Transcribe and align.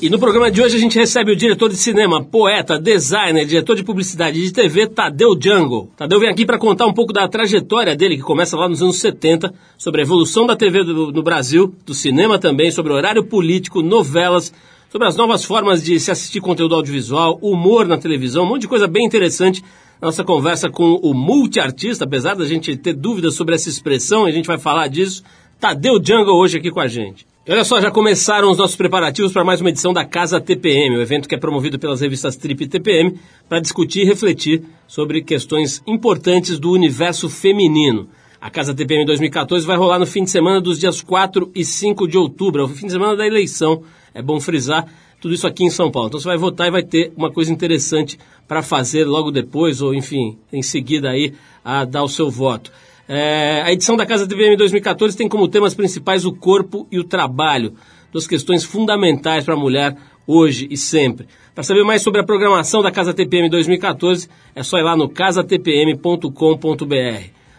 E 0.00 0.08
no 0.08 0.16
programa 0.16 0.48
de 0.48 0.62
hoje 0.62 0.76
a 0.76 0.78
gente 0.78 0.96
recebe 0.96 1.32
o 1.32 1.36
diretor 1.36 1.68
de 1.68 1.76
cinema, 1.76 2.22
poeta, 2.22 2.78
designer, 2.78 3.44
diretor 3.44 3.74
de 3.74 3.82
publicidade 3.82 4.40
de 4.40 4.52
TV, 4.52 4.86
Tadeu 4.86 5.36
Jungle. 5.36 5.90
Tadeu 5.96 6.20
vem 6.20 6.30
aqui 6.30 6.46
para 6.46 6.56
contar 6.56 6.86
um 6.86 6.92
pouco 6.92 7.12
da 7.12 7.26
trajetória 7.26 7.96
dele, 7.96 8.16
que 8.16 8.22
começa 8.22 8.56
lá 8.56 8.68
nos 8.68 8.80
anos 8.80 9.00
70, 9.00 9.52
sobre 9.76 10.00
a 10.00 10.04
evolução 10.04 10.46
da 10.46 10.54
TV 10.54 10.84
do, 10.84 11.10
no 11.10 11.20
Brasil, 11.20 11.74
do 11.84 11.92
cinema 11.94 12.38
também, 12.38 12.70
sobre 12.70 12.92
horário 12.92 13.24
político, 13.24 13.82
novelas, 13.82 14.54
sobre 14.88 15.08
as 15.08 15.16
novas 15.16 15.44
formas 15.44 15.82
de 15.82 15.98
se 15.98 16.12
assistir 16.12 16.40
conteúdo 16.40 16.76
audiovisual, 16.76 17.36
humor 17.42 17.84
na 17.84 17.98
televisão, 17.98 18.44
um 18.44 18.48
monte 18.50 18.62
de 18.62 18.68
coisa 18.68 18.86
bem 18.86 19.04
interessante. 19.04 19.64
Nossa 20.00 20.22
conversa 20.22 20.70
com 20.70 20.92
o 21.02 21.12
multiartista, 21.12 22.04
apesar 22.04 22.36
da 22.36 22.44
gente 22.44 22.76
ter 22.76 22.92
dúvidas 22.92 23.34
sobre 23.34 23.56
essa 23.56 23.68
expressão, 23.68 24.26
a 24.26 24.30
gente 24.30 24.46
vai 24.46 24.58
falar 24.58 24.86
disso. 24.86 25.24
Tadeu 25.58 25.94
Jungle 26.00 26.36
hoje 26.36 26.56
aqui 26.56 26.70
com 26.70 26.78
a 26.78 26.86
gente. 26.86 27.26
Olha 27.50 27.64
só, 27.64 27.80
já 27.80 27.90
começaram 27.90 28.50
os 28.50 28.58
nossos 28.58 28.76
preparativos 28.76 29.32
para 29.32 29.42
mais 29.42 29.62
uma 29.62 29.70
edição 29.70 29.90
da 29.90 30.04
Casa 30.04 30.38
TPM, 30.38 30.98
o 30.98 31.00
evento 31.00 31.26
que 31.26 31.34
é 31.34 31.38
promovido 31.38 31.78
pelas 31.78 32.02
revistas 32.02 32.36
Trip 32.36 32.62
e 32.62 32.68
TPM 32.68 33.18
para 33.48 33.58
discutir 33.58 34.02
e 34.02 34.04
refletir 34.04 34.64
sobre 34.86 35.22
questões 35.22 35.82
importantes 35.86 36.58
do 36.58 36.70
universo 36.70 37.26
feminino. 37.30 38.06
A 38.38 38.50
Casa 38.50 38.74
TPM 38.74 39.06
2014 39.06 39.66
vai 39.66 39.78
rolar 39.78 39.98
no 39.98 40.04
fim 40.04 40.24
de 40.24 40.30
semana 40.30 40.60
dos 40.60 40.78
dias 40.78 41.00
4 41.00 41.50
e 41.54 41.64
5 41.64 42.06
de 42.06 42.18
outubro, 42.18 42.60
é 42.60 42.64
o 42.66 42.68
fim 42.68 42.84
de 42.84 42.92
semana 42.92 43.16
da 43.16 43.26
eleição, 43.26 43.82
é 44.12 44.20
bom 44.20 44.38
frisar, 44.38 44.86
tudo 45.18 45.32
isso 45.32 45.46
aqui 45.46 45.64
em 45.64 45.70
São 45.70 45.90
Paulo. 45.90 46.08
Então 46.08 46.20
você 46.20 46.28
vai 46.28 46.36
votar 46.36 46.68
e 46.68 46.70
vai 46.70 46.82
ter 46.82 47.14
uma 47.16 47.32
coisa 47.32 47.50
interessante 47.50 48.18
para 48.46 48.62
fazer 48.62 49.06
logo 49.06 49.30
depois, 49.30 49.80
ou 49.80 49.94
enfim, 49.94 50.36
em 50.52 50.60
seguida 50.60 51.08
aí, 51.08 51.32
a 51.64 51.86
dar 51.86 52.02
o 52.02 52.08
seu 52.10 52.30
voto. 52.30 52.70
É, 53.08 53.62
a 53.62 53.72
edição 53.72 53.96
da 53.96 54.04
Casa 54.04 54.28
TVM 54.28 54.54
2014 54.58 55.16
tem 55.16 55.26
como 55.26 55.48
temas 55.48 55.74
principais 55.74 56.26
o 56.26 56.32
corpo 56.32 56.86
e 56.92 56.98
o 56.98 57.04
trabalho, 57.04 57.72
duas 58.12 58.26
questões 58.26 58.64
fundamentais 58.64 59.46
para 59.46 59.54
a 59.54 59.56
mulher 59.56 59.96
hoje 60.26 60.68
e 60.70 60.76
sempre. 60.76 61.26
Para 61.54 61.64
saber 61.64 61.82
mais 61.84 62.02
sobre 62.02 62.20
a 62.20 62.24
programação 62.24 62.82
da 62.82 62.90
Casa 62.90 63.14
TPM 63.14 63.48
2014, 63.48 64.28
é 64.54 64.62
só 64.62 64.76
ir 64.76 64.82
lá 64.82 64.94
no 64.94 65.08
casatpm.com.br. 65.08 66.28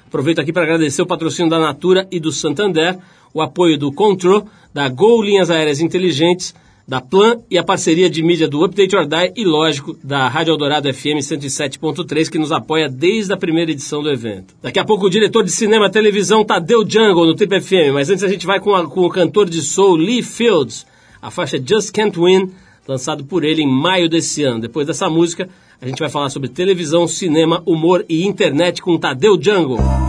Aproveito 0.06 0.40
aqui 0.40 0.54
para 0.54 0.64
agradecer 0.64 1.02
o 1.02 1.08
patrocínio 1.08 1.50
da 1.50 1.58
Natura 1.58 2.08
e 2.12 2.20
do 2.20 2.32
Santander, 2.32 3.00
o 3.34 3.42
apoio 3.42 3.76
do 3.76 3.92
Control, 3.92 4.48
da 4.72 4.88
Gol 4.88 5.24
Linhas 5.24 5.50
Aéreas 5.50 5.80
Inteligentes, 5.80 6.54
da 6.90 7.00
Plan 7.00 7.38
e 7.52 7.56
a 7.56 7.64
parceria 7.64 8.10
de 8.10 8.24
mídia 8.24 8.48
do 8.48 8.64
Update 8.64 8.96
or 8.96 9.06
Die 9.06 9.34
e, 9.36 9.46
lógico, 9.46 9.96
da 10.04 10.28
Rádio 10.28 10.54
Eldorado 10.54 10.92
FM 10.92 11.22
107.3, 11.22 12.32
que 12.32 12.40
nos 12.40 12.52
apoia 12.52 12.90
desde 12.90 13.32
a 13.32 13.38
primeira 13.38 13.70
edição 13.70 14.02
do 14.02 14.10
evento. 14.10 14.56
Daqui 14.60 14.80
a 14.80 14.84
pouco 14.84 15.06
o 15.06 15.10
diretor 15.10 15.44
de 15.44 15.52
cinema 15.52 15.86
e 15.86 15.92
televisão 15.92 16.44
Tadeu 16.44 16.82
Jungle 16.82 17.28
no 17.28 17.36
Trip 17.36 17.62
FM, 17.62 17.94
mas 17.94 18.10
antes 18.10 18.24
a 18.24 18.28
gente 18.28 18.44
vai 18.48 18.60
com, 18.60 18.74
a, 18.74 18.90
com 18.90 19.06
o 19.06 19.10
cantor 19.10 19.48
de 19.48 19.62
soul 19.62 19.98
Lee 19.98 20.24
Fields, 20.24 20.84
a 21.22 21.30
faixa 21.30 21.62
Just 21.64 21.92
Can't 21.94 22.20
Win, 22.20 22.50
lançado 22.88 23.24
por 23.24 23.44
ele 23.44 23.62
em 23.62 23.68
maio 23.68 24.10
desse 24.10 24.44
ano. 24.44 24.60
Depois 24.60 24.88
dessa 24.88 25.08
música, 25.08 25.48
a 25.80 25.86
gente 25.88 26.00
vai 26.00 26.10
falar 26.10 26.32
sobre 26.32 26.50
televisão, 26.50 27.08
cinema, 27.08 27.62
humor 27.68 28.04
e 28.10 28.26
internet 28.26 28.82
com 28.82 28.98
Tadeu 28.98 29.40
Jungle. 29.40 30.09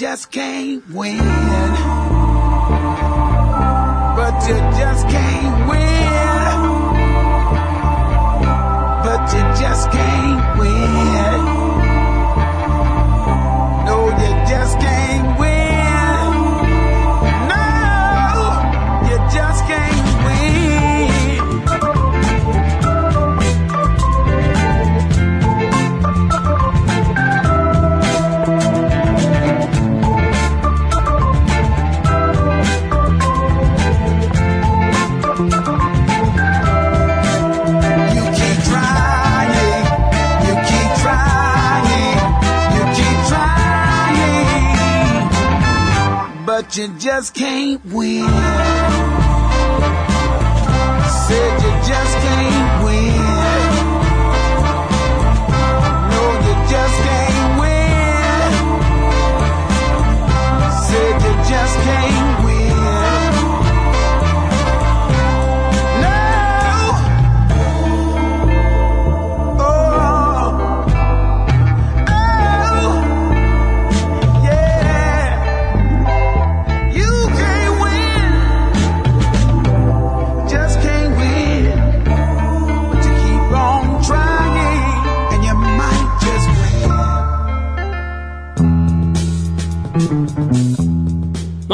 Just 0.00 0.29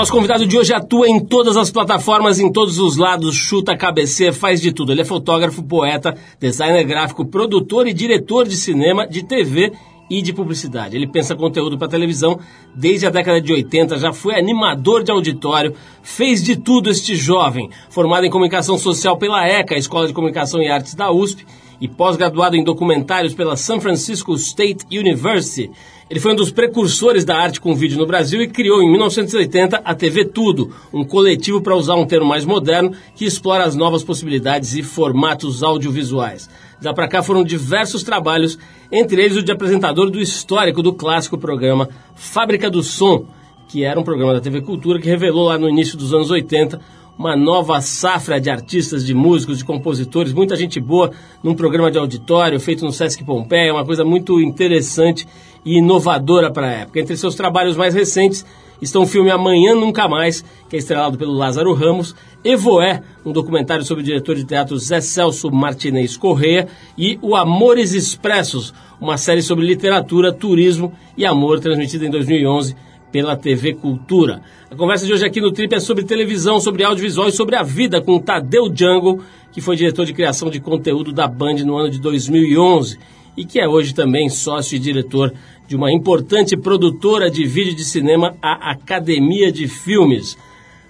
Nosso 0.06 0.14
convidado 0.14 0.46
de 0.46 0.56
hoje 0.56 0.72
atua 0.72 1.08
em 1.08 1.18
todas 1.18 1.56
as 1.56 1.68
plataformas, 1.68 2.38
em 2.38 2.52
todos 2.52 2.78
os 2.78 2.96
lados, 2.96 3.34
chuta, 3.34 3.76
cabeceia, 3.76 4.32
faz 4.32 4.60
de 4.60 4.70
tudo. 4.70 4.92
Ele 4.92 5.00
é 5.00 5.04
fotógrafo, 5.04 5.64
poeta, 5.64 6.16
designer 6.38 6.84
gráfico, 6.84 7.26
produtor 7.26 7.88
e 7.88 7.92
diretor 7.92 8.46
de 8.46 8.54
cinema, 8.54 9.04
de 9.04 9.24
TV 9.24 9.72
e 10.08 10.22
de 10.22 10.32
publicidade. 10.32 10.94
Ele 10.94 11.08
pensa 11.08 11.34
conteúdo 11.34 11.76
para 11.76 11.88
televisão 11.88 12.38
desde 12.72 13.04
a 13.04 13.10
década 13.10 13.40
de 13.40 13.52
80, 13.52 13.98
já 13.98 14.12
foi 14.12 14.38
animador 14.38 15.02
de 15.02 15.10
auditório, 15.10 15.74
fez 16.04 16.40
de 16.40 16.54
tudo 16.54 16.88
este 16.88 17.16
jovem, 17.16 17.68
formado 17.90 18.24
em 18.24 18.30
comunicação 18.30 18.78
social 18.78 19.18
pela 19.18 19.44
ECA, 19.44 19.74
Escola 19.74 20.06
de 20.06 20.12
Comunicação 20.12 20.62
e 20.62 20.68
Artes 20.68 20.94
da 20.94 21.10
USP, 21.10 21.44
e 21.80 21.88
pós-graduado 21.88 22.54
em 22.54 22.62
documentários 22.62 23.34
pela 23.34 23.56
San 23.56 23.80
Francisco 23.80 24.34
State 24.34 24.86
University. 24.96 25.68
Ele 26.08 26.20
foi 26.20 26.32
um 26.32 26.36
dos 26.36 26.52
precursores 26.52 27.24
da 27.24 27.36
arte 27.36 27.60
com 27.60 27.74
vídeo 27.74 27.98
no 27.98 28.06
Brasil 28.06 28.40
e 28.40 28.46
criou 28.46 28.80
em 28.80 28.88
1980 28.88 29.82
a 29.84 29.92
TV 29.92 30.24
Tudo, 30.24 30.72
um 30.92 31.04
coletivo 31.04 31.60
para 31.60 31.74
usar 31.74 31.96
um 31.96 32.06
termo 32.06 32.28
mais 32.28 32.44
moderno 32.44 32.92
que 33.16 33.24
explora 33.24 33.64
as 33.64 33.74
novas 33.74 34.04
possibilidades 34.04 34.76
e 34.76 34.84
formatos 34.84 35.64
audiovisuais. 35.64 36.48
Da 36.80 36.94
para 36.94 37.08
cá 37.08 37.24
foram 37.24 37.42
diversos 37.42 38.04
trabalhos, 38.04 38.56
entre 38.92 39.20
eles 39.20 39.36
o 39.36 39.42
de 39.42 39.50
apresentador 39.50 40.08
do 40.08 40.20
histórico 40.20 40.80
do 40.80 40.92
clássico 40.92 41.36
programa 41.36 41.88
Fábrica 42.14 42.70
do 42.70 42.84
Som, 42.84 43.26
que 43.66 43.82
era 43.82 43.98
um 43.98 44.04
programa 44.04 44.32
da 44.32 44.40
TV 44.40 44.60
Cultura 44.60 45.00
que 45.00 45.08
revelou 45.08 45.48
lá 45.48 45.58
no 45.58 45.68
início 45.68 45.98
dos 45.98 46.14
anos 46.14 46.30
80 46.30 46.80
uma 47.18 47.34
nova 47.34 47.80
safra 47.80 48.38
de 48.38 48.50
artistas, 48.50 49.04
de 49.04 49.14
músicos, 49.14 49.58
de 49.58 49.64
compositores, 49.64 50.34
muita 50.34 50.54
gente 50.54 50.78
boa 50.78 51.10
num 51.42 51.54
programa 51.54 51.90
de 51.90 51.98
auditório 51.98 52.60
feito 52.60 52.84
no 52.84 52.92
Sesc 52.92 53.24
Pompeia, 53.24 53.72
uma 53.72 53.86
coisa 53.86 54.04
muito 54.04 54.38
interessante 54.40 55.26
e 55.66 55.78
inovadora 55.78 56.50
para 56.50 56.68
a 56.68 56.72
época. 56.72 57.00
Entre 57.00 57.16
seus 57.16 57.34
trabalhos 57.34 57.76
mais 57.76 57.92
recentes 57.92 58.46
estão 58.80 59.02
o 59.02 59.06
filme 59.06 59.30
Amanhã 59.30 59.74
Nunca 59.74 60.06
Mais, 60.06 60.44
que 60.70 60.76
é 60.76 60.78
estrelado 60.78 61.18
pelo 61.18 61.32
Lázaro 61.32 61.74
Ramos, 61.74 62.14
Evoé, 62.44 63.02
um 63.24 63.32
documentário 63.32 63.84
sobre 63.84 64.02
o 64.02 64.06
diretor 64.06 64.36
de 64.36 64.44
teatro 64.44 64.78
Zé 64.78 65.00
Celso 65.00 65.50
Martinez 65.50 66.16
Correia, 66.16 66.68
e 66.96 67.18
O 67.20 67.34
Amores 67.34 67.92
Expressos, 67.92 68.72
uma 69.00 69.16
série 69.16 69.42
sobre 69.42 69.66
literatura, 69.66 70.32
turismo 70.32 70.92
e 71.16 71.26
amor, 71.26 71.58
transmitida 71.58 72.06
em 72.06 72.10
2011 72.10 72.76
pela 73.10 73.36
TV 73.36 73.74
Cultura. 73.74 74.42
A 74.70 74.76
conversa 74.76 75.06
de 75.06 75.12
hoje 75.12 75.24
aqui 75.24 75.40
no 75.40 75.50
Trip 75.50 75.74
é 75.74 75.80
sobre 75.80 76.04
televisão, 76.04 76.60
sobre 76.60 76.84
audiovisual 76.84 77.28
e 77.28 77.32
sobre 77.32 77.56
a 77.56 77.62
vida 77.62 78.00
com 78.00 78.20
Tadeu 78.20 78.70
Jungle, 78.72 79.20
que 79.50 79.60
foi 79.60 79.74
diretor 79.74 80.04
de 80.04 80.12
criação 80.12 80.50
de 80.50 80.60
conteúdo 80.60 81.12
da 81.12 81.26
Band 81.26 81.56
no 81.64 81.76
ano 81.76 81.90
de 81.90 81.98
2011 81.98 82.98
e 83.36 83.44
que 83.44 83.60
é 83.60 83.68
hoje 83.68 83.94
também 83.94 84.28
sócio 84.28 84.76
e 84.76 84.78
diretor 84.78 85.32
de 85.68 85.76
uma 85.76 85.92
importante 85.92 86.56
produtora 86.56 87.30
de 87.30 87.44
vídeo 87.44 87.74
de 87.74 87.84
cinema, 87.84 88.36
a 88.40 88.70
Academia 88.70 89.50
de 89.50 89.66
Filmes. 89.66 90.36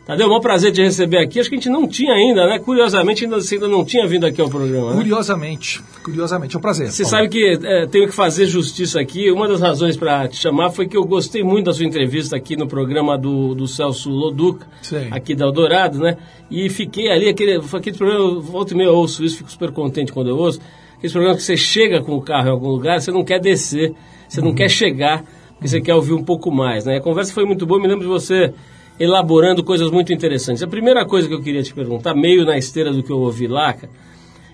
Tadeu, 0.07 0.33
é 0.33 0.37
um 0.37 0.41
prazer 0.41 0.71
te 0.71 0.81
receber 0.81 1.19
aqui. 1.19 1.41
Acho 1.41 1.49
que 1.49 1.57
a 1.57 1.59
gente 1.59 1.69
não 1.69 1.89
tinha 1.89 2.13
ainda, 2.13 2.47
né? 2.47 2.61
Curiosamente, 2.61 3.25
ainda, 3.25 3.41
você 3.41 3.57
ainda 3.57 3.67
não 3.67 3.85
tinha 3.85 4.07
vindo 4.07 4.25
aqui 4.25 4.41
ao 4.41 4.49
programa. 4.49 4.91
Né? 4.91 4.97
Curiosamente, 4.99 5.83
curiosamente, 6.05 6.55
é 6.55 6.59
um 6.61 6.63
prazer. 6.63 6.93
Você 6.93 7.03
Paulo. 7.03 7.17
sabe 7.17 7.29
que 7.29 7.59
é, 7.61 7.87
tenho 7.87 8.07
que 8.07 8.15
fazer 8.15 8.47
justiça 8.47 9.01
aqui. 9.01 9.33
Uma 9.33 9.49
das 9.49 9.61
razões 9.61 9.97
para 9.97 10.29
te 10.29 10.37
chamar 10.37 10.71
foi 10.71 10.87
que 10.87 10.97
eu 10.97 11.03
gostei 11.03 11.43
muito 11.43 11.65
da 11.65 11.75
sua 11.75 11.85
entrevista 11.85 12.37
aqui 12.37 12.55
no 12.55 12.69
programa 12.69 13.19
do, 13.19 13.53
do 13.57 13.67
Celso 13.67 14.09
Loduca, 14.09 14.65
Sim. 14.81 15.09
aqui 15.11 15.35
da 15.35 15.45
Eldorado, 15.45 15.99
né? 15.99 16.17
E 16.49 16.71
fiquei 16.71 17.11
ali, 17.11 17.29
aquele, 17.29 17.57
aquele 17.57 17.97
programa, 17.97 18.39
volta 18.39 18.75
e 18.75 18.77
meia 18.77 18.87
eu 18.87 18.95
ouço 18.95 19.25
isso, 19.25 19.39
fico 19.39 19.51
super 19.51 19.73
contente 19.73 20.13
quando 20.13 20.29
eu 20.29 20.37
ouço. 20.37 20.61
Aqueles 20.97 21.13
programas 21.13 21.39
que 21.39 21.45
você 21.45 21.57
chega 21.57 22.03
com 22.03 22.17
o 22.17 22.23
carro 22.23 22.49
em 22.49 22.51
algum 22.51 22.69
lugar, 22.69 23.01
você 23.01 23.11
não 23.11 23.25
quer 23.25 23.39
descer, 23.39 23.95
você 24.29 24.41
uhum. 24.41 24.47
não 24.47 24.55
quer 24.55 24.69
chegar, 24.69 25.25
porque 25.55 25.69
você 25.69 25.81
quer 25.81 25.95
ouvir 25.95 26.15
um 26.15 26.25
pouco 26.25 26.51
mais, 26.51 26.85
né? 26.85 26.97
A 26.97 27.01
conversa 27.01 27.33
foi 27.33 27.45
muito 27.45 27.67
boa, 27.67 27.81
me 27.81 27.87
lembro 27.87 28.03
de 28.03 28.09
você 28.09 28.53
elaborando 28.99 29.63
coisas 29.63 29.91
muito 29.91 30.13
interessantes. 30.13 30.63
A 30.63 30.67
primeira 30.67 31.05
coisa 31.05 31.29
que 31.29 31.35
eu 31.35 31.43
queria 31.43 31.63
te 31.63 31.75
perguntar, 31.75 32.15
meio 32.15 32.45
na 32.45 32.57
esteira 32.57 32.93
do 32.93 33.03
que 33.03 33.11
eu 33.11 33.19
ouvi 33.19 33.47
lá, 33.47 33.75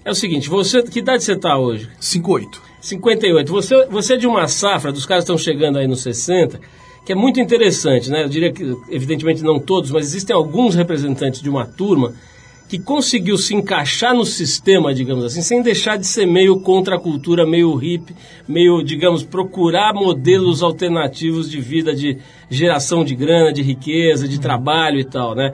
é 0.04 0.10
o 0.10 0.14
seguinte, 0.14 0.48
você, 0.48 0.82
que 0.82 0.98
idade 0.98 1.22
você 1.22 1.32
está 1.32 1.56
hoje? 1.56 1.88
58. 2.00 2.60
58. 2.80 3.52
Você, 3.52 3.86
você 3.86 4.14
é 4.14 4.16
de 4.16 4.26
uma 4.26 4.48
safra, 4.48 4.90
dos 4.90 5.06
caras 5.06 5.22
estão 5.22 5.38
chegando 5.38 5.78
aí 5.78 5.86
nos 5.86 6.02
60, 6.02 6.60
que 7.06 7.12
é 7.12 7.14
muito 7.14 7.40
interessante, 7.40 8.10
né? 8.10 8.24
Eu 8.24 8.28
diria 8.28 8.52
que, 8.52 8.76
evidentemente, 8.90 9.42
não 9.42 9.60
todos, 9.60 9.92
mas 9.92 10.06
existem 10.06 10.34
alguns 10.34 10.74
representantes 10.74 11.40
de 11.40 11.48
uma 11.48 11.64
turma 11.64 12.14
que 12.72 12.78
conseguiu 12.78 13.36
se 13.36 13.54
encaixar 13.54 14.14
no 14.14 14.24
sistema, 14.24 14.94
digamos 14.94 15.26
assim, 15.26 15.42
sem 15.42 15.60
deixar 15.60 15.98
de 15.98 16.06
ser 16.06 16.24
meio 16.24 16.58
contra 16.58 16.96
a 16.96 16.98
cultura, 16.98 17.44
meio 17.44 17.78
hip, 17.84 18.16
meio, 18.48 18.82
digamos, 18.82 19.22
procurar 19.22 19.92
modelos 19.92 20.62
alternativos 20.62 21.50
de 21.50 21.60
vida, 21.60 21.94
de 21.94 22.16
geração 22.48 23.04
de 23.04 23.14
grana, 23.14 23.52
de 23.52 23.60
riqueza, 23.60 24.26
de 24.26 24.40
trabalho 24.40 24.98
e 24.98 25.04
tal, 25.04 25.34
né? 25.34 25.52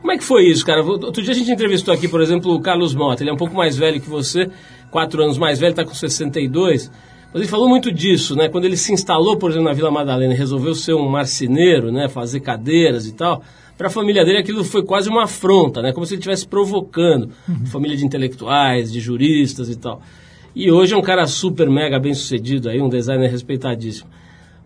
Como 0.00 0.12
é 0.12 0.16
que 0.16 0.22
foi 0.22 0.44
isso, 0.44 0.64
cara? 0.64 0.80
Outro 0.84 1.20
dia 1.24 1.32
a 1.32 1.36
gente 1.36 1.50
entrevistou 1.50 1.92
aqui, 1.92 2.06
por 2.06 2.20
exemplo, 2.20 2.54
o 2.54 2.60
Carlos 2.60 2.94
Mota. 2.94 3.24
Ele 3.24 3.30
é 3.30 3.34
um 3.34 3.36
pouco 3.36 3.56
mais 3.56 3.76
velho 3.76 4.00
que 4.00 4.08
você, 4.08 4.48
quatro 4.92 5.24
anos 5.24 5.38
mais 5.38 5.58
velho, 5.58 5.72
está 5.72 5.84
com 5.84 5.92
62. 5.92 6.88
Mas 7.32 7.42
ele 7.42 7.50
falou 7.50 7.68
muito 7.68 7.90
disso, 7.90 8.36
né? 8.36 8.48
Quando 8.48 8.66
ele 8.66 8.76
se 8.76 8.92
instalou, 8.92 9.36
por 9.36 9.50
exemplo, 9.50 9.66
na 9.66 9.74
Vila 9.74 9.90
Madalena 9.90 10.34
e 10.34 10.36
resolveu 10.36 10.76
ser 10.76 10.94
um 10.94 11.08
marceneiro, 11.08 11.90
né? 11.90 12.08
Fazer 12.08 12.38
cadeiras 12.38 13.08
e 13.08 13.12
tal 13.12 13.42
para 13.80 13.86
a 13.86 13.90
família 13.90 14.26
dele 14.26 14.36
aquilo 14.36 14.62
foi 14.62 14.82
quase 14.82 15.08
uma 15.08 15.24
afronta, 15.24 15.80
né? 15.80 15.90
Como 15.90 16.04
se 16.04 16.12
ele 16.12 16.18
estivesse 16.18 16.46
provocando. 16.46 17.30
Uhum. 17.48 17.64
Família 17.64 17.96
de 17.96 18.04
intelectuais, 18.04 18.92
de 18.92 19.00
juristas 19.00 19.70
e 19.70 19.76
tal. 19.76 20.02
E 20.54 20.70
hoje 20.70 20.92
é 20.92 20.98
um 20.98 21.00
cara 21.00 21.26
super 21.26 21.70
mega 21.70 21.98
bem 21.98 22.12
sucedido 22.12 22.68
aí, 22.68 22.78
um 22.78 22.90
designer 22.90 23.30
respeitadíssimo. 23.30 24.06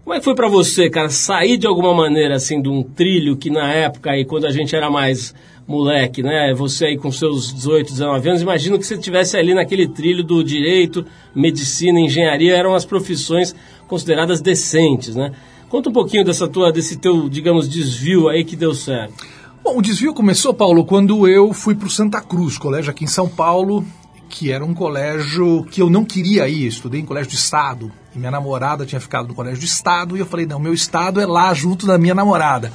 Como 0.03 0.17
é 0.17 0.19
que 0.19 0.25
foi 0.25 0.35
para 0.35 0.49
você, 0.49 0.91
cara, 0.91 1.09
sair 1.11 1.57
de 1.57 1.65
alguma 1.65 1.95
maneira 1.95 2.35
assim 2.35 2.61
de 2.61 2.69
um 2.69 2.83
trilho 2.83 3.37
que 3.37 3.51
na 3.51 3.73
época 3.73 4.11
aí, 4.11 4.25
quando 4.25 4.49
a 4.49 4.51
gente 4.51 4.75
era 4.75 4.91
mais 4.91 5.33
moleque, 5.65 6.21
né? 6.21 6.53
Você 6.53 6.87
aí 6.87 6.97
com 6.97 7.13
seus 7.13 7.55
18, 7.55 7.93
19 7.93 8.29
anos, 8.29 8.43
imagino 8.43 8.81
que 8.81 8.85
você 8.85 8.95
estivesse 8.95 9.37
ali 9.37 9.55
naquele 9.55 9.87
trilho 9.87 10.25
do 10.25 10.43
direito, 10.43 11.07
medicina, 11.33 12.01
engenharia, 12.01 12.57
eram 12.57 12.75
as 12.75 12.85
profissões 12.85 13.55
consideradas 13.87 14.41
decentes, 14.41 15.15
né? 15.15 15.31
Conta 15.69 15.91
um 15.91 15.93
pouquinho 15.93 16.25
dessa 16.25 16.47
tua, 16.47 16.73
desse 16.73 16.97
teu, 16.97 17.29
digamos, 17.29 17.69
desvio 17.69 18.29
aí 18.29 18.45
que 18.45 18.57
deu 18.57 18.75
certo. 18.75 19.27
Bom, 19.63 19.79
o 19.79 19.83
desvio 19.83 20.13
começou, 20.13 20.53
Paulo, 20.53 20.85
quando 20.85 21.27
eu 21.27 21.53
fui 21.53 21.75
para 21.75 21.87
o 21.87 21.91
Santa 21.91 22.21
Cruz, 22.21 22.59
colégio 22.59 22.91
aqui 22.91 23.05
em 23.05 23.09
São 23.09 23.29
Paulo, 23.29 23.85
que 24.29 24.51
era 24.51 24.65
um 24.65 24.75
colégio 24.75 25.65
que 25.71 25.81
eu 25.81 25.89
não 25.89 26.05
queria 26.05 26.49
ir, 26.49 26.67
estudei 26.67 27.01
em 27.01 27.05
colégio 27.05 27.31
de 27.31 27.37
estado. 27.37 27.91
E 28.15 28.19
minha 28.19 28.31
namorada 28.31 28.85
tinha 28.85 29.01
ficado 29.01 29.29
no 29.29 29.35
colégio 29.35 29.61
de 29.61 29.67
estado 29.67 30.17
e 30.17 30.21
eu 30.21 30.27
falei, 30.27 30.45
não, 30.45 30.59
meu 30.59 30.75
estado 30.75 31.21
é 31.21 31.27
lá 31.27 31.55
junto 31.55 31.87
da 31.87 31.97
minha 31.97 32.15
namorada. 32.15 32.71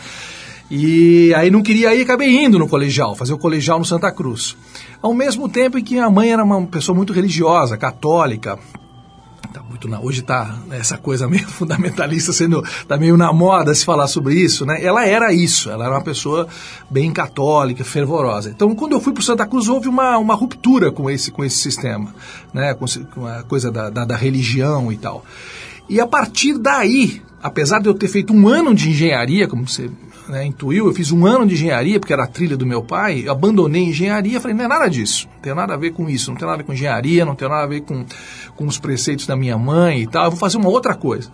E 0.72 1.34
aí 1.36 1.50
não 1.50 1.62
queria 1.62 1.94
ir, 1.96 2.04
acabei 2.04 2.44
indo 2.44 2.60
no 2.60 2.68
colegial, 2.68 3.16
fazer 3.16 3.34
o 3.34 3.38
colegial 3.38 3.80
no 3.80 3.86
Santa 3.86 4.12
Cruz. 4.12 4.56
Ao 5.02 5.14
mesmo 5.14 5.50
tempo 5.50 5.78
em 5.78 5.84
que 5.84 5.94
minha 5.94 6.10
mãe 6.10 6.32
era 6.32 6.44
uma 6.44 6.66
pessoa 6.66 6.96
muito 6.96 7.12
religiosa, 7.14 7.78
católica, 7.78 8.58
Tá 9.52 9.64
muito 9.64 9.88
na, 9.88 10.00
hoje 10.00 10.20
está 10.20 10.60
essa 10.70 10.98
coisa 10.98 11.28
meio 11.28 11.48
fundamentalista 11.50 12.32
sendo 12.32 12.64
tá 12.88 12.98
meio 12.98 13.18
na 13.18 13.34
moda 13.34 13.74
se 13.74 13.84
falar 13.84 14.08
sobre 14.08 14.36
isso, 14.36 14.66
né? 14.66 14.84
Ela 14.84 15.06
era 15.06 15.34
isso, 15.34 15.72
ela 15.72 15.86
era 15.86 15.94
uma 15.96 16.04
pessoa 16.04 16.48
bem 16.90 17.12
católica, 17.12 17.84
fervorosa. 17.84 18.50
Então, 18.50 18.76
quando 18.76 18.94
eu 18.94 19.02
fui 19.02 19.12
para 19.12 19.24
Santa 19.24 19.48
Cruz, 19.48 19.68
houve 19.68 19.88
uma, 19.88 20.18
uma 20.18 20.36
ruptura 20.36 20.92
com 20.92 21.10
esse 21.10 21.32
com 21.32 21.44
esse 21.44 21.58
sistema, 21.58 22.14
né? 22.54 22.74
Com, 22.76 22.86
com 23.14 23.26
a 23.26 23.44
coisa 23.44 23.72
da, 23.72 23.90
da, 23.90 24.06
da 24.06 24.16
religião 24.16 24.92
e 24.92 24.98
tal. 24.98 25.26
E 25.90 26.00
a 26.00 26.06
partir 26.06 26.58
daí, 26.60 27.22
apesar 27.42 27.80
de 27.80 27.88
eu 27.88 27.96
ter 27.96 28.08
feito 28.08 28.32
um 28.32 28.48
ano 28.48 28.76
de 28.76 28.90
engenharia, 28.90 29.48
como 29.48 29.68
você 29.68 29.90
né, 30.30 30.46
intuiu, 30.46 30.88
eu 30.88 30.94
fiz 30.94 31.12
um 31.12 31.26
ano 31.26 31.46
de 31.46 31.56
engenharia, 31.56 32.00
porque 32.00 32.14
era 32.14 32.24
a 32.24 32.28
trilha 32.28 32.56
do 32.56 32.66
meu 32.66 32.84
pai, 32.84 33.24
eu 33.26 33.32
abandonei 33.32 33.86
a 33.86 33.90
engenharia, 33.90 34.40
falei, 34.40 34.56
não 34.56 34.66
é 34.66 34.68
nada 34.68 34.88
disso, 34.88 35.28
não 35.34 35.42
tem 35.42 35.54
nada 35.56 35.74
a 35.74 35.78
ver 35.78 35.92
com 35.92 36.10
isso, 36.10 36.30
não 36.30 36.38
tem 36.38 36.46
nada 36.46 36.56
a 36.56 36.58
ver 36.58 36.64
com 36.64 36.74
engenharia, 36.74 37.26
não 37.26 37.36
tem 37.36 37.50
nada 37.50 37.64
a 37.64 37.68
ver 37.68 37.82
com, 37.82 38.06
com 38.56 38.66
os 38.66 38.78
preceitos 38.78 39.26
da 39.26 39.36
minha 39.36 39.58
mãe 39.58 40.02
e 40.02 40.08
tal, 40.08 40.26
eu 40.26 40.32
vou 40.32 40.40
fazer 40.40 40.58
uma 40.58 40.70
outra 40.70 40.94
coisa. 40.94 41.32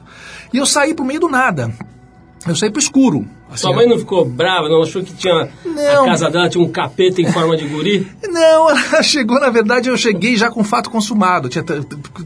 E 0.53 0.57
eu 0.57 0.65
saí 0.65 0.93
pro 0.93 1.03
meio 1.03 1.19
do 1.19 1.27
nada. 1.27 1.73
Eu 2.47 2.55
saí 2.55 2.69
pro 2.69 2.79
escuro. 2.79 3.27
Assim, 3.49 3.61
Sua 3.61 3.73
mãe 3.73 3.87
não 3.87 3.97
ficou 3.97 4.23
brava, 4.23 4.69
não? 4.69 4.83
Achou 4.83 5.03
que 5.03 5.13
tinha 5.13 5.49
não. 5.65 6.03
a 6.03 6.05
casa 6.05 6.29
dela 6.29 6.47
tinha 6.47 6.63
um 6.63 6.69
capeta 6.69 7.21
em 7.21 7.31
forma 7.31 7.57
de 7.57 7.67
guri? 7.67 8.07
Não, 8.29 8.69
ela 8.69 9.01
chegou, 9.01 9.39
na 9.39 9.49
verdade, 9.49 9.89
eu 9.89 9.97
cheguei 9.97 10.35
já 10.35 10.49
com 10.51 10.63
fato 10.63 10.91
consumado. 10.91 11.49
Tinha, 11.49 11.63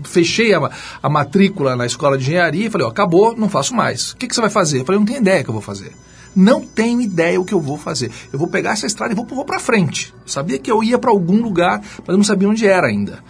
fechei 0.04 0.54
a, 0.54 0.70
a 1.02 1.10
matrícula 1.10 1.76
na 1.76 1.86
escola 1.86 2.18
de 2.18 2.26
engenharia 2.26 2.68
e 2.68 2.70
falei, 2.70 2.86
ó, 2.86 2.90
acabou, 2.90 3.36
não 3.36 3.48
faço 3.48 3.74
mais. 3.74 4.12
O 4.12 4.18
que, 4.18 4.28
que 4.28 4.36
você 4.36 4.42
vai 4.42 4.50
fazer? 4.50 4.82
Eu 4.82 4.86
falei, 4.86 5.00
não 5.00 5.06
tenho 5.06 5.20
ideia 5.20 5.44
que 5.44 5.50
eu 5.50 5.54
vou 5.54 5.62
fazer. 5.62 5.94
Não 6.36 6.62
tenho 6.62 7.02
ideia 7.02 7.40
o 7.40 7.46
que 7.46 7.54
eu 7.54 7.60
vou 7.60 7.78
fazer. 7.78 8.12
Eu 8.32 8.40
vou 8.40 8.48
pegar 8.48 8.72
essa 8.72 8.86
estrada 8.86 9.14
e 9.14 9.16
vou, 9.16 9.26
vou 9.26 9.46
para 9.46 9.60
frente. 9.60 10.14
sabia 10.26 10.58
que 10.58 10.72
eu 10.72 10.84
ia 10.84 10.98
para 10.98 11.12
algum 11.12 11.42
lugar, 11.42 11.82
mas 12.00 12.10
eu 12.10 12.18
não 12.18 12.24
sabia 12.24 12.50
onde 12.50 12.68
era 12.68 12.88
ainda. 12.88 13.24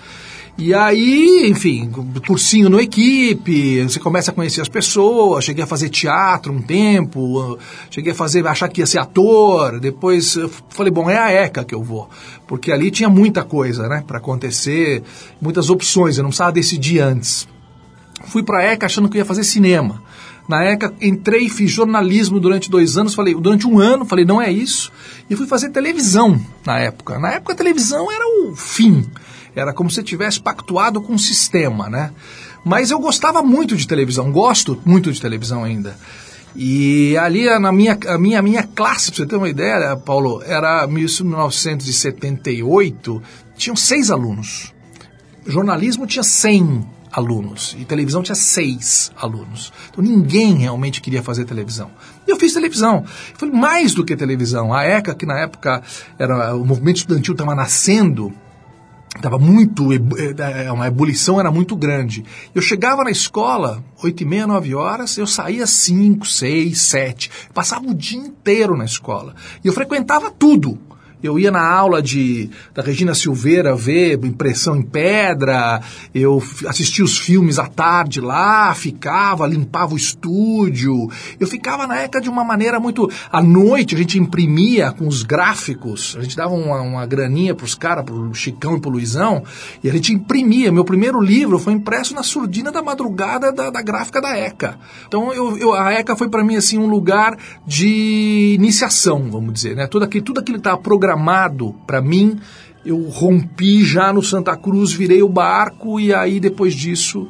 E 0.61 0.73
aí, 0.73 1.49
enfim, 1.49 1.89
cursinho 2.27 2.69
no 2.69 2.81
equipe, 2.81 3.81
você 3.81 3.97
começa 3.97 4.29
a 4.29 4.33
conhecer 4.33 4.59
as 4.59 4.67
pessoas, 4.67 5.45
cheguei 5.45 5.63
a 5.63 5.67
fazer 5.67 5.87
teatro 5.87 6.51
um 6.51 6.61
tempo, 6.61 7.57
cheguei 7.89 8.11
a 8.11 8.15
fazer, 8.15 8.45
achar 8.45 8.67
que 8.67 8.81
ia 8.81 8.85
ser 8.85 8.99
ator, 8.99 9.79
depois 9.79 10.37
falei, 10.67 10.91
bom, 10.91 11.09
é 11.09 11.17
a 11.17 11.31
ECA 11.31 11.63
que 11.63 11.73
eu 11.73 11.81
vou, 11.81 12.09
porque 12.45 12.73
ali 12.73 12.91
tinha 12.91 13.07
muita 13.07 13.41
coisa, 13.45 13.87
né, 13.87 14.03
para 14.05 14.17
acontecer, 14.17 15.01
muitas 15.41 15.69
opções, 15.69 16.17
eu 16.17 16.23
não 16.23 16.29
precisava 16.29 16.51
decidir 16.51 16.99
antes. 16.99 17.47
Fui 18.25 18.43
para 18.43 18.59
a 18.59 18.63
ECA 18.63 18.85
achando 18.85 19.07
que 19.07 19.17
ia 19.17 19.23
fazer 19.23 19.45
cinema 19.45 20.03
Na 20.49 20.65
ECA, 20.65 20.93
entrei, 20.99 21.47
fiz 21.47 21.69
jornalismo 21.69 22.39
durante 22.39 22.71
dois 22.71 22.97
anos, 22.97 23.13
falei, 23.13 23.35
durante 23.35 23.67
um 23.67 23.77
ano, 23.77 24.03
falei, 24.03 24.25
não 24.25 24.41
é 24.41 24.51
isso. 24.51 24.91
E 25.29 25.35
fui 25.35 25.45
fazer 25.45 25.69
televisão 25.69 26.43
na 26.65 26.79
época. 26.79 27.19
Na 27.19 27.33
época, 27.33 27.53
a 27.53 27.55
televisão 27.55 28.11
era 28.11 28.25
o 28.25 28.55
fim. 28.55 29.05
Era 29.55 29.71
como 29.71 29.91
se 29.91 30.01
tivesse 30.01 30.41
pactuado 30.41 30.99
com 31.01 31.13
o 31.13 31.19
sistema, 31.19 31.87
né? 31.87 32.11
Mas 32.65 32.89
eu 32.89 32.97
gostava 32.97 33.43
muito 33.43 33.77
de 33.77 33.87
televisão, 33.87 34.31
gosto 34.31 34.81
muito 34.83 35.11
de 35.11 35.21
televisão 35.21 35.63
ainda. 35.63 35.95
E 36.55 37.15
ali 37.17 37.45
na 37.59 37.71
minha, 37.71 37.95
a 38.07 38.17
minha, 38.17 38.39
a 38.39 38.41
minha 38.41 38.63
classe, 38.63 39.11
pra 39.11 39.17
você 39.17 39.27
ter 39.27 39.35
uma 39.35 39.49
ideia, 39.49 39.95
Paulo, 39.97 40.41
era 40.43 40.87
1978, 40.87 43.21
tinham 43.55 43.75
seis 43.75 44.09
alunos. 44.09 44.73
Jornalismo 45.45 46.07
tinha 46.07 46.23
100 46.23 46.97
alunos 47.11 47.75
e 47.77 47.85
televisão 47.85 48.21
tinha 48.21 48.35
seis 48.35 49.11
alunos. 49.19 49.73
Então 49.89 50.03
ninguém 50.03 50.55
realmente 50.55 51.01
queria 51.01 51.23
fazer 51.23 51.45
televisão. 51.45 51.89
E 52.27 52.31
eu 52.31 52.37
fiz 52.37 52.53
televisão. 52.53 53.03
Foi 53.35 53.49
mais 53.49 53.93
do 53.93 54.05
que 54.05 54.15
televisão. 54.15 54.73
A 54.73 54.83
ECA, 54.83 55.15
que 55.15 55.25
na 55.25 55.39
época 55.39 55.81
era 56.17 56.55
o 56.55 56.65
movimento 56.65 56.97
estudantil 56.97 57.33
estava 57.33 57.55
nascendo, 57.55 58.31
estava 59.15 59.39
muito, 59.39 59.89
é, 59.93 60.71
uma 60.71 60.87
ebulição 60.87 61.39
era 61.39 61.51
muito 61.51 61.75
grande. 61.75 62.23
Eu 62.53 62.61
chegava 62.61 63.03
na 63.03 63.11
escola, 63.11 63.83
oito 64.03 64.21
e 64.23 64.25
meia, 64.25 64.45
nove 64.45 64.75
horas, 64.75 65.17
eu 65.17 65.25
saía 65.25 65.65
cinco, 65.65 66.25
seis, 66.27 66.81
sete. 66.83 67.31
Passava 67.53 67.87
o 67.87 67.93
dia 67.93 68.19
inteiro 68.19 68.77
na 68.77 68.85
escola. 68.85 69.35
E 69.63 69.67
eu 69.67 69.73
frequentava 69.73 70.29
tudo. 70.29 70.79
Eu 71.21 71.37
ia 71.37 71.51
na 71.51 71.61
aula 71.61 72.01
de, 72.01 72.49
da 72.73 72.81
Regina 72.81 73.13
Silveira 73.13 73.75
ver 73.75 74.17
impressão 74.23 74.77
em 74.77 74.81
pedra, 74.81 75.81
eu 76.15 76.41
assistia 76.65 77.03
os 77.03 77.17
filmes 77.17 77.59
à 77.59 77.67
tarde 77.67 78.21
lá, 78.21 78.73
ficava, 78.73 79.45
limpava 79.45 79.93
o 79.93 79.97
estúdio. 79.97 81.09
Eu 81.37 81.45
ficava 81.45 81.85
na 81.85 82.01
ECA 82.01 82.21
de 82.21 82.29
uma 82.29 82.43
maneira 82.43 82.79
muito. 82.79 83.09
À 83.29 83.43
noite 83.43 83.95
a 83.95 83.97
gente 83.97 84.17
imprimia 84.17 84.93
com 84.93 85.07
os 85.07 85.23
gráficos, 85.23 86.15
a 86.17 86.23
gente 86.23 86.37
dava 86.37 86.53
uma, 86.53 86.79
uma 86.81 87.05
graninha 87.05 87.53
para 87.53 87.65
os 87.65 87.75
caras, 87.75 88.05
para 88.05 88.15
o 88.15 88.33
Chicão 88.33 88.77
e 88.77 88.79
para 88.79 88.89
o 88.89 88.93
Luizão, 88.93 89.43
e 89.83 89.89
a 89.89 89.93
gente 89.93 90.13
imprimia. 90.13 90.71
Meu 90.71 90.85
primeiro 90.85 91.19
livro 91.19 91.59
foi 91.59 91.73
impresso 91.73 92.15
na 92.15 92.23
surdina 92.23 92.71
da 92.71 92.81
madrugada 92.81 93.51
da, 93.51 93.69
da 93.69 93.81
gráfica 93.81 94.21
da 94.21 94.37
ECA. 94.37 94.79
Então 95.05 95.33
eu, 95.33 95.57
eu, 95.57 95.73
a 95.73 95.91
ECA 95.93 96.15
foi 96.15 96.29
para 96.29 96.45
mim 96.45 96.55
assim 96.55 96.77
um 96.77 96.87
lugar 96.87 97.37
de 97.67 98.55
iniciação, 98.57 99.29
vamos 99.29 99.53
dizer. 99.53 99.75
Né? 99.75 99.85
Tudo, 99.85 100.05
aquilo, 100.05 100.23
tudo 100.23 100.39
aquilo 100.39 100.57
que 100.57 100.61
estava 100.61 100.77
programado 100.77 101.08
programado 101.09 101.73
para 101.87 102.01
mim. 102.01 102.37
Eu 102.85 103.09
rompi 103.09 103.83
já 103.83 104.13
no 104.13 104.21
Santa 104.23 104.55
Cruz, 104.55 104.93
virei 104.93 105.21
o 105.21 105.29
barco 105.29 105.99
e 105.99 106.13
aí 106.13 106.39
depois 106.39 106.73
disso 106.73 107.27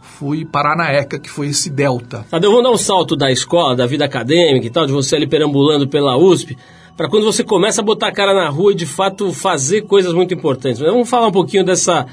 fui 0.00 0.46
parar 0.46 0.74
na 0.76 0.90
ECA, 0.90 1.18
que 1.18 1.28
foi 1.28 1.48
esse 1.48 1.68
delta. 1.68 2.24
Tadeu, 2.30 2.50
vamos 2.50 2.64
dar 2.64 2.70
um 2.70 2.78
salto 2.78 3.14
da 3.14 3.30
escola, 3.30 3.76
da 3.76 3.86
vida 3.86 4.04
acadêmica 4.04 4.66
e 4.66 4.70
tal, 4.70 4.86
de 4.86 4.92
você 4.92 5.16
ali 5.16 5.26
perambulando 5.26 5.86
pela 5.86 6.16
USP, 6.16 6.56
para 6.96 7.08
quando 7.08 7.24
você 7.24 7.44
começa 7.44 7.82
a 7.82 7.84
botar 7.84 8.08
a 8.08 8.12
cara 8.12 8.32
na 8.32 8.48
rua 8.48 8.72
e 8.72 8.74
de 8.74 8.86
fato 8.86 9.30
fazer 9.32 9.82
coisas 9.82 10.14
muito 10.14 10.32
importantes. 10.32 10.80
Mas 10.80 10.90
vamos 10.90 11.10
falar 11.10 11.26
um 11.26 11.32
pouquinho 11.32 11.64
dessa 11.64 12.06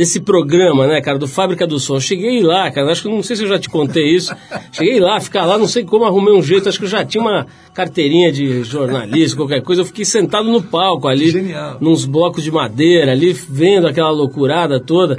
desse 0.00 0.18
programa, 0.18 0.86
né, 0.86 0.98
cara, 1.02 1.18
do 1.18 1.28
Fábrica 1.28 1.66
do 1.66 1.78
Som. 1.78 2.00
Cheguei 2.00 2.42
lá, 2.42 2.70
cara, 2.70 2.90
acho 2.90 3.02
que 3.02 3.08
não 3.10 3.22
sei 3.22 3.36
se 3.36 3.42
eu 3.44 3.48
já 3.48 3.58
te 3.58 3.68
contei 3.68 4.16
isso. 4.16 4.34
Cheguei 4.72 4.98
lá, 4.98 5.20
ficar 5.20 5.44
lá, 5.44 5.58
não 5.58 5.68
sei 5.68 5.84
como 5.84 6.06
arrumei 6.06 6.32
um 6.32 6.42
jeito, 6.42 6.70
acho 6.70 6.78
que 6.78 6.86
eu 6.86 6.88
já 6.88 7.04
tinha 7.04 7.20
uma 7.20 7.46
carteirinha 7.74 8.32
de 8.32 8.64
jornalista, 8.64 9.36
qualquer 9.36 9.60
coisa. 9.60 9.82
Eu 9.82 9.84
fiquei 9.84 10.06
sentado 10.06 10.50
no 10.50 10.62
palco 10.62 11.06
ali, 11.06 11.30
Genial. 11.30 11.76
nos 11.82 12.06
blocos 12.06 12.42
de 12.42 12.50
madeira 12.50 13.12
ali, 13.12 13.34
vendo 13.34 13.86
aquela 13.86 14.08
loucurada 14.08 14.80
toda. 14.80 15.18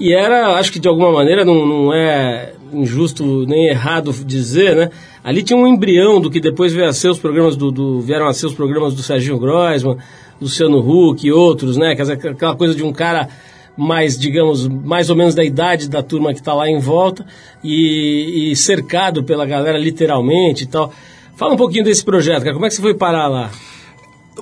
E 0.00 0.14
era, 0.14 0.54
acho 0.56 0.72
que 0.72 0.80
de 0.80 0.88
alguma 0.88 1.12
maneira 1.12 1.44
não, 1.44 1.66
não 1.66 1.92
é 1.92 2.54
injusto 2.72 3.44
nem 3.46 3.68
errado 3.68 4.14
dizer, 4.24 4.74
né? 4.74 4.90
Ali 5.22 5.42
tinha 5.42 5.58
um 5.58 5.66
embrião 5.66 6.22
do 6.22 6.30
que 6.30 6.40
depois 6.40 6.72
veio 6.72 6.88
a 6.88 6.92
ser 6.94 7.10
os 7.10 7.18
programas 7.18 7.54
do, 7.54 7.70
do 7.70 8.00
vieram 8.00 8.26
a 8.26 8.32
ser 8.32 8.46
os 8.46 8.54
programas 8.54 8.94
do 8.94 9.02
Serginho 9.02 9.38
Groisman, 9.38 9.98
Luciano 10.40 10.78
Huck 10.78 11.26
e 11.26 11.30
outros, 11.30 11.76
né? 11.76 11.92
Aquela 11.92 12.56
coisa 12.56 12.74
de 12.74 12.82
um 12.82 12.94
cara 12.94 13.28
mais, 13.76 14.18
digamos, 14.18 14.66
mais 14.68 15.10
ou 15.10 15.16
menos 15.16 15.34
da 15.34 15.44
idade 15.44 15.88
da 15.88 16.02
turma 16.02 16.32
que 16.32 16.40
está 16.40 16.54
lá 16.54 16.68
em 16.68 16.78
volta 16.78 17.24
e, 17.64 18.50
e, 18.50 18.56
cercado 18.56 19.24
pela 19.24 19.46
galera 19.46 19.78
literalmente 19.78 20.64
e 20.64 20.66
tal. 20.66 20.92
Fala 21.36 21.54
um 21.54 21.56
pouquinho 21.56 21.84
desse 21.84 22.04
projeto, 22.04 22.42
cara. 22.42 22.52
Como 22.52 22.66
é 22.66 22.68
que 22.68 22.74
você 22.74 22.82
foi 22.82 22.94
parar 22.94 23.28
lá? 23.28 23.50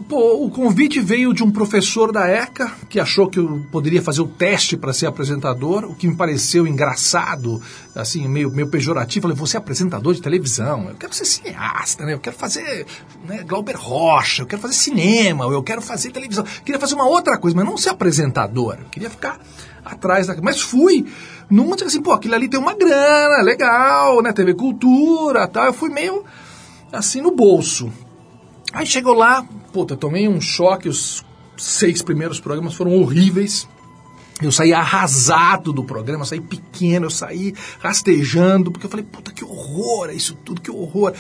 Pô, 0.09 0.45
o 0.45 0.51
convite 0.51 1.01
veio 1.01 1.35
de 1.35 1.43
um 1.43 1.51
professor 1.51 2.13
da 2.13 2.29
ECA 2.29 2.71
que 2.89 3.01
achou 3.01 3.29
que 3.29 3.41
eu 3.41 3.67
poderia 3.73 4.01
fazer 4.01 4.21
o 4.21 4.29
teste 4.29 4.77
para 4.77 4.93
ser 4.93 5.07
apresentador, 5.07 5.85
o 5.85 5.97
que 5.97 6.07
me 6.07 6.15
pareceu 6.15 6.65
engraçado, 6.65 7.61
assim, 7.93 8.29
meio, 8.29 8.53
meio 8.53 8.69
pejorativo. 8.69 9.23
Falei, 9.23 9.37
você 9.37 9.57
é 9.57 9.59
apresentador 9.59 10.15
de 10.15 10.23
televisão, 10.23 10.89
eu 10.89 10.95
quero 10.95 11.13
ser 11.13 11.25
cineasta, 11.25 12.07
né? 12.07 12.15
eu 12.15 12.21
quero 12.21 12.37
fazer 12.37 12.87
né, 13.27 13.43
Glauber 13.43 13.75
Rocha, 13.75 14.43
eu 14.43 14.47
quero 14.47 14.63
fazer 14.63 14.75
cinema, 14.75 15.45
eu 15.47 15.63
quero 15.63 15.83
fazer 15.83 16.13
televisão. 16.13 16.45
Eu 16.45 16.63
queria 16.65 16.81
fazer 16.81 16.95
uma 16.95 17.09
outra 17.09 17.37
coisa, 17.37 17.57
mas 17.57 17.67
não 17.67 17.77
ser 17.77 17.91
apresentador. 17.91 18.77
Eu 18.79 18.89
queria 18.91 19.11
ficar 19.11 19.41
atrás 19.85 20.29
da. 20.29 20.37
Mas 20.41 20.61
fui 20.61 21.05
numa, 21.51 21.75
assim, 21.75 22.01
pô, 22.01 22.13
aquilo 22.13 22.37
ali 22.37 22.49
tem 22.49 22.61
uma 22.61 22.75
grana, 22.75 23.43
legal, 23.43 24.23
né? 24.23 24.33
TV 24.33 24.55
Cultura 24.55 25.49
tal. 25.49 25.67
Eu 25.67 25.73
fui 25.73 25.91
meio 25.91 26.25
assim 26.93 27.21
no 27.21 27.33
bolso. 27.33 27.93
Aí 28.73 28.87
chegou 28.87 29.15
lá, 29.15 29.45
puta, 29.73 29.97
tomei 29.97 30.29
um 30.29 30.41
choque, 30.41 30.89
os 30.89 31.25
seis 31.57 32.03
primeiros 32.03 32.41
programas 32.41 32.75
foram 32.75 32.93
horríveis. 33.01 33.69
Eu 34.43 34.51
saí 34.51 34.73
arrasado 34.73 35.71
do 35.71 35.85
programa, 35.85 36.25
saí 36.25 36.41
pequeno, 36.41 37.07
eu 37.07 37.11
saí 37.11 37.55
rastejando, 37.79 38.71
porque 38.71 38.87
eu 38.87 38.91
falei, 38.91 39.05
puta, 39.05 39.33
que 39.33 39.45
horror, 39.45 40.09
é 40.09 40.15
isso 40.15 40.35
tudo, 40.35 40.63
que 40.63 40.71
horror. 40.71 41.13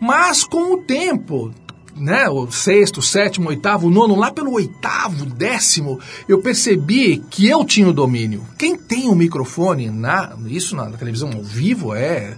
Mas 0.00 0.44
com 0.44 0.74
o 0.74 0.78
tempo, 0.78 1.52
né, 1.96 2.28
o 2.28 2.50
sexto, 2.50 3.02
sétimo, 3.02 3.48
oitavo, 3.48 3.90
nono, 3.90 4.14
lá 4.14 4.30
pelo 4.30 4.52
oitavo, 4.52 5.26
décimo, 5.26 5.98
eu 6.28 6.40
percebi 6.40 7.18
que 7.28 7.48
eu 7.48 7.64
tinha 7.64 7.88
o 7.88 7.92
domínio. 7.92 8.46
Quem 8.56 8.76
tem 8.76 9.08
o 9.08 9.16
microfone, 9.16 9.90
na, 9.90 10.36
isso 10.46 10.76
na 10.76 10.90
televisão 10.92 11.30
ao 11.32 11.42
vivo 11.42 11.92
é 11.92 12.36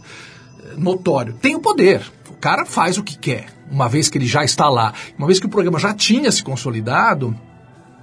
notório, 0.77 1.35
tem 1.35 1.55
o 1.55 1.61
poder. 1.61 2.03
O 2.29 2.35
cara 2.35 2.65
faz 2.65 2.99
o 2.99 3.03
que 3.03 3.17
quer 3.17 3.47
uma 3.73 3.89
vez 3.89 4.11
que 4.11 4.19
ele 4.19 4.27
já 4.27 4.45
está 4.45 4.69
lá, 4.69 4.93
uma 5.17 5.27
vez 5.27 5.41
que 5.41 5.47
o 5.47 5.49
programa 5.49 5.79
já 5.79 5.95
tinha 5.95 6.31
se 6.31 6.45
consolidado, 6.45 7.35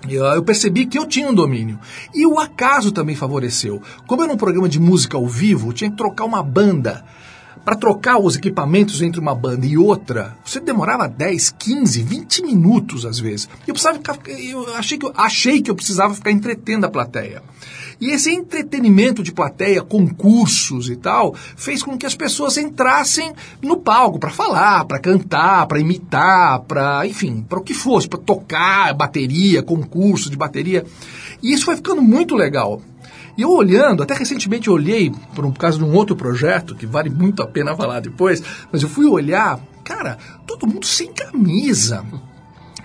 eu 0.07 0.41
percebi 0.43 0.85
que 0.85 0.97
eu 0.97 1.05
tinha 1.05 1.29
um 1.29 1.33
domínio. 1.33 1.79
E 2.13 2.25
o 2.25 2.39
acaso 2.39 2.91
também 2.91 3.15
favoreceu. 3.15 3.81
Como 4.07 4.23
era 4.23 4.31
um 4.31 4.37
programa 4.37 4.67
de 4.67 4.79
música 4.79 5.17
ao 5.17 5.27
vivo, 5.27 5.73
tinha 5.73 5.91
que 5.91 5.97
trocar 5.97 6.25
uma 6.25 6.41
banda. 6.41 7.05
Para 7.65 7.75
trocar 7.75 8.17
os 8.17 8.37
equipamentos 8.37 9.01
entre 9.01 9.19
uma 9.19 9.35
banda 9.35 9.65
e 9.65 9.77
outra, 9.77 10.35
você 10.43 10.59
demorava 10.59 11.07
10, 11.07 11.51
15, 11.59 12.01
20 12.01 12.41
minutos 12.43 13.05
às 13.05 13.19
vezes. 13.19 13.49
Eu, 13.67 13.73
precisava 13.73 13.97
ficar, 13.97 14.17
eu 14.27 14.75
achei, 14.75 14.97
que, 14.97 15.05
eu 15.05 15.13
achei 15.15 15.61
que 15.61 15.69
eu 15.69 15.75
precisava 15.75 16.15
ficar 16.15 16.31
entretendo 16.31 16.85
a 16.85 16.89
plateia. 16.89 17.43
E 18.01 18.11
esse 18.11 18.31
entretenimento 18.31 19.21
de 19.21 19.31
plateia, 19.31 19.81
concursos 19.81 20.89
e 20.89 20.95
tal, 20.95 21.35
fez 21.35 21.83
com 21.83 21.97
que 21.97 22.05
as 22.05 22.15
pessoas 22.15 22.57
entrassem 22.57 23.33
no 23.61 23.77
palco 23.77 24.19
para 24.19 24.29
falar, 24.29 24.85
para 24.85 24.99
cantar, 24.99 25.67
para 25.67 25.79
imitar, 25.79 26.61
para, 26.61 27.05
enfim, 27.05 27.45
para 27.47 27.59
o 27.59 27.63
que 27.63 27.73
fosse, 27.73 28.07
para 28.07 28.19
tocar 28.19 28.93
bateria, 28.93 29.61
concurso 29.61 30.29
de 30.29 30.37
bateria. 30.37 30.85
E 31.43 31.51
isso 31.51 31.65
foi 31.65 31.75
ficando 31.75 32.01
muito 32.01 32.35
legal. 32.35 32.81
E 33.37 33.41
eu 33.41 33.51
olhando, 33.51 34.03
até 34.03 34.13
recentemente 34.13 34.67
eu 34.67 34.73
olhei 34.73 35.11
por 35.33 35.45
um 35.45 35.51
caso 35.51 35.77
de 35.77 35.83
um 35.85 35.93
outro 35.93 36.15
projeto, 36.15 36.75
que 36.75 36.85
vale 36.85 37.09
muito 37.09 37.41
a 37.41 37.47
pena 37.47 37.75
falar 37.75 37.99
depois, 38.01 38.43
mas 38.71 38.81
eu 38.81 38.89
fui 38.89 39.05
olhar, 39.05 39.59
cara, 39.83 40.17
todo 40.45 40.67
mundo 40.67 40.85
sem 40.85 41.11
camisa. 41.13 42.03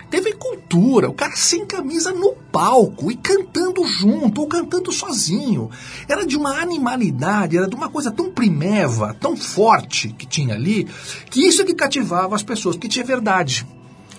TV 0.09 0.33
Cultura, 0.33 1.09
o 1.09 1.13
cara 1.13 1.35
sem 1.35 1.65
camisa 1.65 2.11
no 2.11 2.33
palco 2.51 3.11
e 3.11 3.15
cantando 3.15 3.85
junto 3.85 4.41
ou 4.41 4.47
cantando 4.47 4.91
sozinho. 4.91 5.69
Era 6.07 6.25
de 6.25 6.37
uma 6.37 6.59
animalidade, 6.61 7.57
era 7.57 7.67
de 7.67 7.75
uma 7.75 7.89
coisa 7.89 8.11
tão 8.11 8.31
primeva, 8.31 9.15
tão 9.19 9.35
forte 9.35 10.09
que 10.09 10.25
tinha 10.25 10.55
ali, 10.55 10.87
que 11.29 11.45
isso 11.45 11.61
é 11.61 11.65
que 11.65 11.73
cativava 11.73 12.35
as 12.35 12.43
pessoas, 12.43 12.75
porque 12.75 12.87
tinha 12.87 13.05
verdade. 13.05 13.65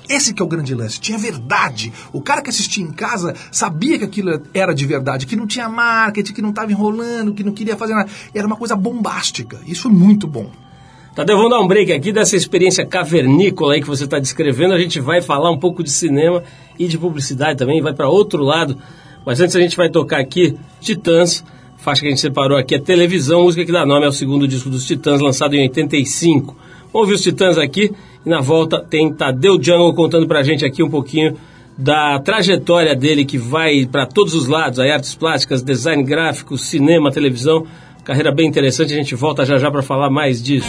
Esse 0.08 0.32
que 0.32 0.40
é 0.40 0.44
o 0.44 0.48
grande 0.48 0.74
lance, 0.74 1.00
tinha 1.00 1.18
verdade. 1.18 1.92
O 2.12 2.20
cara 2.20 2.40
que 2.40 2.50
assistia 2.50 2.84
em 2.84 2.92
casa 2.92 3.34
sabia 3.50 3.98
que 3.98 4.04
aquilo 4.04 4.40
era 4.54 4.72
de 4.72 4.86
verdade, 4.86 5.26
que 5.26 5.34
não 5.34 5.46
tinha 5.46 5.68
marketing, 5.68 6.32
que 6.32 6.42
não 6.42 6.50
estava 6.50 6.70
enrolando, 6.70 7.34
que 7.34 7.42
não 7.42 7.52
queria 7.52 7.76
fazer 7.76 7.94
nada. 7.94 8.08
Era 8.32 8.46
uma 8.46 8.56
coisa 8.56 8.76
bombástica. 8.76 9.60
Isso 9.66 9.82
foi 9.82 9.92
muito 9.92 10.26
bom. 10.26 10.50
Tadeu, 11.16 11.34
vamos 11.38 11.50
dar 11.50 11.60
um 11.60 11.66
break 11.66 11.90
aqui 11.94 12.12
dessa 12.12 12.36
experiência 12.36 12.84
cavernícola 12.84 13.72
aí 13.72 13.80
que 13.80 13.86
você 13.86 14.04
está 14.04 14.18
descrevendo. 14.18 14.74
A 14.74 14.78
gente 14.78 15.00
vai 15.00 15.22
falar 15.22 15.50
um 15.50 15.56
pouco 15.56 15.82
de 15.82 15.90
cinema 15.90 16.42
e 16.78 16.86
de 16.86 16.98
publicidade 16.98 17.58
também, 17.58 17.80
vai 17.80 17.94
para 17.94 18.06
outro 18.06 18.42
lado. 18.42 18.76
Mas 19.24 19.40
antes 19.40 19.56
a 19.56 19.60
gente 19.60 19.78
vai 19.78 19.88
tocar 19.88 20.20
aqui 20.20 20.54
Titãs, 20.78 21.42
faixa 21.78 22.02
que 22.02 22.08
a 22.08 22.10
gente 22.10 22.20
separou 22.20 22.58
aqui, 22.58 22.74
é 22.74 22.78
televisão, 22.78 23.44
música 23.44 23.64
que 23.64 23.72
dá 23.72 23.86
nome 23.86 24.04
ao 24.04 24.12
segundo 24.12 24.46
disco 24.46 24.68
dos 24.68 24.86
Titãs, 24.86 25.22
lançado 25.22 25.54
em 25.54 25.62
85. 25.62 26.54
Vamos 26.92 27.08
ouvir 27.08 27.14
os 27.14 27.22
Titãs 27.22 27.56
aqui 27.56 27.90
e 28.22 28.28
na 28.28 28.42
volta 28.42 28.78
tem 28.78 29.10
Tadeu 29.10 29.56
Jungle 29.58 29.94
contando 29.94 30.28
pra 30.28 30.42
gente 30.42 30.66
aqui 30.66 30.82
um 30.82 30.90
pouquinho 30.90 31.34
da 31.78 32.18
trajetória 32.18 32.94
dele 32.94 33.24
que 33.24 33.38
vai 33.38 33.86
para 33.86 34.04
todos 34.04 34.34
os 34.34 34.48
lados, 34.48 34.78
aí 34.78 34.90
artes 34.90 35.14
plásticas, 35.14 35.62
design 35.62 36.02
gráfico, 36.02 36.58
cinema, 36.58 37.10
televisão 37.10 37.66
Carreira 38.06 38.30
bem 38.30 38.46
interessante, 38.46 38.94
a 38.94 38.96
gente 38.96 39.16
volta 39.16 39.44
já 39.44 39.58
já 39.58 39.68
para 39.68 39.82
falar 39.82 40.08
mais 40.08 40.40
disso. 40.40 40.68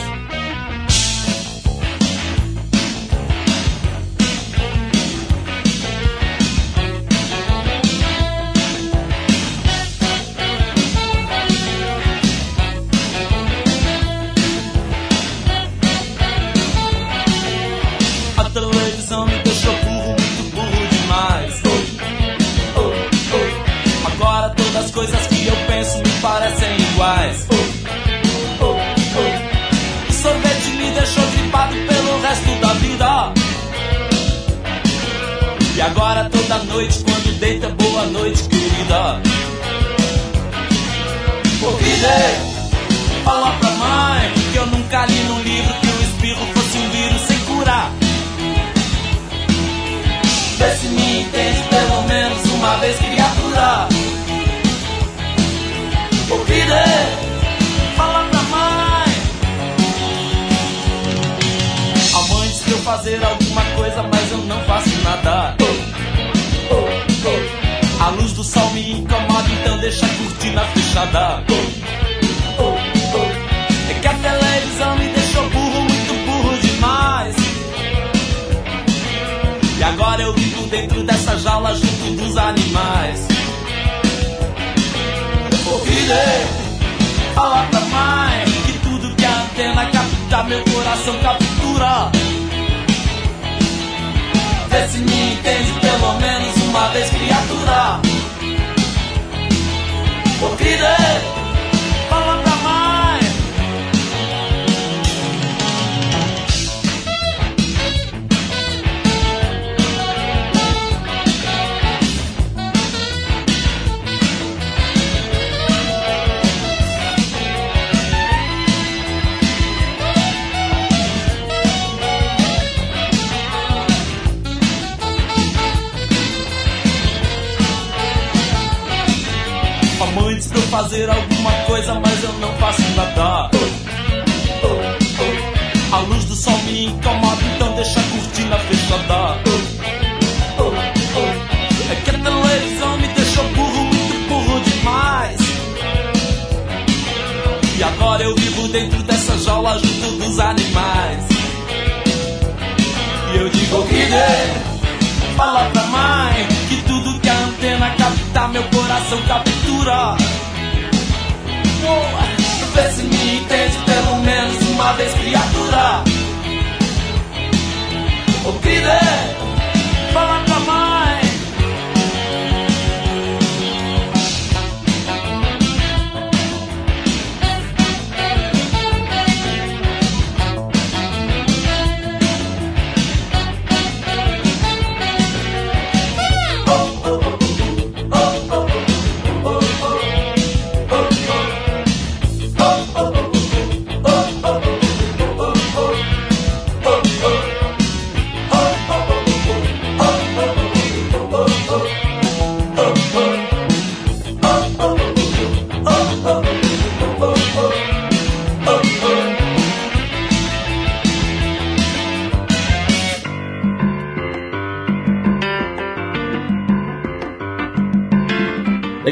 Ô 100.60 101.07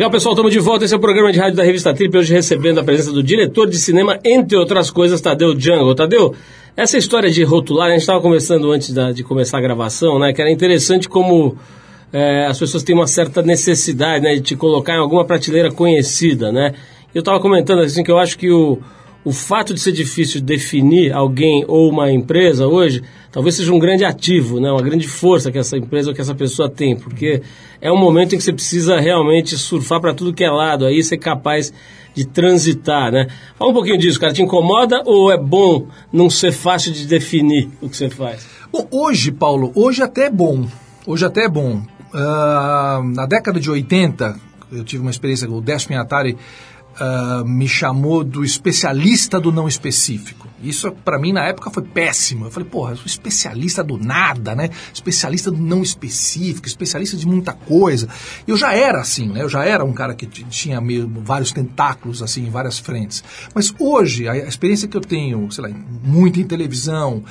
Legal, 0.05 0.11
pessoal, 0.11 0.33
estamos 0.33 0.51
de 0.51 0.59
volta. 0.59 0.85
Esse 0.85 0.93
é 0.93 0.97
o 0.97 0.99
programa 0.99 1.31
de 1.31 1.39
rádio 1.39 1.55
da 1.55 1.63
revista 1.63 1.91
Trip, 1.91 2.15
hoje 2.15 2.31
recebendo 2.31 2.79
a 2.79 2.83
presença 2.83 3.11
do 3.11 3.23
diretor 3.23 3.67
de 3.67 3.75
cinema, 3.79 4.19
entre 4.23 4.55
outras 4.55 4.91
coisas, 4.91 5.19
Tadeu 5.19 5.59
Jungle. 5.59 5.95
Tadeu, 5.95 6.35
essa 6.77 6.95
história 6.95 7.31
de 7.31 7.43
rotular, 7.43 7.87
a 7.87 7.91
gente 7.93 8.01
estava 8.01 8.21
conversando 8.21 8.71
antes 8.71 8.93
da- 8.93 9.11
de 9.11 9.23
começar 9.23 9.57
a 9.57 9.61
gravação, 9.61 10.19
né? 10.19 10.31
Que 10.31 10.39
era 10.43 10.51
interessante 10.51 11.09
como 11.09 11.57
é, 12.13 12.45
as 12.45 12.59
pessoas 12.59 12.83
têm 12.83 12.93
uma 12.95 13.07
certa 13.07 13.41
necessidade 13.41 14.23
né, 14.23 14.35
de 14.35 14.41
te 14.41 14.55
colocar 14.55 14.93
em 14.93 14.99
alguma 14.99 15.25
prateleira 15.25 15.71
conhecida, 15.71 16.51
né? 16.51 16.75
Eu 17.11 17.19
estava 17.21 17.39
comentando 17.39 17.79
assim 17.79 18.03
que 18.03 18.11
eu 18.11 18.19
acho 18.19 18.37
que 18.37 18.51
o, 18.51 18.77
o 19.25 19.31
fato 19.31 19.73
de 19.73 19.79
ser 19.79 19.91
difícil 19.91 20.39
definir 20.39 21.11
alguém 21.11 21.65
ou 21.67 21.89
uma 21.89 22.11
empresa 22.11 22.67
hoje, 22.67 23.01
talvez 23.31 23.55
seja 23.55 23.73
um 23.73 23.79
grande 23.79 24.05
ativo, 24.05 24.59
né? 24.59 24.71
uma 24.71 24.83
grande 24.83 25.07
força 25.07 25.51
que 25.51 25.57
essa 25.57 25.75
empresa 25.75 26.09
ou 26.09 26.15
que 26.15 26.21
essa 26.21 26.35
pessoa 26.35 26.69
tem, 26.69 26.95
porque 26.95 27.41
é 27.81 27.91
um 27.91 27.97
momento 27.97 28.35
em 28.35 28.37
que 28.37 28.43
você 28.43 28.53
precisa 28.53 28.99
realmente 28.99 29.57
surfar 29.57 29.99
para 29.99 30.13
tudo 30.13 30.31
que 30.31 30.43
é 30.43 30.49
lado, 30.49 30.85
aí 30.85 31.03
ser 31.03 31.17
capaz 31.17 31.73
de 32.13 32.25
transitar, 32.25 33.11
né? 33.11 33.27
Fala 33.57 33.71
um 33.71 33.73
pouquinho 33.73 33.97
disso, 33.97 34.17
cara. 34.17 34.31
Te 34.31 34.41
incomoda 34.41 35.01
ou 35.05 35.29
é 35.29 35.37
bom 35.37 35.87
não 36.13 36.29
ser 36.29 36.53
fácil 36.53 36.93
de 36.93 37.05
definir 37.05 37.69
o 37.81 37.89
que 37.89 37.97
você 37.97 38.09
faz? 38.09 38.47
Bom, 38.71 38.87
hoje, 38.89 39.33
Paulo, 39.33 39.71
hoje 39.75 40.01
até 40.01 40.27
é 40.27 40.29
bom. 40.29 40.65
Hoje 41.05 41.25
até 41.25 41.43
é 41.43 41.49
bom. 41.49 41.81
Ah, 42.13 43.01
na 43.03 43.25
década 43.25 43.59
de 43.59 43.69
80, 43.69 44.39
eu 44.71 44.83
tive 44.85 45.01
uma 45.01 45.11
experiência, 45.11 45.49
o 45.49 45.59
Décio 45.59 45.89
Pinhatari 45.89 46.37
ah, 46.97 47.43
me 47.45 47.67
chamou 47.67 48.23
do 48.23 48.43
especialista 48.43 49.39
do 49.39 49.51
não 49.51 49.67
específico. 49.67 50.47
Isso, 50.63 50.89
para 50.91 51.19
mim, 51.19 51.33
na 51.33 51.43
época, 51.43 51.69
foi 51.69 51.83
péssimo. 51.83 52.45
Eu 52.45 52.51
falei, 52.51 52.67
porra, 52.69 52.91
eu 52.93 52.95
sou 52.95 53.05
especialista 53.05 53.83
do 53.83 53.97
nada, 53.97 54.55
né? 54.55 54.69
Especialista 54.93 55.51
do 55.51 55.61
não 55.61 55.83
específico, 55.83 56.65
especialista 56.65 57.17
de 57.17 57.27
muita 57.27 57.51
coisa. 57.51 58.07
Eu 58.47 58.55
já 58.55 58.73
era 58.73 59.01
assim, 59.01 59.27
né? 59.27 59.43
Eu 59.43 59.49
já 59.49 59.65
era 59.65 59.83
um 59.83 59.91
cara 59.91 60.15
que 60.15 60.25
tinha 60.25 60.79
meio, 60.79 61.11
vários 61.23 61.51
tentáculos, 61.51 62.23
assim, 62.23 62.47
em 62.47 62.49
várias 62.49 62.79
frentes. 62.79 63.23
Mas 63.53 63.73
hoje, 63.77 64.29
a 64.29 64.37
experiência 64.37 64.87
que 64.87 64.95
eu 64.95 65.01
tenho, 65.01 65.51
sei 65.51 65.65
lá, 65.65 65.69
muito 66.03 66.39
em 66.39 66.45
televisão, 66.45 67.23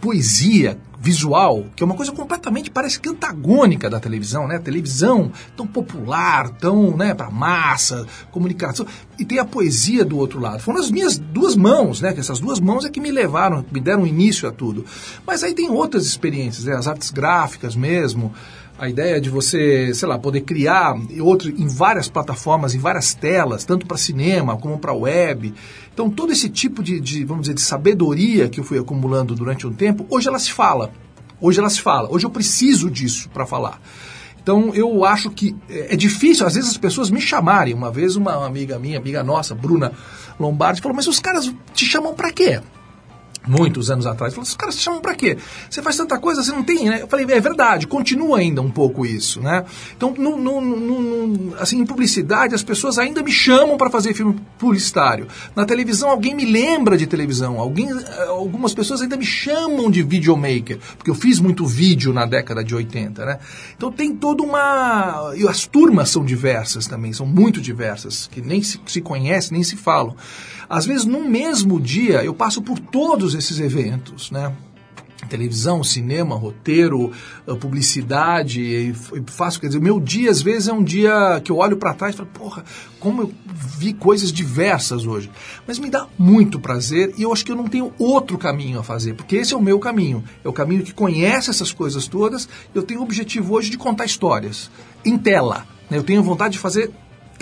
poesia, 0.00 0.76
visual, 1.04 1.66
que 1.76 1.82
é 1.82 1.86
uma 1.86 1.94
coisa 1.94 2.10
completamente, 2.10 2.70
parece 2.70 2.98
que 2.98 3.10
antagônica 3.10 3.90
da 3.90 4.00
televisão, 4.00 4.48
né? 4.48 4.56
A 4.56 4.60
televisão 4.60 5.30
tão 5.54 5.66
popular, 5.66 6.48
tão, 6.48 6.96
né, 6.96 7.12
para 7.12 7.30
massa, 7.30 8.06
comunicação, 8.30 8.86
e 9.18 9.24
tem 9.24 9.38
a 9.38 9.44
poesia 9.44 10.02
do 10.02 10.16
outro 10.16 10.40
lado. 10.40 10.62
Foram 10.62 10.80
as 10.80 10.90
minhas 10.90 11.18
duas 11.18 11.54
mãos, 11.54 12.00
né? 12.00 12.14
Que 12.14 12.20
essas 12.20 12.40
duas 12.40 12.58
mãos 12.58 12.86
é 12.86 12.88
que 12.88 13.00
me 13.00 13.10
levaram, 13.10 13.62
me 13.70 13.80
deram 13.80 14.06
início 14.06 14.48
a 14.48 14.52
tudo. 14.52 14.86
Mas 15.26 15.44
aí 15.44 15.52
tem 15.52 15.68
outras 15.68 16.06
experiências, 16.06 16.64
né? 16.64 16.74
As 16.74 16.88
artes 16.88 17.10
gráficas 17.10 17.76
mesmo, 17.76 18.32
a 18.78 18.88
ideia 18.88 19.20
de 19.20 19.30
você, 19.30 19.94
sei 19.94 20.08
lá, 20.08 20.18
poder 20.18 20.40
criar 20.40 20.96
outro 21.20 21.48
em 21.48 21.68
várias 21.68 22.08
plataformas, 22.08 22.74
em 22.74 22.78
várias 22.78 23.14
telas, 23.14 23.64
tanto 23.64 23.86
para 23.86 23.96
cinema 23.96 24.56
como 24.56 24.78
para 24.78 24.92
web. 24.92 25.54
Então, 25.92 26.10
todo 26.10 26.32
esse 26.32 26.48
tipo 26.48 26.82
de, 26.82 27.00
de, 27.00 27.24
vamos 27.24 27.42
dizer, 27.42 27.54
de 27.54 27.60
sabedoria 27.60 28.48
que 28.48 28.58
eu 28.58 28.64
fui 28.64 28.78
acumulando 28.78 29.34
durante 29.34 29.66
um 29.66 29.72
tempo, 29.72 30.04
hoje 30.10 30.28
ela 30.28 30.38
se 30.38 30.52
fala. 30.52 30.92
Hoje 31.40 31.60
ela 31.60 31.70
se 31.70 31.80
fala. 31.80 32.12
Hoje 32.12 32.26
eu 32.26 32.30
preciso 32.30 32.90
disso 32.90 33.28
para 33.30 33.46
falar. 33.46 33.80
Então, 34.42 34.74
eu 34.74 35.04
acho 35.04 35.30
que 35.30 35.56
é 35.68 35.94
é 35.94 35.96
difícil, 35.96 36.46
às 36.46 36.54
vezes, 36.54 36.70
as 36.70 36.76
pessoas 36.76 37.10
me 37.10 37.20
chamarem. 37.20 37.72
Uma 37.72 37.90
vez, 37.90 38.16
uma 38.16 38.44
amiga 38.44 38.78
minha, 38.78 38.98
amiga 38.98 39.22
nossa, 39.22 39.54
Bruna 39.54 39.92
Lombardi, 40.38 40.82
falou: 40.82 40.96
Mas 40.96 41.06
os 41.06 41.20
caras 41.20 41.50
te 41.72 41.86
chamam 41.86 42.12
para 42.12 42.32
quê? 42.32 42.60
Muitos 43.46 43.90
anos 43.90 44.06
atrás. 44.06 44.34
Falou, 44.34 44.46
os 44.46 44.54
caras 44.54 44.76
te 44.76 44.82
chamam 44.82 45.00
pra 45.00 45.14
quê? 45.14 45.36
Você 45.68 45.82
faz 45.82 45.96
tanta 45.96 46.18
coisa, 46.18 46.42
você 46.42 46.52
não 46.52 46.62
tem, 46.62 46.88
né? 46.88 47.02
Eu 47.02 47.08
falei, 47.08 47.26
é 47.28 47.40
verdade, 47.40 47.86
continua 47.86 48.38
ainda 48.38 48.60
um 48.62 48.70
pouco 48.70 49.04
isso, 49.04 49.40
né? 49.40 49.64
Então, 49.96 50.14
no, 50.16 50.36
no, 50.36 50.60
no, 50.60 51.56
assim, 51.56 51.78
em 51.78 51.86
publicidade, 51.86 52.54
as 52.54 52.62
pessoas 52.62 52.98
ainda 52.98 53.22
me 53.22 53.32
chamam 53.32 53.76
para 53.76 53.90
fazer 53.90 54.14
filme 54.14 54.40
publicitário. 54.58 55.26
Na 55.54 55.64
televisão, 55.64 56.10
alguém 56.10 56.34
me 56.34 56.44
lembra 56.44 56.96
de 56.96 57.06
televisão. 57.06 57.58
Alguém, 57.58 57.90
eh, 57.90 58.26
algumas 58.28 58.74
pessoas 58.74 59.02
ainda 59.02 59.16
me 59.16 59.26
chamam 59.26 59.90
de 59.90 60.02
videomaker, 60.02 60.78
porque 60.96 61.10
eu 61.10 61.14
fiz 61.14 61.40
muito 61.40 61.66
vídeo 61.66 62.12
na 62.12 62.26
década 62.26 62.64
de 62.64 62.74
80, 62.74 63.24
né? 63.24 63.38
Então, 63.76 63.92
tem 63.92 64.14
toda 64.14 64.42
uma... 64.42 65.32
E 65.36 65.46
as 65.46 65.66
turmas 65.66 66.10
são 66.10 66.24
diversas 66.24 66.86
também, 66.86 67.12
são 67.12 67.26
muito 67.26 67.60
diversas, 67.60 68.28
que 68.30 68.40
nem 68.40 68.62
se, 68.62 68.80
se 68.86 69.00
conhecem, 69.00 69.52
nem 69.52 69.62
se 69.62 69.76
falam. 69.76 70.16
Às 70.68 70.86
vezes, 70.86 71.04
num 71.04 71.28
mesmo 71.28 71.80
dia, 71.80 72.24
eu 72.24 72.34
passo 72.34 72.62
por 72.62 72.78
todos 72.78 73.34
esses 73.34 73.58
eventos, 73.60 74.30
né? 74.30 74.52
televisão, 75.24 75.82
cinema, 75.82 76.36
roteiro, 76.36 77.12
eh, 77.46 77.54
publicidade, 77.54 78.94
faço, 79.26 79.60
quer 79.60 79.68
dizer, 79.68 79.80
meu 79.80 80.00
dia 80.00 80.30
às 80.30 80.42
vezes 80.42 80.68
é 80.68 80.72
um 80.72 80.82
dia 80.82 81.40
que 81.42 81.50
eu 81.50 81.56
olho 81.56 81.76
para 81.76 81.94
trás 81.94 82.14
e 82.14 82.18
falo, 82.18 82.28
porra, 82.32 82.64
como 83.00 83.22
eu 83.22 83.34
vi 83.46 83.92
coisas 83.92 84.32
diversas 84.32 85.06
hoje. 85.06 85.30
Mas 85.66 85.78
me 85.78 85.90
dá 85.90 86.06
muito 86.18 86.60
prazer 86.60 87.14
e 87.16 87.22
eu 87.22 87.32
acho 87.32 87.44
que 87.44 87.52
eu 87.52 87.56
não 87.56 87.68
tenho 87.68 87.92
outro 87.98 88.38
caminho 88.38 88.78
a 88.78 88.82
fazer, 88.82 89.14
porque 89.14 89.36
esse 89.36 89.54
é 89.54 89.56
o 89.56 89.62
meu 89.62 89.78
caminho. 89.78 90.22
É 90.44 90.48
o 90.48 90.52
caminho 90.52 90.82
que 90.82 90.92
conhece 90.92 91.50
essas 91.50 91.72
coisas 91.72 92.06
todas. 92.06 92.48
Eu 92.74 92.82
tenho 92.82 93.00
o 93.00 93.02
objetivo 93.02 93.54
hoje 93.54 93.70
de 93.70 93.78
contar 93.78 94.04
histórias 94.04 94.70
em 95.04 95.16
tela. 95.18 95.66
né? 95.90 95.98
Eu 95.98 96.02
tenho 96.02 96.22
vontade 96.22 96.52
de 96.52 96.58
fazer 96.58 96.90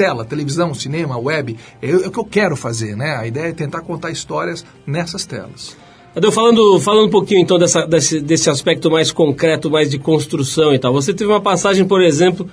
tela, 0.03 0.25
televisão, 0.25 0.75
cinema, 0.75 1.17
web, 1.17 1.57
é, 1.81 1.91
é 1.91 1.95
o 1.95 2.11
que 2.11 2.19
eu 2.19 2.25
quero 2.25 2.57
fazer, 2.57 2.97
né? 2.97 3.15
A 3.17 3.25
ideia 3.25 3.51
é 3.51 3.53
tentar 3.53 3.83
contar 3.83 4.11
histórias 4.11 4.65
nessas 4.85 5.25
telas. 5.25 5.77
Adeu, 6.17 6.33
falando, 6.33 6.81
falando 6.81 7.07
um 7.07 7.11
pouquinho 7.11 7.41
então 7.41 7.57
dessa, 7.57 7.87
desse, 7.87 8.21
desse 8.21 8.51
aspecto 8.51 8.91
mais 8.91 9.13
concreto, 9.13 9.71
mais 9.71 9.89
de 9.89 10.01
construção 10.01 10.75
e 10.75 10.79
tal. 10.79 10.93
Você 10.93 11.15
teve 11.15 11.31
uma 11.31 11.41
passagem, 11.41 11.85
por 11.87 12.03
exemplo, 12.03 12.51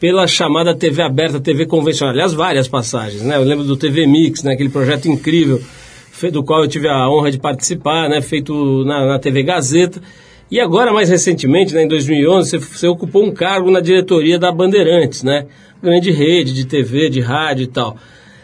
pela 0.00 0.26
chamada 0.26 0.74
TV 0.74 1.02
aberta, 1.02 1.38
TV 1.38 1.66
convencional. 1.66 2.14
Aliás, 2.14 2.32
várias 2.32 2.66
passagens, 2.66 3.20
né? 3.20 3.36
Eu 3.36 3.42
lembro 3.42 3.64
do 3.66 3.76
TV 3.76 4.06
Mix, 4.06 4.42
né? 4.42 4.54
aquele 4.54 4.70
projeto 4.70 5.06
incrível, 5.06 5.60
do 6.32 6.42
qual 6.42 6.62
eu 6.62 6.68
tive 6.68 6.88
a 6.88 7.10
honra 7.10 7.30
de 7.30 7.38
participar, 7.38 8.08
né? 8.08 8.22
Feito 8.22 8.84
na, 8.86 9.04
na 9.04 9.18
TV 9.18 9.42
Gazeta. 9.42 10.00
E 10.50 10.58
agora, 10.58 10.92
mais 10.94 11.10
recentemente, 11.10 11.74
né, 11.74 11.82
em 11.82 11.88
2011, 11.88 12.50
você, 12.50 12.58
você 12.58 12.86
ocupou 12.86 13.24
um 13.24 13.32
cargo 13.32 13.70
na 13.70 13.80
diretoria 13.80 14.38
da 14.38 14.50
Bandeirantes, 14.50 15.24
né? 15.24 15.46
Grande 15.82 16.10
rede 16.10 16.52
de 16.54 16.64
TV, 16.64 17.10
de 17.10 17.20
rádio 17.20 17.64
e 17.64 17.66
tal. 17.66 17.96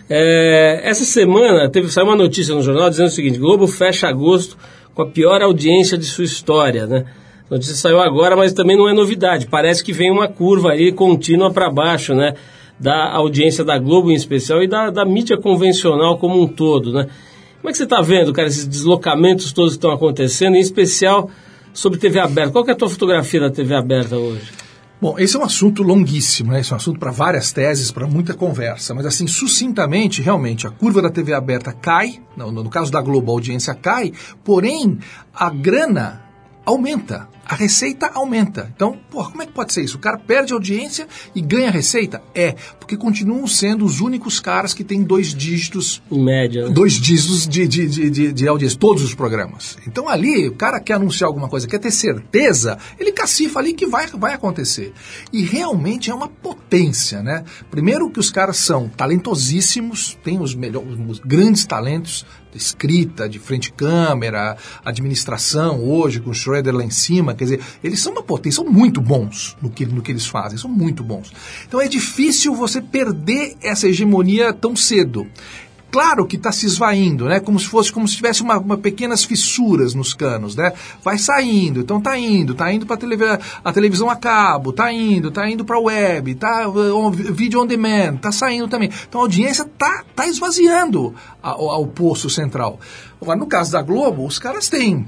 É, 0.08 0.80
essa 0.84 1.04
semana 1.04 1.70
teve 1.70 1.88
saiu 1.88 2.06
uma 2.06 2.16
notícia 2.16 2.54
no 2.54 2.62
jornal 2.62 2.90
dizendo 2.90 3.06
o 3.06 3.10
seguinte: 3.10 3.38
Globo 3.38 3.66
fecha 3.66 4.08
agosto 4.08 4.58
com 4.94 5.02
a 5.02 5.06
pior 5.06 5.40
audiência 5.40 5.96
de 5.96 6.04
sua 6.04 6.24
história, 6.24 6.86
né? 6.86 7.06
A 7.50 7.54
notícia 7.54 7.74
saiu 7.74 8.00
agora, 8.00 8.36
mas 8.36 8.52
também 8.52 8.76
não 8.76 8.88
é 8.88 8.92
novidade. 8.92 9.46
Parece 9.46 9.82
que 9.82 9.92
vem 9.92 10.10
uma 10.10 10.28
curva 10.28 10.72
aí 10.72 10.92
contínua 10.92 11.50
para 11.50 11.70
baixo, 11.70 12.14
né? 12.14 12.34
Da 12.78 13.10
audiência 13.12 13.64
da 13.64 13.78
Globo 13.78 14.10
em 14.10 14.14
especial 14.14 14.62
e 14.62 14.66
da, 14.66 14.90
da 14.90 15.04
mídia 15.04 15.38
convencional 15.38 16.18
como 16.18 16.40
um 16.40 16.46
todo, 16.46 16.92
né? 16.92 17.06
Como 17.60 17.70
é 17.70 17.72
que 17.72 17.78
você 17.78 17.84
está 17.84 18.02
vendo, 18.02 18.32
cara, 18.32 18.48
esses 18.48 18.66
deslocamentos 18.66 19.52
todos 19.52 19.72
que 19.72 19.78
estão 19.78 19.92
acontecendo, 19.92 20.56
em 20.56 20.60
especial 20.60 21.30
sobre 21.72 21.98
TV 21.98 22.18
aberta? 22.18 22.50
Qual 22.50 22.66
é 22.66 22.72
a 22.72 22.74
tua 22.74 22.88
fotografia 22.90 23.40
da 23.40 23.50
TV 23.50 23.74
aberta 23.74 24.16
hoje? 24.16 24.61
Bom, 25.02 25.18
esse 25.18 25.34
é 25.34 25.40
um 25.40 25.42
assunto 25.42 25.82
longuíssimo, 25.82 26.52
né? 26.52 26.60
Esse 26.60 26.70
é 26.70 26.74
um 26.74 26.76
assunto 26.76 27.00
para 27.00 27.10
várias 27.10 27.50
teses, 27.50 27.90
para 27.90 28.06
muita 28.06 28.34
conversa. 28.34 28.94
Mas, 28.94 29.04
assim, 29.04 29.26
sucintamente, 29.26 30.22
realmente, 30.22 30.64
a 30.64 30.70
curva 30.70 31.02
da 31.02 31.10
TV 31.10 31.34
aberta 31.34 31.72
cai, 31.72 32.22
no, 32.36 32.52
no 32.52 32.70
caso 32.70 32.92
da 32.92 33.02
Globo, 33.02 33.32
a 33.32 33.34
audiência 33.34 33.74
cai, 33.74 34.12
porém, 34.44 35.00
a 35.34 35.50
grana 35.50 36.22
aumenta, 36.64 37.28
a 37.52 37.54
receita 37.54 38.10
aumenta. 38.14 38.72
Então, 38.74 38.98
porra, 39.10 39.30
como 39.30 39.42
é 39.42 39.46
que 39.46 39.52
pode 39.52 39.74
ser 39.74 39.82
isso? 39.82 39.98
O 39.98 40.00
cara 40.00 40.16
perde 40.16 40.54
audiência 40.54 41.06
e 41.34 41.42
ganha 41.42 41.70
receita? 41.70 42.22
É, 42.34 42.52
porque 42.80 42.96
continuam 42.96 43.46
sendo 43.46 43.84
os 43.84 44.00
únicos 44.00 44.40
caras 44.40 44.72
que 44.72 44.82
têm 44.82 45.02
dois 45.02 45.34
dígitos 45.34 46.02
Em 46.10 46.24
média, 46.24 46.66
né? 46.66 46.70
dois 46.72 46.94
dígitos 46.94 47.46
de, 47.46 47.68
de, 47.68 47.86
de, 47.86 48.10
de, 48.10 48.32
de 48.32 48.48
audiência, 48.48 48.78
todos 48.78 49.02
os 49.02 49.14
programas. 49.14 49.76
Então 49.86 50.08
ali, 50.08 50.48
o 50.48 50.54
cara 50.54 50.80
quer 50.80 50.94
anunciar 50.94 51.28
alguma 51.28 51.46
coisa, 51.46 51.68
quer 51.68 51.78
ter 51.78 51.90
certeza, 51.90 52.78
ele 52.98 53.12
cacifa 53.12 53.60
ali 53.60 53.74
que 53.74 53.86
vai, 53.86 54.06
vai 54.06 54.32
acontecer. 54.32 54.94
E 55.30 55.44
realmente 55.44 56.10
é 56.10 56.14
uma 56.14 56.28
potência, 56.28 57.22
né? 57.22 57.44
Primeiro 57.70 58.08
que 58.08 58.18
os 58.18 58.30
caras 58.30 58.56
são 58.56 58.88
talentosíssimos, 58.88 60.16
têm 60.24 60.40
os 60.40 60.54
melhores, 60.54 60.98
os 61.06 61.18
grandes 61.18 61.66
talentos 61.66 62.24
escrita, 62.56 63.28
de 63.28 63.38
frente 63.38 63.72
câmera, 63.72 64.56
administração 64.84 65.82
hoje, 65.82 66.20
com 66.20 66.30
o 66.30 66.34
Schroeder 66.34 66.74
lá 66.74 66.84
em 66.84 66.90
cima, 66.90 67.34
quer 67.34 67.44
dizer, 67.44 67.60
eles 67.82 68.00
são 68.00 68.12
uma 68.12 68.22
potência, 68.22 68.62
são 68.62 68.72
muito 68.72 69.00
bons 69.00 69.56
no 69.60 69.70
que, 69.70 69.86
no 69.86 70.02
que 70.02 70.12
eles 70.12 70.26
fazem, 70.26 70.58
são 70.58 70.70
muito 70.70 71.02
bons. 71.02 71.32
Então 71.66 71.80
é 71.80 71.88
difícil 71.88 72.54
você 72.54 72.80
perder 72.80 73.56
essa 73.62 73.88
hegemonia 73.88 74.52
tão 74.52 74.76
cedo. 74.76 75.26
Claro 75.92 76.26
que 76.26 76.36
está 76.36 76.50
se 76.50 76.64
esvaindo, 76.64 77.26
né? 77.26 77.38
Como 77.38 77.60
se 77.60 77.66
fosse, 77.66 77.92
como 77.92 78.08
se 78.08 78.16
tivesse 78.16 78.40
uma, 78.40 78.58
uma 78.58 78.78
pequenas 78.78 79.24
fissuras 79.24 79.92
nos 79.92 80.14
canos, 80.14 80.56
né? 80.56 80.72
Vai 81.04 81.18
saindo, 81.18 81.80
então 81.80 82.00
tá 82.00 82.18
indo, 82.18 82.54
tá 82.54 82.72
indo 82.72 82.86
para 82.86 82.96
a 83.62 83.72
televisão 83.74 84.08
a 84.08 84.16
cabo, 84.16 84.72
tá 84.72 84.90
indo, 84.90 85.30
tá 85.30 85.46
indo 85.50 85.66
para 85.66 85.78
web, 85.78 86.34
tá 86.36 86.66
uh, 86.66 87.10
vídeo 87.10 87.60
on 87.60 87.66
demand, 87.66 88.16
tá 88.16 88.32
saindo 88.32 88.68
também. 88.68 88.90
Então 89.06 89.20
a 89.20 89.24
audiência 89.24 89.68
tá, 89.76 90.02
tá 90.16 90.26
esvaziando 90.26 91.14
ao 91.42 91.86
poço 91.86 92.30
central. 92.30 92.80
Agora, 93.20 93.38
no 93.38 93.46
caso 93.46 93.72
da 93.72 93.82
Globo, 93.82 94.24
os 94.26 94.38
caras 94.38 94.70
têm 94.70 95.06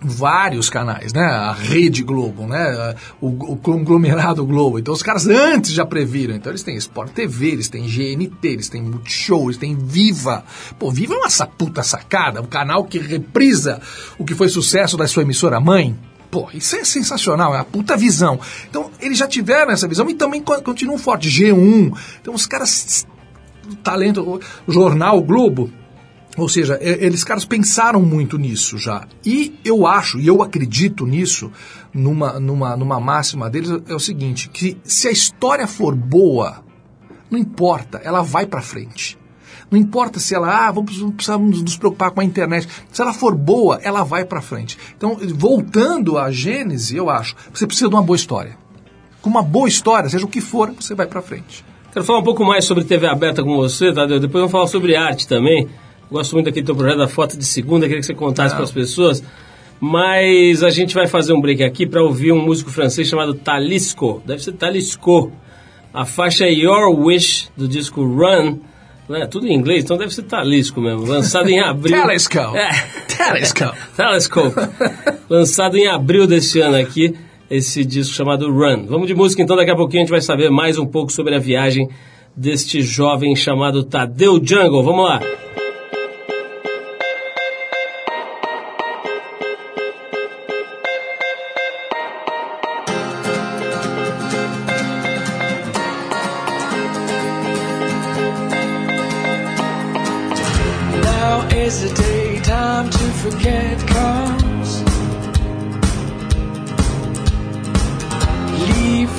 vários 0.00 0.68
canais, 0.68 1.12
né? 1.12 1.24
A 1.24 1.52
Rede 1.52 2.02
Globo, 2.02 2.46
né? 2.46 2.94
O, 3.20 3.28
o 3.52 3.56
conglomerado 3.56 4.44
Globo. 4.44 4.78
Então 4.78 4.92
os 4.94 5.02
caras 5.02 5.26
antes 5.26 5.72
já 5.72 5.84
previram. 5.86 6.34
Então 6.34 6.52
eles 6.52 6.62
têm 6.62 6.76
Sport 6.76 7.12
TV, 7.12 7.48
eles 7.48 7.68
têm 7.68 7.84
GNT, 7.86 8.48
eles 8.48 8.68
têm 8.68 8.82
Multishow, 8.82 9.44
eles 9.44 9.56
têm 9.56 9.74
Viva. 9.74 10.44
Pô, 10.78 10.90
Viva 10.90 11.14
é 11.14 11.16
uma 11.18 11.46
puta 11.46 11.82
sacada, 11.82 12.40
um 12.42 12.46
canal 12.46 12.84
que 12.84 12.98
reprisa 12.98 13.80
o 14.18 14.24
que 14.24 14.34
foi 14.34 14.48
sucesso 14.48 14.96
da 14.96 15.06
sua 15.06 15.22
emissora 15.22 15.58
mãe. 15.60 15.96
Pô, 16.30 16.48
isso 16.52 16.76
é 16.76 16.84
sensacional, 16.84 17.54
é 17.54 17.58
a 17.60 17.64
puta 17.64 17.96
visão. 17.96 18.38
Então, 18.68 18.90
eles 19.00 19.16
já 19.16 19.26
tiveram 19.26 19.70
essa 19.72 19.86
visão 19.88 20.08
e 20.10 20.14
também 20.14 20.42
co- 20.42 20.60
continuam 20.60 20.98
forte. 20.98 21.28
G1. 21.28 21.96
Então, 22.20 22.34
os 22.34 22.46
caras. 22.46 23.06
Talento. 23.82 24.40
O 24.66 24.72
jornal 24.72 25.18
o 25.18 25.22
Globo 25.22 25.70
ou 26.36 26.48
seja, 26.48 26.78
eles 26.80 27.24
caras 27.24 27.44
pensaram 27.44 28.02
muito 28.02 28.36
nisso 28.36 28.76
já. 28.76 29.06
E 29.24 29.58
eu 29.64 29.86
acho, 29.86 30.20
e 30.20 30.26
eu 30.26 30.42
acredito 30.42 31.06
nisso, 31.06 31.50
numa, 31.92 32.38
numa, 32.38 32.76
numa 32.76 33.00
máxima 33.00 33.48
deles, 33.48 33.70
é 33.88 33.94
o 33.94 34.00
seguinte, 34.00 34.48
que 34.50 34.76
se 34.84 35.08
a 35.08 35.10
história 35.10 35.66
for 35.66 35.94
boa, 35.94 36.62
não 37.30 37.38
importa, 37.38 38.00
ela 38.04 38.22
vai 38.22 38.46
para 38.46 38.60
frente. 38.60 39.18
Não 39.70 39.78
importa 39.78 40.20
se 40.20 40.34
ela, 40.34 40.68
ah, 40.68 40.70
vamos 40.70 40.96
precisamos 41.14 41.60
nos 41.60 41.76
preocupar 41.76 42.12
com 42.12 42.20
a 42.20 42.24
internet. 42.24 42.68
Se 42.92 43.02
ela 43.02 43.12
for 43.12 43.34
boa, 43.34 43.80
ela 43.82 44.04
vai 44.04 44.24
para 44.24 44.40
frente. 44.40 44.78
Então, 44.96 45.18
voltando 45.34 46.18
à 46.18 46.30
Gênese, 46.30 46.96
eu 46.96 47.10
acho, 47.10 47.34
você 47.52 47.66
precisa 47.66 47.88
de 47.88 47.94
uma 47.94 48.02
boa 48.02 48.16
história. 48.16 48.56
Com 49.20 49.28
uma 49.28 49.42
boa 49.42 49.68
história, 49.68 50.08
seja 50.08 50.24
o 50.24 50.28
que 50.28 50.40
for, 50.40 50.70
você 50.70 50.94
vai 50.94 51.06
para 51.06 51.20
frente. 51.20 51.64
Quero 51.92 52.04
falar 52.04 52.20
um 52.20 52.24
pouco 52.24 52.44
mais 52.44 52.64
sobre 52.64 52.84
TV 52.84 53.06
aberta 53.06 53.42
com 53.42 53.56
você, 53.56 53.92
Tadeu. 53.92 54.20
Depois 54.20 54.40
vamos 54.42 54.52
falar 54.52 54.66
sobre 54.66 54.94
arte 54.94 55.26
também. 55.26 55.66
Gosto 56.10 56.34
muito 56.34 56.46
daquele 56.46 56.64
teu 56.64 56.74
projeto 56.74 56.98
da 56.98 57.08
foto 57.08 57.36
de 57.36 57.44
segunda, 57.44 57.86
queria 57.86 58.00
que 58.00 58.06
você 58.06 58.14
contasse 58.14 58.54
para 58.54 58.64
as 58.64 58.70
pessoas. 58.70 59.22
Mas 59.80 60.62
a 60.62 60.70
gente 60.70 60.94
vai 60.94 61.06
fazer 61.06 61.32
um 61.32 61.40
break 61.40 61.62
aqui 61.62 61.86
para 61.86 62.02
ouvir 62.02 62.32
um 62.32 62.42
músico 62.42 62.70
francês 62.70 63.08
chamado 63.08 63.34
Talisco. 63.34 64.22
Deve 64.24 64.42
ser 64.42 64.52
Talisco. 64.52 65.32
A 65.92 66.04
faixa 66.04 66.44
é 66.44 66.52
Your 66.52 66.88
Wish, 66.98 67.48
do 67.56 67.68
disco 67.68 68.02
Run. 68.02 68.58
Né? 69.08 69.26
Tudo 69.26 69.46
em 69.46 69.54
inglês, 69.54 69.84
então 69.84 69.96
deve 69.96 70.14
ser 70.14 70.22
Talisco 70.22 70.80
mesmo. 70.80 71.04
Lançado 71.06 71.48
em 71.48 71.60
abril. 71.60 71.96
Talisco. 71.96 72.38
É. 72.38 72.70
Telescope. 73.16 73.78
Telescope. 73.96 74.54
Lançado 75.28 75.76
em 75.76 75.86
abril 75.86 76.26
deste 76.26 76.60
ano 76.60 76.76
aqui, 76.76 77.14
esse 77.50 77.84
disco 77.84 78.14
chamado 78.14 78.50
Run. 78.50 78.86
Vamos 78.86 79.06
de 79.06 79.14
música 79.14 79.42
então, 79.42 79.56
daqui 79.56 79.70
a 79.70 79.76
pouquinho 79.76 80.02
a 80.02 80.04
gente 80.04 80.10
vai 80.10 80.20
saber 80.20 80.50
mais 80.50 80.78
um 80.78 80.86
pouco 80.86 81.12
sobre 81.12 81.34
a 81.34 81.38
viagem 81.38 81.88
deste 82.36 82.82
jovem 82.82 83.34
chamado 83.34 83.84
Tadeu 83.84 84.40
Jungle. 84.42 84.82
Vamos 84.82 85.04
lá. 85.04 85.20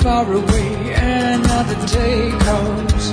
Far 0.08 0.32
away, 0.32 0.94
another 0.94 1.78
day 1.86 2.30
comes. 2.46 3.04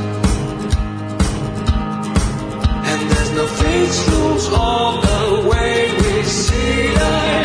And 2.90 3.02
there's 3.12 3.32
no 3.40 3.46
fixed 3.60 4.08
rules 4.12 4.48
on 4.54 5.02
the 5.02 5.50
way 5.50 5.92
we 6.02 6.24
see 6.24 6.94
life. 6.94 7.45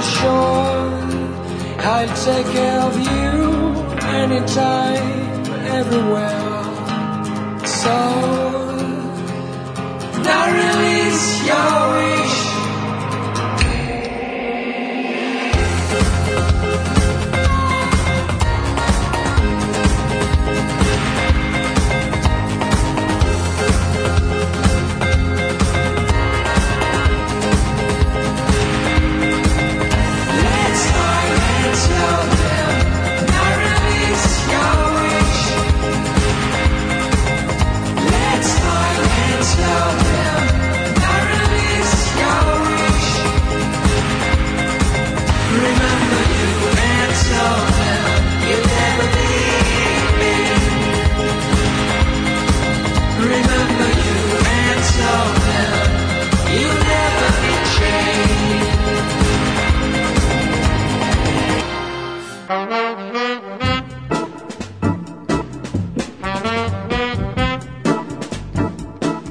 Sure, 0.00 0.92
I'll 1.80 2.14
take 2.24 2.46
care 2.52 2.80
of 2.80 2.94
you 2.98 3.28
anytime, 4.22 4.97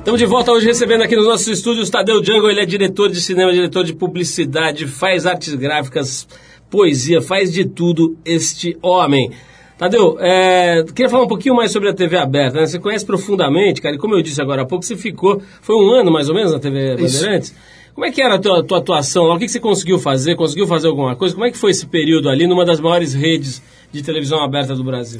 Estamos 0.08 0.22
de 0.22 0.26
volta 0.26 0.54
hoje 0.54 0.66
recebendo 0.66 1.02
aqui 1.02 1.18
nos 1.18 1.26
nossos 1.26 1.48
estúdios 1.50 1.90
Tadeu 1.90 2.24
Jungle, 2.24 2.50
ele 2.50 2.62
é 2.62 2.66
diretor 2.66 3.10
de 3.10 3.20
cinema, 3.20 3.52
diretor 3.52 3.84
de 3.84 3.94
publicidade, 3.94 4.88
faz 4.88 5.26
artes 5.26 5.54
gráficas, 5.54 6.26
poesia, 6.70 7.22
faz 7.22 7.52
de 7.52 7.66
tudo 7.66 8.16
este 8.24 8.78
homem. 8.82 9.32
Tadeu, 9.78 10.16
é, 10.22 10.86
queria 10.96 11.10
falar 11.10 11.26
um 11.26 11.28
pouquinho 11.28 11.54
mais 11.54 11.74
sobre 11.74 11.90
a 11.90 11.94
TV 11.94 12.16
aberta, 12.16 12.58
né? 12.58 12.66
Você 12.66 12.80
conhece 12.80 13.06
profundamente, 13.06 13.82
cara, 13.82 13.96
e 13.96 13.98
como 13.98 14.16
eu 14.16 14.22
disse 14.22 14.42
agora 14.42 14.62
há 14.62 14.66
pouco, 14.66 14.86
você 14.86 14.96
ficou, 14.96 15.42
foi 15.62 15.76
um 15.76 15.92
ano 15.92 16.10
mais 16.10 16.30
ou 16.30 16.36
menos 16.36 16.54
na 16.54 16.60
TV 16.60 16.96
Isso. 16.96 17.18
Bandeirantes? 17.18 17.56
Como 17.94 18.06
é 18.06 18.10
que 18.10 18.22
era 18.22 18.36
a 18.36 18.40
tua, 18.40 18.64
tua 18.64 18.78
atuação 18.78 19.26
lá? 19.26 19.36
O 19.36 19.38
que, 19.38 19.46
que 19.46 19.52
você 19.52 19.60
conseguiu 19.60 20.00
fazer? 20.00 20.38
Conseguiu 20.38 20.68
fazer 20.68 20.88
alguma 20.88 21.18
coisa? 21.18 21.36
Como 21.36 21.46
é 21.46 21.52
que 21.52 21.58
foi 21.58 21.72
esse 21.72 21.86
período 21.86 22.30
ali 22.30 22.48
numa 22.48 22.64
das 22.64 22.80
maiores 22.80 23.14
redes 23.14 23.62
de 23.92 24.02
televisão 24.02 24.42
aberta 24.42 24.74
do 24.74 24.86
Brasil? 24.86 25.20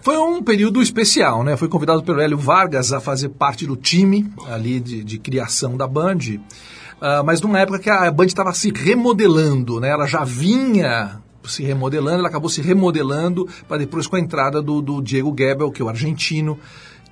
Foi 0.00 0.16
um 0.16 0.42
período 0.42 0.80
especial, 0.80 1.42
né? 1.42 1.56
Fui 1.56 1.68
convidado 1.68 2.02
pelo 2.02 2.20
Hélio 2.20 2.38
Vargas 2.38 2.92
a 2.92 3.00
fazer 3.00 3.30
parte 3.30 3.66
do 3.66 3.76
time 3.76 4.30
ali 4.46 4.80
de, 4.80 5.02
de 5.02 5.18
criação 5.18 5.76
da 5.76 5.86
Band, 5.86 6.18
ah, 7.00 7.22
mas 7.22 7.40
numa 7.40 7.58
época 7.58 7.78
que 7.78 7.90
a 7.90 8.10
Band 8.10 8.26
estava 8.26 8.52
se 8.52 8.72
remodelando, 8.72 9.80
né? 9.80 9.88
Ela 9.88 10.06
já 10.06 10.24
vinha 10.24 11.20
se 11.44 11.62
remodelando, 11.62 12.18
ela 12.18 12.28
acabou 12.28 12.50
se 12.50 12.60
remodelando 12.60 13.48
para 13.66 13.78
depois 13.78 14.06
com 14.06 14.16
a 14.16 14.20
entrada 14.20 14.60
do, 14.60 14.82
do 14.82 15.00
Diego 15.00 15.34
Gebel, 15.36 15.70
que 15.70 15.80
é 15.80 15.84
o 15.84 15.88
argentino, 15.88 16.58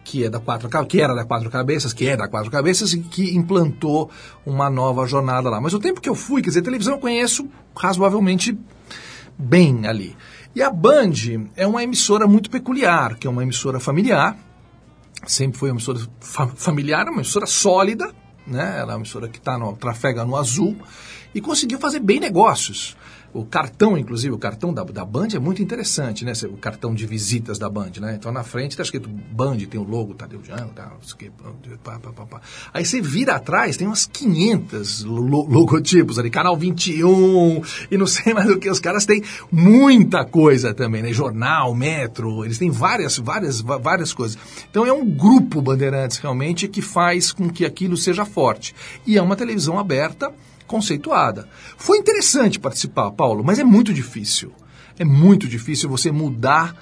que 0.05 0.25
é 0.25 0.31
da 0.31 0.39
quatro 0.39 0.69
que 0.87 1.01
era 1.01 1.15
da 1.15 1.25
quatro 1.25 1.51
cabeças, 1.51 1.93
que 1.93 2.07
é 2.07 2.17
da 2.17 2.29
quatro 2.29 2.51
cabeças 2.51 2.93
e 2.93 3.01
que 3.01 3.35
implantou 3.35 4.11
uma 4.45 4.69
nova 4.69 5.07
jornada 5.07 5.49
lá. 5.49 5.61
Mas 5.61 5.75
o 5.75 5.81
tempo 5.81 6.01
que 6.01 6.09
eu 6.09 6.15
fui, 6.15 6.43
quer 6.43 6.51
dizer, 6.51 6.63
televisão 6.63 6.95
eu 6.95 7.01
conheço 7.01 7.49
razoavelmente 7.75 8.57
bem 9.39 9.87
ali. 9.87 10.17
E 10.57 10.63
a 10.63 10.71
Band 10.71 11.13
é 11.55 11.67
uma 11.67 11.83
emissora 11.85 12.27
muito 12.27 12.49
peculiar, 12.51 13.17
que 13.17 13.27
é 13.27 13.31
uma 13.31 13.43
emissora 13.43 13.79
familiar, 13.79 14.35
sempre 15.27 15.59
foi 15.59 15.69
uma 15.69 15.75
emissora 15.75 16.01
fa- 16.19 16.47
familiar, 16.49 17.07
uma 17.09 17.19
emissora 17.21 17.45
sólida, 17.47 18.11
né? 18.47 18.79
Ela 18.79 18.93
é 18.93 18.95
uma 18.95 19.01
emissora 19.01 19.29
que 19.29 19.39
tá 19.39 19.59
no, 19.59 19.77
trafega 19.77 20.25
no 20.25 20.35
azul 20.35 20.75
e 21.35 21.41
conseguiu 21.43 21.79
fazer 21.79 22.01
bem 22.01 22.19
negócios. 22.19 22.97
O 23.37 23.45
cartão, 23.45 23.99
inclusive, 23.99 24.33
o 24.35 24.39
cartão 24.39 24.73
da, 24.73 24.83
da 24.85 25.05
Band 25.05 25.29
é 25.35 25.39
muito 25.39 25.63
interessante, 25.63 26.25
né? 26.25 26.33
O 26.45 26.57
cartão 26.57 26.95
de 26.95 27.07
visitas 27.07 27.59
da 27.59 27.69
Band, 27.69 27.93
né? 28.01 28.17
Então 28.19 28.33
na 28.33 28.43
frente 28.43 28.71
está 28.73 28.83
escrito 28.83 29.09
Band, 29.09 29.59
tem 29.59 29.79
o 29.79 29.85
logo 29.85 30.15
Tadeu 30.15 30.41
Jango, 30.43 30.73
tá, 30.75 30.85
não 30.87 31.03
sei 31.03 31.15
o 31.15 31.17
quê, 31.19 31.31
pá, 31.85 31.99
pá, 31.99 32.13
pá, 32.13 32.27
pá. 32.27 32.41
Aí 32.73 32.85
você 32.85 33.01
vira 33.01 33.35
atrás, 33.37 33.77
tem 33.77 33.87
umas 33.87 34.07
500 34.07 35.05
lo- 35.05 35.47
logotipos 35.49 36.19
ali, 36.19 36.31
Canal 36.31 36.57
21 36.57 37.61
e 37.91 37.97
não 37.99 38.07
sei 38.07 38.33
mais 38.33 38.49
o 38.51 38.59
que. 38.59 38.71
Os 38.71 38.81
caras 38.81 39.05
têm 39.05 39.23
muita 39.53 40.25
coisa 40.25 40.73
também, 40.75 41.03
né? 41.03 41.13
Jornal, 41.13 41.75
metro, 41.75 42.45
eles 42.45 42.59
têm 42.59 42.71
várias, 42.71 43.19
várias, 43.19 43.61
várias 43.61 44.13
coisas. 44.13 44.39
Então 44.71 44.87
é 44.87 44.93
um 44.93 45.05
grupo 45.05 45.61
Bandeirantes 45.61 46.19
realmente 46.19 46.69
que 46.69 46.81
faz 46.83 47.33
com 47.33 47.49
que 47.51 47.65
aquilo 47.65 47.97
seja 47.97 48.25
forte. 48.25 48.75
E 49.07 49.17
é 49.19 49.23
uma 49.23 49.37
televisão 49.37 49.79
aberta, 49.79 50.33
conceituada. 50.67 51.49
Foi 51.77 51.99
interessante 51.99 52.59
participar, 52.59 53.11
Paulo, 53.13 53.43
mas 53.45 53.59
é 53.59 53.65
muito 53.65 53.93
difícil. 53.93 54.53
É 54.99 55.05
muito 55.05 55.47
difícil 55.47 55.89
você 55.89 56.11
mudar 56.11 56.75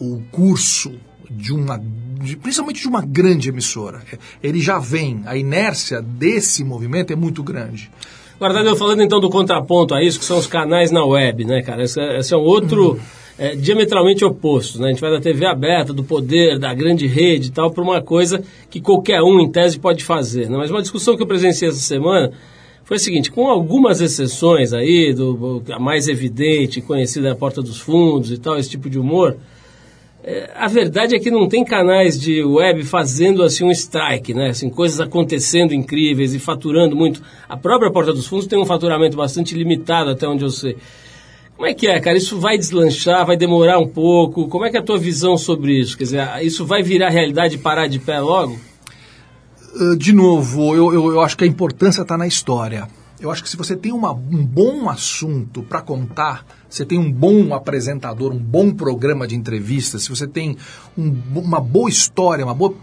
o 0.00 0.20
curso 0.30 0.92
de 1.30 1.52
uma, 1.52 1.80
de- 2.20 2.36
principalmente 2.36 2.82
de 2.82 2.88
uma 2.88 3.00
grande 3.00 3.48
emissora. 3.48 4.02
É, 4.12 4.18
Ele 4.42 4.60
já 4.60 4.78
vem, 4.78 5.22
a 5.26 5.36
inércia 5.36 6.02
desse 6.02 6.62
movimento 6.64 7.12
é 7.12 7.16
muito 7.16 7.42
grande. 7.42 7.90
Agora, 8.36 8.54
Tadeu, 8.54 8.76
falando 8.76 9.02
então 9.02 9.20
do 9.20 9.30
contraponto 9.30 9.94
a 9.94 10.02
isso, 10.02 10.18
que 10.18 10.24
são 10.24 10.36
os 10.36 10.46
canais 10.46 10.90
na 10.90 11.04
web, 11.04 11.44
né, 11.44 11.62
cara? 11.62 11.84
Esse, 11.84 12.00
é- 12.00 12.18
esse 12.18 12.34
é 12.34 12.36
um 12.36 12.40
outro 12.40 12.98
é, 13.38 13.54
diametralmente 13.56 14.24
oposto, 14.24 14.78
né? 14.78 14.88
A 14.88 14.90
gente 14.90 15.00
vai 15.00 15.10
da 15.10 15.20
TV 15.20 15.46
aberta, 15.46 15.92
do 15.94 16.04
poder, 16.04 16.58
da 16.58 16.74
grande 16.74 17.06
rede 17.06 17.48
e 17.48 17.50
tal, 17.52 17.70
para 17.70 17.82
uma 17.82 18.02
coisa 18.02 18.42
que 18.68 18.80
qualquer 18.80 19.22
um, 19.22 19.40
em 19.40 19.50
tese, 19.50 19.78
pode 19.78 20.04
fazer. 20.04 20.50
Né? 20.50 20.56
Mas 20.58 20.70
uma 20.70 20.82
discussão 20.82 21.16
que 21.16 21.22
eu 21.22 21.26
presenciei 21.26 21.70
essa 21.70 21.78
semana 21.80 22.30
foi 22.92 22.96
a 22.96 23.00
seguinte, 23.00 23.30
com 23.30 23.48
algumas 23.48 24.02
exceções 24.02 24.74
aí, 24.74 25.14
do, 25.14 25.62
a 25.70 25.78
mais 25.78 26.08
evidente, 26.08 26.82
conhecida 26.82 27.28
é 27.28 27.30
a 27.30 27.34
Porta 27.34 27.62
dos 27.62 27.80
Fundos 27.80 28.30
e 28.30 28.36
tal, 28.36 28.58
esse 28.58 28.68
tipo 28.68 28.90
de 28.90 28.98
humor, 28.98 29.38
é, 30.22 30.50
a 30.54 30.68
verdade 30.68 31.16
é 31.16 31.18
que 31.18 31.30
não 31.30 31.48
tem 31.48 31.64
canais 31.64 32.20
de 32.20 32.44
web 32.44 32.84
fazendo 32.84 33.42
assim 33.42 33.64
um 33.64 33.70
strike, 33.70 34.34
né? 34.34 34.50
Assim, 34.50 34.68
coisas 34.68 35.00
acontecendo 35.00 35.72
incríveis 35.72 36.34
e 36.34 36.38
faturando 36.38 36.94
muito. 36.94 37.22
A 37.48 37.56
própria 37.56 37.90
Porta 37.90 38.12
dos 38.12 38.26
Fundos 38.26 38.46
tem 38.46 38.58
um 38.58 38.66
faturamento 38.66 39.16
bastante 39.16 39.54
limitado 39.54 40.10
até 40.10 40.28
onde 40.28 40.44
eu 40.44 40.50
sei. 40.50 40.76
Como 41.56 41.66
é 41.66 41.72
que 41.72 41.86
é, 41.86 41.98
cara? 41.98 42.18
Isso 42.18 42.38
vai 42.38 42.58
deslanchar, 42.58 43.24
vai 43.24 43.38
demorar 43.38 43.78
um 43.78 43.88
pouco? 43.88 44.48
Como 44.48 44.66
é 44.66 44.70
que 44.70 44.76
é 44.76 44.80
a 44.80 44.84
tua 44.84 44.98
visão 44.98 45.38
sobre 45.38 45.80
isso? 45.80 45.96
Quer 45.96 46.04
dizer, 46.04 46.28
isso 46.42 46.66
vai 46.66 46.82
virar 46.82 47.08
realidade 47.08 47.54
e 47.54 47.58
parar 47.58 47.86
de 47.86 47.98
pé 47.98 48.20
logo? 48.20 48.60
Uh, 49.74 49.96
de 49.96 50.12
novo, 50.12 50.74
eu, 50.74 50.92
eu, 50.92 51.12
eu 51.12 51.20
acho 51.20 51.36
que 51.36 51.44
a 51.44 51.46
importância 51.46 52.02
está 52.02 52.16
na 52.16 52.26
história. 52.26 52.88
Eu 53.22 53.30
acho 53.30 53.40
que 53.42 53.48
se 53.48 53.56
você 53.56 53.76
tem 53.76 53.92
uma- 53.92 54.12
um 54.12 54.44
bom 54.44 54.90
assunto 54.90 55.62
para 55.62 55.80
contar, 55.80 56.44
você 56.68 56.84
tem 56.84 56.98
um 56.98 57.10
bom 57.10 57.54
apresentador, 57.54 58.32
um 58.32 58.38
bom 58.38 58.72
programa 58.74 59.28
de 59.28 59.36
entrevistas, 59.36 60.02
se 60.02 60.10
você 60.10 60.26
tem 60.26 60.56
um 60.98 61.16
uma 61.34 61.60
boa 61.60 61.88
história, 61.88 62.44
uma 62.44 62.52
boa. 62.52 62.74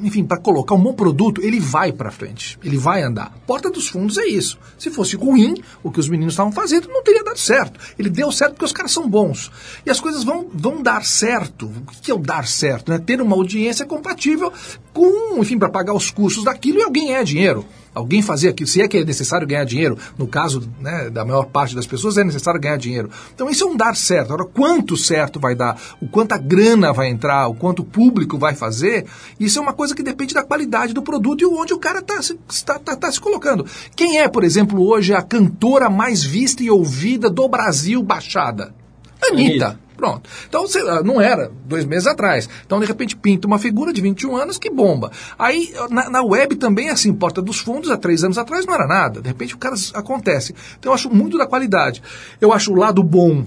Enfim, 0.00 0.24
para 0.24 0.38
colocar 0.38 0.74
um 0.74 0.82
bom 0.82 0.92
produto, 0.94 1.40
ele 1.42 1.60
vai 1.60 1.92
para 1.92 2.10
frente, 2.10 2.58
ele 2.64 2.76
vai 2.76 3.02
andar. 3.02 3.32
Porta 3.46 3.70
dos 3.70 3.88
Fundos 3.88 4.18
é 4.18 4.26
isso. 4.26 4.58
Se 4.78 4.90
fosse 4.90 5.16
ruim, 5.16 5.54
o 5.82 5.90
que 5.90 6.00
os 6.00 6.08
meninos 6.08 6.34
estavam 6.34 6.50
fazendo, 6.52 6.88
não 6.88 7.02
teria 7.04 7.22
dado 7.22 7.38
certo. 7.38 7.78
Ele 7.98 8.08
deu 8.10 8.30
certo 8.32 8.52
porque 8.52 8.64
os 8.64 8.72
caras 8.72 8.90
são 8.90 9.08
bons. 9.08 9.50
E 9.86 9.90
as 9.90 10.00
coisas 10.00 10.24
vão, 10.24 10.48
vão 10.52 10.82
dar 10.82 11.04
certo. 11.04 11.66
O 11.66 12.02
que 12.02 12.10
é 12.10 12.14
o 12.14 12.18
dar 12.18 12.46
certo? 12.46 12.90
Né? 12.90 12.98
Ter 12.98 13.20
uma 13.20 13.36
audiência 13.36 13.86
compatível 13.86 14.52
com, 14.92 15.38
enfim, 15.40 15.58
para 15.58 15.68
pagar 15.68 15.94
os 15.94 16.10
custos 16.10 16.44
daquilo 16.44 16.78
e 16.78 16.82
alguém 16.82 17.14
é 17.14 17.22
dinheiro. 17.22 17.64
Alguém 17.94 18.22
fazer 18.22 18.48
aquilo, 18.48 18.68
se 18.68 18.80
é 18.80 18.88
que 18.88 18.98
é 18.98 19.04
necessário 19.04 19.46
ganhar 19.46 19.64
dinheiro, 19.64 19.98
no 20.16 20.26
caso 20.26 20.62
né, 20.80 21.10
da 21.10 21.24
maior 21.24 21.44
parte 21.46 21.74
das 21.74 21.86
pessoas 21.86 22.16
é 22.16 22.24
necessário 22.24 22.60
ganhar 22.60 22.76
dinheiro. 22.78 23.10
Então 23.34 23.50
isso 23.50 23.64
é 23.64 23.66
um 23.66 23.76
dar 23.76 23.94
certo. 23.94 24.32
Agora, 24.32 24.48
quanto 24.48 24.96
certo 24.96 25.38
vai 25.38 25.54
dar, 25.54 25.78
o 26.00 26.08
quanto 26.08 26.32
a 26.32 26.38
grana 26.38 26.92
vai 26.92 27.08
entrar, 27.08 27.48
o 27.48 27.54
quanto 27.54 27.80
o 27.80 27.84
público 27.84 28.38
vai 28.38 28.54
fazer, 28.54 29.06
isso 29.38 29.58
é 29.58 29.62
uma 29.62 29.72
coisa 29.74 29.94
que 29.94 30.02
depende 30.02 30.32
da 30.32 30.42
qualidade 30.42 30.94
do 30.94 31.02
produto 31.02 31.42
e 31.42 31.46
onde 31.46 31.74
o 31.74 31.78
cara 31.78 31.98
está 31.98 32.22
se, 32.22 32.34
tá, 32.64 32.78
tá- 32.78 32.96
tá 32.96 33.12
se 33.12 33.20
colocando. 33.20 33.66
Quem 33.94 34.18
é, 34.18 34.28
por 34.28 34.42
exemplo, 34.42 34.82
hoje 34.82 35.12
a 35.14 35.20
cantora 35.22 35.90
mais 35.90 36.22
vista 36.24 36.62
e 36.62 36.70
ouvida 36.70 37.28
do 37.28 37.46
Brasil 37.48 38.02
baixada? 38.02 38.74
Anitta. 39.22 39.66
Anitta. 39.66 39.80
Pronto. 39.96 40.28
Então, 40.48 40.66
sei 40.66 40.82
lá, 40.82 41.00
não 41.00 41.20
era 41.20 41.52
dois 41.64 41.84
meses 41.84 42.08
atrás. 42.08 42.48
Então, 42.66 42.80
de 42.80 42.86
repente, 42.86 43.14
pinta 43.14 43.46
uma 43.46 43.58
figura 43.58 43.92
de 43.92 44.00
21 44.00 44.34
anos 44.34 44.58
que 44.58 44.68
bomba. 44.68 45.12
Aí, 45.38 45.72
na, 45.90 46.10
na 46.10 46.22
web 46.22 46.56
também 46.56 46.88
é 46.88 46.90
assim, 46.90 47.12
Porta 47.12 47.40
dos 47.40 47.58
Fundos, 47.58 47.88
há 47.88 47.96
três 47.96 48.24
anos 48.24 48.36
atrás 48.36 48.66
não 48.66 48.74
era 48.74 48.86
nada. 48.86 49.20
De 49.20 49.28
repente, 49.28 49.54
o 49.54 49.58
cara 49.58 49.76
acontece. 49.94 50.54
Então, 50.76 50.90
eu 50.90 50.94
acho 50.94 51.08
muito 51.08 51.38
da 51.38 51.46
qualidade. 51.46 52.02
Eu 52.40 52.52
acho 52.52 52.72
o 52.72 52.74
lado 52.74 53.00
bom 53.00 53.44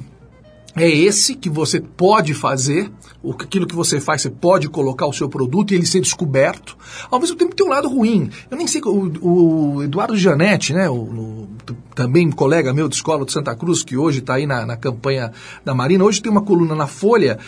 é 0.77 0.89
esse 0.89 1.35
que 1.35 1.49
você 1.49 1.79
pode 1.79 2.33
fazer, 2.33 2.91
aquilo 3.31 3.65
que 3.65 3.75
você 3.75 3.99
faz, 3.99 4.21
você 4.21 4.29
pode 4.29 4.69
colocar 4.69 5.05
o 5.07 5.13
seu 5.13 5.27
produto 5.29 5.71
e 5.71 5.75
ele 5.75 5.85
ser 5.85 6.01
descoberto. 6.01 6.77
Ao 7.09 7.19
mesmo 7.19 7.35
tempo 7.35 7.55
tem 7.55 7.65
um 7.65 7.69
lado 7.69 7.87
ruim. 7.87 8.29
Eu 8.49 8.57
nem 8.57 8.67
sei, 8.67 8.81
o, 8.83 9.11
o 9.21 9.83
Eduardo 9.83 10.15
Gianetti, 10.17 10.73
né, 10.73 10.89
o, 10.89 11.47
t- 11.65 11.73
também 11.93 12.29
colega 12.29 12.73
meu 12.73 12.87
de 12.87 12.95
escola 12.95 13.25
de 13.25 13.31
Santa 13.31 13.55
Cruz, 13.55 13.83
que 13.83 13.95
hoje 13.95 14.19
está 14.19 14.35
aí 14.35 14.45
na, 14.45 14.65
na 14.65 14.77
campanha 14.77 15.31
da 15.63 15.73
Marina, 15.73 16.03
hoje 16.03 16.21
tem 16.21 16.31
uma 16.31 16.41
coluna 16.41 16.75
na 16.75 16.87
Folha 16.87 17.39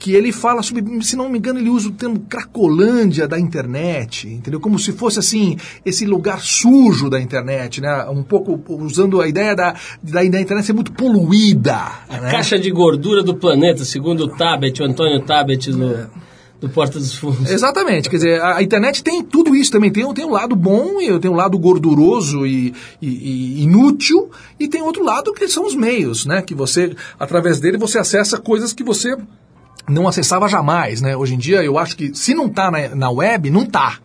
que 0.00 0.14
ele 0.14 0.32
fala 0.32 0.62
sobre, 0.62 0.82
se 1.04 1.14
não 1.14 1.28
me 1.28 1.36
engano, 1.36 1.58
ele 1.60 1.68
usa 1.68 1.88
o 1.88 1.92
termo 1.92 2.18
cracolândia 2.20 3.28
da 3.28 3.38
internet, 3.38 4.26
entendeu? 4.26 4.58
Como 4.58 4.78
se 4.78 4.92
fosse 4.92 5.18
assim, 5.18 5.58
esse 5.84 6.06
lugar 6.06 6.40
sujo 6.40 7.10
da 7.10 7.20
internet, 7.20 7.82
né? 7.82 8.06
Um 8.08 8.22
pouco 8.22 8.58
usando 8.82 9.20
a 9.20 9.28
ideia 9.28 9.54
da, 9.54 9.74
da, 10.02 10.22
da 10.24 10.40
internet 10.40 10.64
ser 10.64 10.72
muito 10.72 10.90
poluída. 10.92 11.76
A 12.08 12.18
né? 12.18 12.30
caixa 12.30 12.58
de 12.58 12.70
gordura 12.70 13.22
do 13.22 13.34
planeta, 13.36 13.84
segundo 13.84 14.24
o 14.24 14.28
Tabet, 14.28 14.80
o 14.80 14.86
Antônio 14.86 15.20
Tabet 15.20 15.70
do, 15.70 16.08
do 16.62 16.68
Porta 16.70 16.98
dos 16.98 17.14
Fundos. 17.14 17.50
Exatamente, 17.50 18.08
quer 18.08 18.16
dizer, 18.16 18.40
a, 18.40 18.56
a 18.56 18.62
internet 18.62 19.04
tem 19.04 19.22
tudo 19.22 19.54
isso 19.54 19.70
também, 19.70 19.90
tem, 19.90 20.10
tem 20.14 20.24
um 20.24 20.30
lado 20.30 20.56
bom, 20.56 20.98
e 20.98 21.18
tem 21.18 21.30
um 21.30 21.36
lado 21.36 21.58
gorduroso 21.58 22.46
e, 22.46 22.72
e- 23.02 23.06
e 23.60 23.62
inútil, 23.64 24.30
e 24.58 24.66
tem 24.66 24.80
outro 24.80 25.04
lado 25.04 25.32
que 25.34 25.46
são 25.46 25.66
os 25.66 25.74
meios, 25.74 26.24
né? 26.24 26.40
Que 26.40 26.54
você, 26.54 26.94
através 27.18 27.60
dele, 27.60 27.76
você 27.76 27.98
acessa 27.98 28.38
coisas 28.38 28.72
que 28.72 28.82
você 28.82 29.14
não 29.88 30.08
acessava 30.08 30.48
jamais, 30.48 31.00
né? 31.00 31.16
Hoje 31.16 31.34
em 31.34 31.38
dia, 31.38 31.62
eu 31.62 31.78
acho 31.78 31.96
que 31.96 32.14
se 32.14 32.34
não 32.34 32.46
está 32.46 32.70
na, 32.70 32.94
na 32.94 33.10
web, 33.10 33.50
não 33.50 33.62
está. 33.62 33.98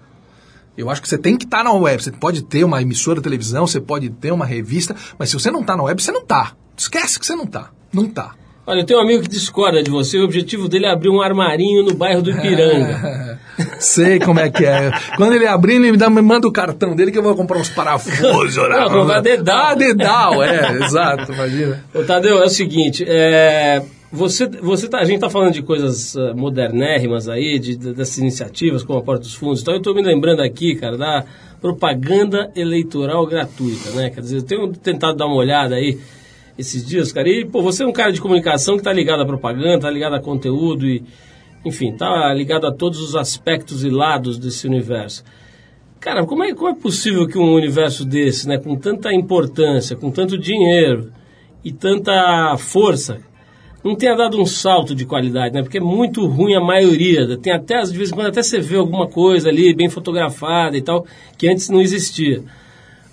Eu 0.78 0.90
acho 0.90 1.02
que 1.02 1.08
você 1.08 1.18
tem 1.18 1.38
que 1.38 1.46
estar 1.46 1.64
na 1.64 1.72
web. 1.72 2.04
Você 2.04 2.12
pode 2.12 2.44
ter 2.44 2.64
uma 2.64 2.82
emissora 2.82 3.20
de 3.20 3.24
televisão, 3.24 3.66
você 3.66 3.80
pode 3.80 4.10
ter 4.10 4.32
uma 4.32 4.46
revista, 4.46 4.96
mas 5.18 5.30
se 5.30 5.40
você 5.40 5.50
não 5.50 5.62
está 5.62 5.78
na 5.78 5.84
web, 5.84 6.02
você 6.02 6.12
não 6.12 6.22
está. 6.22 6.54
Esquece 6.76 7.20
que 7.20 7.26
você 7.26 7.36
não 7.36 7.46
está. 7.46 7.70
Não 7.94 8.06
está. 8.06 8.36
Olha, 8.68 8.80
eu 8.80 8.86
tenho 8.86 8.99
um 8.99 9.04
amigo 9.04 9.22
que 9.22 9.30
discorda 9.30 9.84
de 9.84 9.91
você, 9.91 10.18
o 10.18 10.24
objetivo 10.24 10.68
dele 10.68 10.88
é 10.88 10.89
abrir 10.89 11.10
um 11.10 11.22
armarinho 11.22 11.84
no 11.84 11.93
bairro 11.93 12.24
do 12.24 12.32
Ipiranga. 12.32 13.39
Sei 13.80 14.20
como 14.20 14.39
é 14.39 14.49
que 14.49 14.66
é. 14.66 14.91
Quando 15.16 15.34
ele 15.34 15.45
abrir, 15.45 15.76
ele 15.76 15.91
me, 15.91 15.97
dá, 15.97 16.10
me 16.10 16.22
manda 16.22 16.47
o 16.47 16.52
cartão 16.52 16.95
dele 16.95 17.12
que 17.12 17.18
eu 17.18 17.22
vou 17.22 17.36
comprar 17.36 17.60
uns 17.60 17.70
parafusos. 17.70 18.56
Não, 18.68 18.89
comprar 18.89 19.22
dedal. 19.22 19.68
Ah, 19.68 19.76
dedal, 19.76 20.43
é, 20.43 20.84
exato, 20.84 21.32
imagina. 21.32 21.84
Ô, 21.93 22.04
Tadeu, 22.04 22.41
é 22.41 22.45
o 22.45 22.49
seguinte, 22.49 23.06
é, 23.08 23.84
você, 24.16 24.47
você 24.47 24.88
tá, 24.88 24.99
a 24.99 25.03
gente 25.05 25.16
está 25.16 25.30
falando 25.30 25.53
de 25.53 25.61
coisas 25.61 26.16
eh, 26.16 26.34
modernérrimas 26.34 27.28
aí, 27.30 27.59
de, 27.59 27.76
de- 27.76 27.93
dessas 27.93 28.18
iniciativas 28.18 28.84
como 28.84 28.99
a 28.99 29.01
Porta 29.01 29.22
dos 29.24 29.34
Fundos, 29.36 29.61
então 29.61 29.74
eu 29.74 29.80
estou 29.80 29.93
me 29.93 30.01
lembrando 30.01 30.41
aqui, 30.41 30.76
cara, 30.76 30.97
da 30.97 31.26
propaganda 31.61 32.51
eleitoral 32.55 33.26
gratuita, 33.26 33.89
né? 33.91 34.09
Quer 34.09 34.22
dizer, 34.22 34.38
eu 34.38 34.43
tenho 34.43 34.68
tentado 34.74 35.18
dar 35.18 35.26
uma 35.26 35.36
olhada 35.36 35.76
aí 35.76 35.99
esses 36.57 36.86
dias, 36.86 37.11
cara, 37.11 37.28
e, 37.28 37.45
pô, 37.45 37.61
você 37.61 37.84
é 37.84 37.88
um 37.88 37.91
cara 37.91 38.11
de 38.11 38.22
comunicação 38.22 38.76
que 38.76 38.82
está 38.82 38.93
ligado 38.93 39.22
à 39.22 39.26
propaganda, 39.26 39.76
está 39.76 39.89
ligado 39.89 40.16
a 40.16 40.20
conteúdo 40.22 40.88
e, 40.88 41.03
enfim, 41.66 41.91
está 41.91 42.34
ligado 42.34 42.66
a 42.66 42.72
todos 42.72 43.01
os 43.01 43.16
aspectos 43.16 43.84
e 43.84 43.89
lados 43.89 44.38
desse 44.39 44.66
universo. 44.68 45.24
Cara, 45.99 46.26
como 46.26 46.43
é, 46.43 46.53
como 46.53 46.70
é 46.70 46.76
possível 46.76 47.28
que 47.28 47.38
um 47.38 47.53
universo 47.53 48.05
desse, 48.05 48.47
né, 48.47 48.57
com 48.57 48.76
tanta 48.76 49.11
importância, 49.11 49.95
com 49.95 50.11
tanto 50.11 50.38
dinheiro 50.38 51.11
e 51.63 51.72
tanta 51.72 52.55
força, 52.57 53.20
não 53.86 53.96
tenha 53.96 54.16
dado 54.16 54.42
um 54.42 54.48
salto 54.48 54.96
de 54.96 55.06
qualidade, 55.06 55.54
né? 55.54 55.62
Porque 55.62 55.78
é 55.78 55.82
muito 55.82 56.26
ruim 56.26 56.56
a 56.56 56.60
maioria. 56.60 57.38
Tem 57.38 57.54
até, 57.54 57.80
de 57.84 57.96
vez 57.96 58.10
em 58.10 58.16
quando, 58.16 58.28
até 58.28 58.42
você 58.42 58.60
vê 58.60 58.78
alguma 58.78 59.08
coisa 59.08 59.50
ali 59.50 59.76
bem 59.76 59.88
fotografada 59.88 60.76
e 60.76 60.82
tal, 60.82 61.06
que 61.38 61.48
antes 61.48 61.70
não 61.70 61.80
existia. 61.80 62.44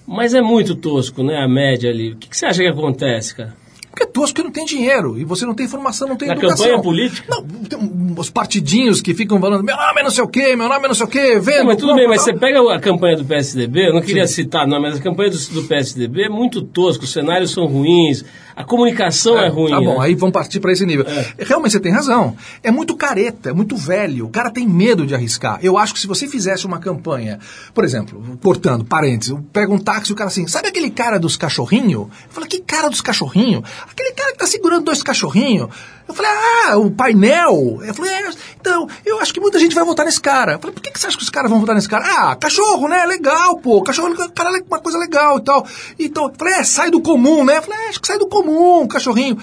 Mas 0.06 0.32
é 0.32 0.40
muito 0.40 0.74
tosco, 0.74 1.22
né? 1.22 1.36
A 1.36 1.46
média 1.46 1.90
ali. 1.90 2.12
O 2.12 2.16
que, 2.16 2.26
que 2.26 2.34
você 2.34 2.46
acha 2.46 2.62
que 2.62 2.68
acontece, 2.68 3.36
cara? 3.36 3.54
Porque 3.92 4.04
é 4.04 4.06
tosco 4.06 4.36
que 4.36 4.42
não 4.42 4.50
tem 4.50 4.64
dinheiro. 4.64 5.18
E 5.18 5.24
você 5.24 5.44
não 5.44 5.54
tem 5.54 5.66
informação, 5.66 6.08
não 6.08 6.16
tem 6.16 6.26
Na 6.26 6.34
educação. 6.34 6.64
campanha 6.64 6.82
política? 6.82 7.26
Não, 7.28 7.44
tem 7.44 7.78
os 8.16 8.30
partidinhos 8.30 9.02
que 9.02 9.12
ficam 9.14 9.38
falando, 9.38 9.62
meu 9.62 9.76
nome 9.76 10.00
é 10.00 10.02
não 10.02 10.10
sei 10.10 10.24
o 10.24 10.28
quê, 10.28 10.56
meu 10.56 10.68
nome 10.68 10.84
é 10.84 10.88
não 10.88 10.94
sei 10.94 11.06
o 11.06 11.08
quê, 11.08 11.38
vendo. 11.38 11.58
Não, 11.58 11.66
mas 11.66 11.76
tudo 11.76 11.94
bem, 11.94 12.08
mas 12.08 12.22
você 12.22 12.32
pega 12.32 12.74
a 12.74 12.80
campanha 12.80 13.16
do 13.16 13.24
PSDB, 13.24 13.88
eu 13.88 13.94
não 13.94 14.00
queria 14.00 14.26
citar, 14.26 14.66
não, 14.66 14.80
mas 14.80 14.96
a 14.96 15.00
campanha 15.00 15.30
do, 15.30 15.38
do 15.38 15.64
PSDB 15.64 16.24
é 16.24 16.28
muito 16.28 16.62
tosca, 16.62 17.04
os 17.04 17.12
cenários 17.12 17.50
são 17.50 17.66
ruins, 17.66 18.24
a 18.54 18.64
comunicação 18.64 19.38
é, 19.38 19.48
ruim. 19.48 19.70
Tá 19.70 19.80
bom, 19.80 19.98
né? 19.98 20.06
aí 20.06 20.14
vamos 20.14 20.32
partir 20.32 20.60
para 20.60 20.72
esse 20.72 20.84
nível. 20.84 21.04
Realmente 21.38 21.72
você 21.72 21.80
tem 21.80 21.92
razão. 21.92 22.36
É 22.62 22.70
muito 22.70 22.94
careta, 22.96 23.50
é 23.50 23.52
muito 23.52 23.76
velho. 23.76 24.26
O 24.26 24.30
cara 24.30 24.50
tem 24.50 24.66
medo 24.68 25.06
de 25.06 25.14
arriscar. 25.14 25.58
Eu 25.62 25.78
acho 25.78 25.94
que 25.94 26.00
se 26.00 26.06
você 26.06 26.28
fizesse 26.28 26.66
uma 26.66 26.78
campanha, 26.78 27.38
por 27.74 27.84
exemplo, 27.84 28.38
cortando, 28.42 28.84
parênteses, 28.84 29.36
pega 29.52 29.72
um 29.72 29.78
táxi 29.78 30.10
e 30.10 30.12
o 30.12 30.16
cara 30.16 30.28
assim, 30.28 30.46
sabe 30.46 30.68
aquele 30.68 30.90
cara 30.90 31.18
dos 31.18 31.36
cachorrinhos? 31.36 31.92
Eu 31.92 32.10
falo, 32.28 32.46
que 32.46 32.60
cara 32.60 32.88
dos 32.88 33.00
cachorrinhos? 33.00 33.62
Aquele 33.90 34.12
cara 34.12 34.32
que 34.32 34.38
tá 34.38 34.46
segurando 34.46 34.84
dois 34.84 35.02
cachorrinhos. 35.02 35.68
Eu 36.06 36.14
falei, 36.14 36.30
ah, 36.30 36.76
o 36.76 36.90
painel. 36.90 37.80
Eu 37.82 37.94
falei, 37.94 38.12
é, 38.12 38.30
então, 38.60 38.88
eu 39.04 39.20
acho 39.20 39.32
que 39.32 39.40
muita 39.40 39.58
gente 39.58 39.74
vai 39.74 39.84
votar 39.84 40.04
nesse 40.04 40.20
cara. 40.20 40.52
Eu 40.52 40.58
falei, 40.58 40.74
por 40.74 40.82
que, 40.82 40.90
que 40.90 41.00
você 41.00 41.06
acha 41.06 41.16
que 41.16 41.22
os 41.22 41.30
caras 41.30 41.50
vão 41.50 41.60
votar 41.60 41.74
nesse 41.74 41.88
cara? 41.88 42.04
Ah, 42.04 42.36
cachorro, 42.36 42.88
né? 42.88 43.04
Legal, 43.06 43.58
pô. 43.58 43.82
Cachorro, 43.82 44.14
cara, 44.34 44.58
é 44.58 44.62
uma 44.62 44.80
coisa 44.80 44.98
legal 44.98 45.38
e 45.38 45.44
tal. 45.44 45.66
Então, 45.98 46.28
eu 46.28 46.34
falei, 46.36 46.54
é, 46.54 46.64
sai 46.64 46.90
do 46.90 47.00
comum, 47.00 47.44
né? 47.44 47.58
Eu 47.58 47.62
falei, 47.62 47.78
é, 47.78 47.88
acho 47.88 48.00
que 48.00 48.06
sai 48.06 48.18
do 48.18 48.26
comum, 48.26 48.86
cachorrinho. 48.86 49.38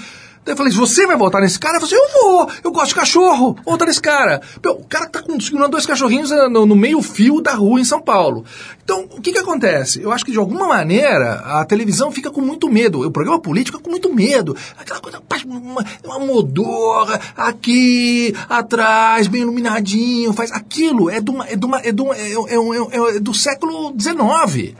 Daí 0.50 0.54
eu 0.54 0.58
falei, 0.58 0.74
você 0.74 1.06
vai 1.06 1.16
votar 1.16 1.42
nesse 1.42 1.60
cara? 1.60 1.78
Eu 1.78 1.82
falei, 1.82 1.96
eu 1.96 2.22
vou, 2.24 2.52
eu 2.64 2.72
gosto 2.72 2.88
de 2.88 2.96
cachorro, 2.96 3.56
vou 3.64 3.74
votar 3.74 3.88
nesse 3.88 4.02
cara. 4.02 4.42
Meu, 4.64 4.74
o 4.74 4.84
cara 4.84 5.06
tá 5.06 5.22
com 5.22 5.40
segurando 5.40 5.70
dois 5.70 5.86
cachorrinhos 5.86 6.32
eh, 6.32 6.50
no, 6.50 6.66
no 6.66 6.76
meio 6.76 7.04
fio 7.04 7.40
da 7.40 7.54
rua 7.54 7.80
em 7.80 7.86
São 7.86 8.02
Paulo. 8.02 8.44
Então, 8.84 9.08
o 9.12 9.22
que 9.22 9.32
que 9.32 9.38
acontece? 9.38 10.02
Eu 10.02 10.12
acho 10.12 10.26
que 10.26 10.32
de 10.32 10.40
alguma 10.40 10.68
maneira 10.68 11.34
a 11.46 11.64
televisão 11.66 12.12
fica 12.12 12.32
com 12.32 12.42
muito 12.42 12.68
medo, 12.68 13.06
o 13.06 13.12
programa 13.12 13.40
político 13.40 13.78
fica 13.78 13.84
com 13.84 13.92
muito 13.92 14.12
medo. 14.12 14.58
Aquela 14.76 15.00
coisa, 15.00 15.22
uma, 15.46 15.86
uma 16.04 16.18
modorra, 16.18 17.22
aqui, 17.38 18.34
atrás, 18.50 19.28
bem 19.28 19.44
iluminadinho, 19.44 20.34
faz 20.34 20.52
aquilo, 20.52 21.12
é, 21.12 21.18
é, 21.18 21.20
é, 21.20 21.54
é, 21.54 21.90
é, 21.90 23.12
é, 23.12 23.18
é 23.18 23.20
do 23.20 23.36
século 23.36 23.94
XIX. 24.00 24.74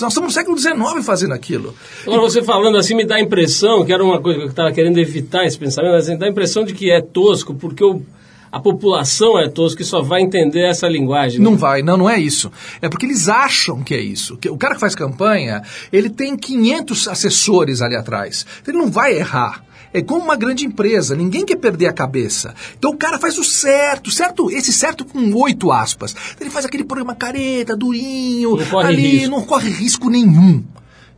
Nós 0.00 0.12
estamos 0.12 0.28
no 0.28 0.34
século 0.34 0.56
XIX 0.58 1.04
fazendo 1.04 1.34
aquilo. 1.34 1.74
Agora, 2.06 2.20
você 2.22 2.42
falando 2.42 2.76
assim, 2.78 2.94
me 2.94 3.04
dá 3.04 3.16
a 3.16 3.20
impressão, 3.20 3.84
que 3.84 3.92
era 3.92 4.02
uma 4.04 4.20
coisa 4.20 4.38
que 4.38 4.44
eu 4.46 4.50
estava 4.50 4.70
querendo 4.72 4.98
evitar 4.98 5.44
esse 5.44 5.58
pensamento, 5.58 5.92
mas 5.92 6.08
assim, 6.08 6.16
dá 6.18 6.26
a 6.26 6.28
impressão 6.28 6.64
de 6.64 6.72
que 6.72 6.90
é 6.90 7.00
tosco, 7.00 7.54
porque 7.54 7.82
o- 7.84 8.02
a 8.50 8.58
população 8.60 9.38
é 9.38 9.48
tosca 9.48 9.82
e 9.82 9.84
só 9.84 10.00
vai 10.00 10.22
entender 10.22 10.62
essa 10.68 10.88
linguagem. 10.88 11.38
né? 11.38 11.44
Não 11.44 11.56
vai, 11.56 11.82
não, 11.82 11.96
não 11.98 12.08
é 12.08 12.18
isso. 12.18 12.50
É 12.80 12.88
porque 12.88 13.04
eles 13.04 13.28
acham 13.28 13.82
que 13.82 13.92
é 13.94 14.00
isso. 14.00 14.36
Que 14.38 14.48
o 14.48 14.56
cara 14.56 14.74
que 14.74 14.80
faz 14.80 14.94
campanha, 14.94 15.62
ele 15.92 16.08
tem 16.08 16.34
500 16.36 17.08
assessores 17.08 17.82
ali 17.82 17.94
atrás. 17.96 18.46
Ele 18.66 18.78
não 18.78 18.90
vai 18.90 19.16
errar. 19.16 19.62
É 19.92 20.02
como 20.02 20.22
uma 20.22 20.36
grande 20.36 20.66
empresa, 20.66 21.16
ninguém 21.16 21.44
quer 21.44 21.56
perder 21.56 21.86
a 21.86 21.92
cabeça. 21.92 22.54
Então 22.78 22.90
o 22.90 22.96
cara 22.96 23.18
faz 23.18 23.38
o 23.38 23.44
certo, 23.44 24.10
certo, 24.10 24.50
esse 24.50 24.72
certo 24.72 25.04
com 25.04 25.32
oito 25.34 25.72
aspas. 25.72 26.14
Ele 26.40 26.50
faz 26.50 26.64
aquele 26.64 26.84
programa 26.84 27.14
careta, 27.14 27.76
durinho, 27.76 28.56
Não 28.56 28.66
corre 28.66 28.88
ali, 28.88 29.08
risco. 29.18 29.30
não 29.30 29.42
corre 29.42 29.70
risco 29.70 30.10
nenhum. 30.10 30.64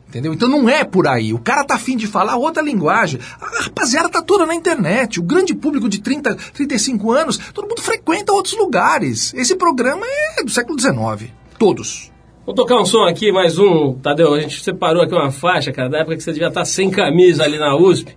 Entendeu? 0.08 0.34
Então 0.34 0.48
não 0.48 0.68
é 0.68 0.82
por 0.82 1.06
aí. 1.06 1.32
O 1.32 1.38
cara 1.38 1.62
tá 1.62 1.76
afim 1.76 1.96
de 1.96 2.08
falar 2.08 2.34
outra 2.36 2.60
linguagem. 2.60 3.20
A 3.40 3.62
rapaziada 3.62 4.08
tá 4.08 4.20
toda 4.20 4.44
na 4.44 4.56
internet. 4.56 5.20
O 5.20 5.22
grande 5.22 5.54
público 5.54 5.88
de 5.88 6.00
30, 6.00 6.34
35 6.52 7.12
anos, 7.12 7.38
todo 7.54 7.68
mundo 7.68 7.80
frequenta 7.80 8.32
outros 8.32 8.56
lugares. 8.56 9.32
Esse 9.34 9.54
programa 9.54 10.04
é 10.36 10.42
do 10.42 10.50
século 10.50 10.76
XIX. 10.80 11.30
Todos. 11.56 12.10
Vou 12.44 12.54
tocar 12.56 12.80
um 12.80 12.84
som 12.84 13.04
aqui, 13.04 13.30
mais 13.30 13.56
um, 13.56 13.92
Tadeu. 14.02 14.34
A 14.34 14.40
gente 14.40 14.60
separou 14.64 15.02
aqui 15.02 15.14
uma 15.14 15.30
faixa, 15.30 15.70
cara, 15.70 15.88
da 15.88 15.98
época 15.98 16.16
que 16.16 16.22
você 16.24 16.32
devia 16.32 16.48
estar 16.48 16.64
sem 16.64 16.90
camisa 16.90 17.44
ali 17.44 17.58
na 17.58 17.76
USP. 17.76 18.16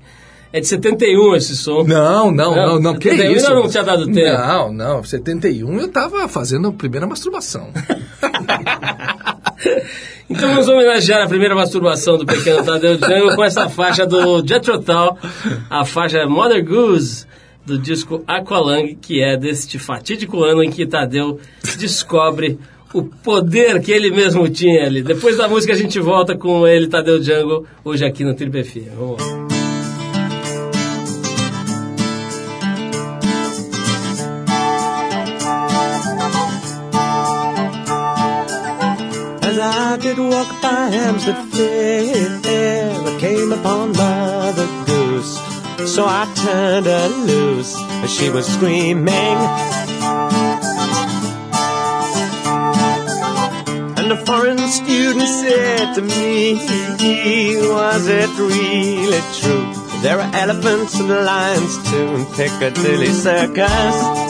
É 0.54 0.60
de 0.60 0.68
71 0.68 1.36
esse 1.36 1.58
som. 1.58 1.84
Não, 1.84 2.32
não, 2.32 2.56
Não, 2.56 2.56
não, 2.56 2.80
não. 2.80 2.95
Que 2.95 3.10
71 3.10 3.32
isso? 3.36 3.47
ainda 3.47 3.60
não 3.60 3.70
tinha 3.70 3.84
dado 3.84 4.06
tempo. 4.06 4.38
Não, 4.38 4.72
não. 4.72 5.04
71 5.04 5.80
eu 5.80 5.88
tava 5.88 6.28
fazendo 6.28 6.68
a 6.68 6.72
primeira 6.72 7.08
masturbação. 7.08 7.70
Então 10.30 10.49
vamos 10.49 10.68
homenagear 10.68 11.24
a 11.24 11.28
primeira 11.28 11.54
masturbação 11.54 12.18
do 12.18 12.26
pequeno 12.26 12.64
Tadeu 12.64 12.97
Django 12.97 13.36
com 13.36 13.43
essa 13.43 13.70
faixa 13.70 14.06
do 14.06 14.45
Jethro 14.45 14.80
Tull, 14.82 15.18
a 15.70 15.86
faixa 15.86 16.26
Mother 16.26 16.66
Goose 16.66 17.26
do 17.66 17.78
disco 17.78 18.24
Aqualung, 18.28 18.95
que 18.95 19.22
é 19.22 19.38
deste 19.38 19.78
fatídico 19.78 20.43
ano 20.43 20.64
em 20.64 20.72
que 20.72 20.86
Tadeu 20.88 21.39
descobre 21.78 22.58
o 22.93 23.04
poder 23.04 23.82
que 23.82 23.91
ele 23.91 24.12
mesmo 24.12 24.49
tinha 24.49 24.86
ali. 24.86 25.04
Depois 25.04 25.38
da 25.38 25.47
música 25.47 25.74
a 25.74 25.78
gente 25.78 25.99
volta 25.99 26.36
com 26.38 26.66
ele, 26.68 26.88
Tadeu 26.88 27.20
Django, 27.20 27.68
hoje 27.84 28.04
aqui 28.06 28.24
no 28.24 28.34
Triple 28.34 28.64
FM. 28.64 28.95
Vamos 28.97 29.22
lá. 29.22 29.53
I 39.66 39.95
did 39.95 40.20
walk 40.20 40.61
by 40.61 40.89
Hampstead 40.89 41.38
Fair, 41.53 42.91
I 42.91 43.18
came 43.18 43.53
upon 43.53 43.93
Mother 43.93 44.68
Goose. 44.86 45.39
So 45.89 46.03
I 46.05 46.30
turned 46.36 46.86
her 46.86 47.07
loose 47.07 47.74
as 48.03 48.14
she 48.14 48.30
was 48.30 48.45
screaming. 48.45 49.38
And 53.97 54.11
a 54.11 54.26
foreign 54.26 54.57
student 54.68 55.30
said 55.30 55.93
to 55.93 56.01
me, 56.01 56.55
Was 57.70 58.07
it 58.09 58.30
really 58.38 59.22
true? 59.39 59.84
There 60.01 60.20
are 60.20 60.36
elephants 60.36 60.99
and 60.99 61.07
lions 61.07 61.89
too 61.89 62.16
in 62.16 62.26
Piccadilly 62.36 63.14
Circus. 63.14 64.22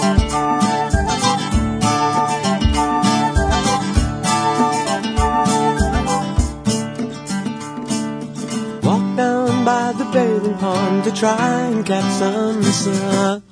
Pond 10.64 11.04
to 11.04 11.12
try 11.12 11.60
and 11.68 11.86
catch 11.86 12.10
some 12.22 12.64
sun. 12.64 13.44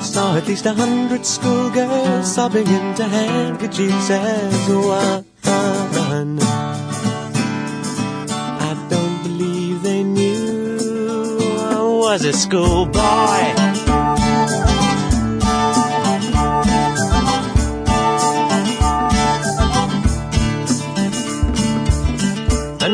Saw 0.00 0.36
at 0.36 0.46
least 0.46 0.64
a 0.64 0.74
hundred 0.74 1.26
schoolgirls 1.26 2.34
sobbing 2.36 2.68
into 2.68 3.04
handkerchiefs 3.16 4.10
as 4.10 4.68
one. 4.68 6.38
I 8.68 8.72
don't 8.92 9.22
believe 9.24 9.82
they 9.82 10.04
knew 10.04 10.78
I 11.74 11.82
was 12.04 12.24
a 12.24 12.32
schoolboy. 12.32 13.57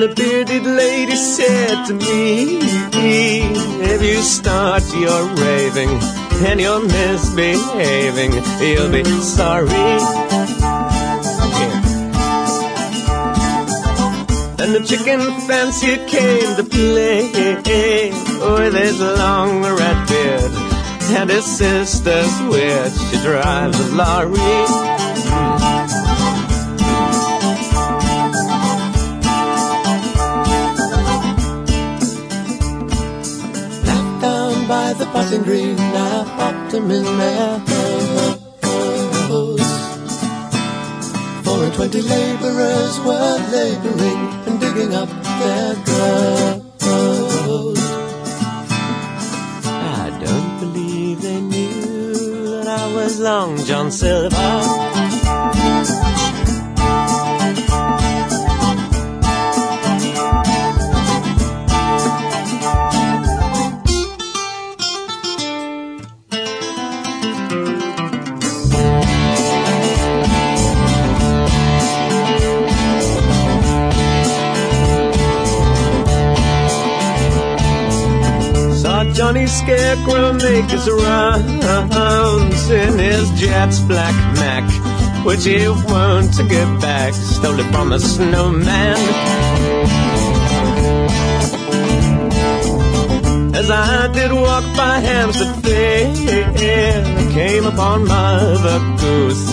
The 0.09 0.15
bearded 0.15 0.65
lady 0.65 1.17
said 1.17 1.87
to 1.87 1.95
me, 1.95 2.59
If 2.61 4.03
you 4.03 4.21
start 4.21 4.83
your 4.95 5.29
raving 5.35 5.89
and 6.45 6.61
you're 6.61 6.85
misbehaving, 6.85 8.33
you'll 8.61 8.93
be 8.93 9.05
sorry. 9.23 9.69
And 14.61 14.75
the 14.77 14.85
chicken 14.87 15.21
fancier 15.47 16.07
came 16.07 16.57
to 16.57 16.65
play 16.65 17.31
with 18.11 18.75
his 18.75 19.01
long 19.01 19.63
red 19.63 20.09
beard 20.09 20.53
and 21.17 21.31
his 21.31 21.47
sister's 21.47 22.43
witch. 22.51 22.93
She 23.11 23.23
drives 23.23 23.81
a 23.81 23.95
lorry. 23.95 24.84
The 34.99 35.07
passing 35.07 35.43
green, 35.43 35.79
I 35.79 36.25
popped 36.37 36.73
him 36.75 36.91
in 36.91 37.05
house. 37.05 37.65
Four 41.45 41.65
and 41.65 41.75
twenty 41.75 42.03
laborers 42.03 43.01
were 43.01 43.39
laboring 43.53 44.23
and 44.47 44.61
digging 44.61 44.95
up 44.95 45.09
their 45.41 45.75
graves. 45.87 46.65
I 49.67 50.11
don't 50.25 50.61
believe 50.61 51.23
they 51.23 51.41
knew 51.41 52.15
that 52.63 52.69
I 52.69 52.95
was 52.95 53.19
Long 53.21 53.57
John 53.65 53.91
Silver. 53.91 54.94
Funny 79.35 79.47
scarecrow 79.49 80.33
make 80.33 80.71
his 80.71 80.89
rounds 80.89 82.71
in 82.71 82.99
his 83.01 83.29
jet's 83.33 83.81
black 83.81 84.15
Mac, 84.37 84.65
which 85.27 85.45
he 85.45 85.67
won't 85.67 86.33
to 86.35 86.45
get 86.45 86.81
back, 86.81 87.13
stole 87.13 87.59
it 87.59 87.69
from 87.73 87.93
a 87.93 87.99
snowman. 87.99 88.97
As 93.57 93.71
I 93.71 94.13
did 94.13 94.33
walk 94.33 94.65
by 94.77 95.01
Hampstead 95.01 95.65
Fair, 95.65 97.05
I 97.05 97.33
came 97.33 97.67
upon 97.67 98.07
Mother 98.07 98.79
Goose. 99.01 99.47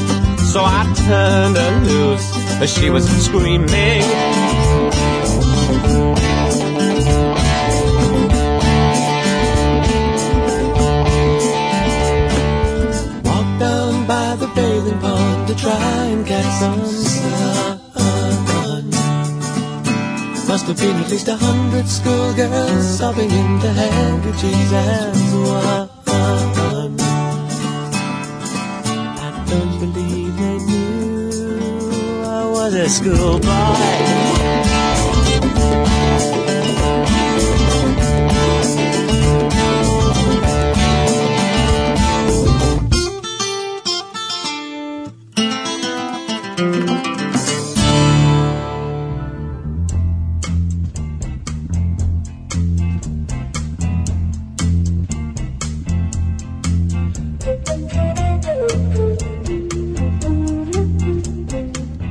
So 0.53 0.61
I 0.63 0.83
turned 1.07 1.57
her 1.57 1.79
loose 1.85 2.61
as 2.61 2.71
she 2.71 2.91
was 2.91 3.09
screaming. 3.25 4.50
Bathing 14.55 14.99
pond 14.99 15.47
to 15.47 15.55
try 15.55 16.05
and 16.13 16.25
catch 16.25 16.51
some 16.59 16.85
sun. 16.85 17.79
Must 20.47 20.65
have 20.67 20.77
been 20.77 20.97
at 20.97 21.09
least 21.09 21.27
a 21.27 21.35
hundred 21.35 21.87
schoolgirls 21.87 22.97
sobbing 22.97 23.31
into 23.31 23.69
handkerchiefs 23.71 24.73
as 24.73 25.33
one. 25.33 25.89
I 29.25 29.45
don't 29.49 29.79
believe 29.79 30.35
they 30.37 30.57
knew 30.67 32.23
I 32.23 32.45
was 32.49 32.73
a 32.73 32.89
schoolboy. 32.89 34.30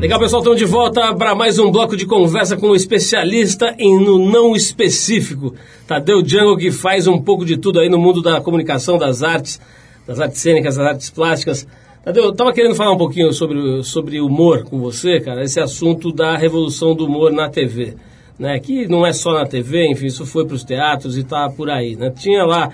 Legal, 0.01 0.19
pessoal, 0.19 0.41
estamos 0.41 0.59
de 0.59 0.65
volta 0.65 1.15
para 1.15 1.35
mais 1.35 1.59
um 1.59 1.71
bloco 1.71 1.95
de 1.95 2.07
conversa 2.07 2.57
com 2.57 2.69
o 2.69 2.75
especialista 2.75 3.75
em 3.79 4.03
no 4.03 4.19
não 4.19 4.57
específico. 4.57 5.55
Tadeu 5.87 6.23
Django, 6.23 6.57
que 6.57 6.71
faz 6.71 7.07
um 7.07 7.21
pouco 7.21 7.45
de 7.45 7.59
tudo 7.59 7.81
aí 7.81 7.91
no 7.91 7.99
mundo 7.99 8.23
da 8.23 8.41
comunicação, 8.41 8.97
das 8.97 9.23
artes, 9.23 9.61
das 10.07 10.19
artes 10.19 10.41
cênicas, 10.41 10.77
das 10.77 10.87
artes 10.87 11.11
plásticas. 11.11 11.69
Tadeu, 12.03 12.25
eu 12.25 12.31
estava 12.31 12.51
querendo 12.51 12.75
falar 12.75 12.93
um 12.93 12.97
pouquinho 12.97 13.31
sobre, 13.35 13.83
sobre 13.83 14.23
humor 14.23 14.65
com 14.65 14.81
você, 14.81 15.21
cara, 15.21 15.45
esse 15.45 15.61
assunto 15.61 16.11
da 16.11 16.35
revolução 16.35 16.95
do 16.95 17.05
humor 17.05 17.31
na 17.31 17.51
TV. 17.51 17.95
Né? 18.39 18.59
Que 18.59 18.89
não 18.89 19.07
é 19.07 19.13
só 19.13 19.35
na 19.35 19.45
TV, 19.45 19.87
enfim, 19.87 20.07
isso 20.07 20.25
foi 20.25 20.47
para 20.47 20.55
os 20.55 20.65
teatros 20.65 21.19
e 21.19 21.25
tá 21.25 21.51
por 21.51 21.69
aí. 21.69 21.95
Né? 21.95 22.09
Tinha 22.09 22.43
lá 22.47 22.71